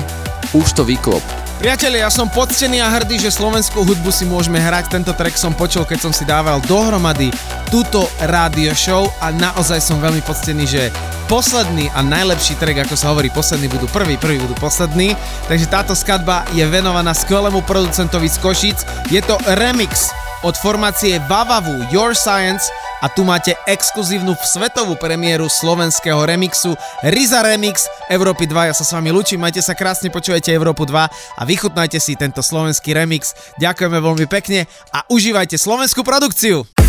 už 0.56 0.80
to 0.80 0.88
vyklop. 0.88 1.33
Priatelia, 1.64 2.04
ja 2.04 2.12
som 2.12 2.28
poctený 2.28 2.84
a 2.84 2.92
hrdý, 2.92 3.24
že 3.24 3.32
slovenskú 3.32 3.88
hudbu 3.88 4.12
si 4.12 4.28
môžeme 4.28 4.60
hrať. 4.60 5.00
Tento 5.00 5.16
track 5.16 5.40
som 5.40 5.56
počul, 5.56 5.88
keď 5.88 5.96
som 6.04 6.12
si 6.12 6.28
dával 6.28 6.60
dohromady 6.68 7.32
túto 7.72 8.04
rádio 8.28 8.76
show 8.76 9.08
a 9.24 9.32
naozaj 9.32 9.80
som 9.80 9.96
veľmi 10.04 10.20
poctený, 10.28 10.68
že 10.68 10.92
posledný 11.32 11.88
a 11.96 12.04
najlepší 12.04 12.60
track, 12.60 12.84
ako 12.84 13.00
sa 13.00 13.16
hovorí, 13.16 13.32
poslední 13.32 13.72
budú 13.72 13.88
prvý, 13.96 14.20
prvý 14.20 14.44
budú 14.44 14.60
poslední. 14.60 15.16
Takže 15.48 15.72
táto 15.72 15.96
skladba 15.96 16.44
je 16.52 16.68
venovaná 16.68 17.16
skvelému 17.16 17.64
producentovi 17.64 18.28
z 18.28 18.44
Košic. 18.44 18.84
Je 19.08 19.24
to 19.24 19.40
remix 19.56 20.12
od 20.44 20.60
formácie 20.60 21.16
Vavavu 21.32 21.80
Your 21.88 22.12
Science 22.12 22.68
a 23.04 23.12
tu 23.12 23.28
máte 23.28 23.52
exkluzívnu 23.68 24.32
svetovú 24.40 24.96
premiéru 24.96 25.52
slovenského 25.52 26.24
remixu 26.24 26.72
Riza 27.04 27.44
Remix 27.44 27.84
Európy 28.08 28.48
2. 28.48 28.72
Ja 28.72 28.74
sa 28.74 28.88
s 28.88 28.96
vami 28.96 29.12
ľúčim, 29.12 29.44
majte 29.44 29.60
sa 29.60 29.76
krásne, 29.76 30.08
počúvajte 30.08 30.56
Európu 30.56 30.88
2 30.88 31.12
a 31.12 31.42
vychutnajte 31.44 32.00
si 32.00 32.16
tento 32.16 32.40
slovenský 32.40 32.96
remix. 32.96 33.36
Ďakujeme 33.60 34.00
veľmi 34.00 34.26
pekne 34.32 34.72
a 34.96 35.04
užívajte 35.12 35.60
slovenskú 35.60 36.08
produkciu. 36.08 36.83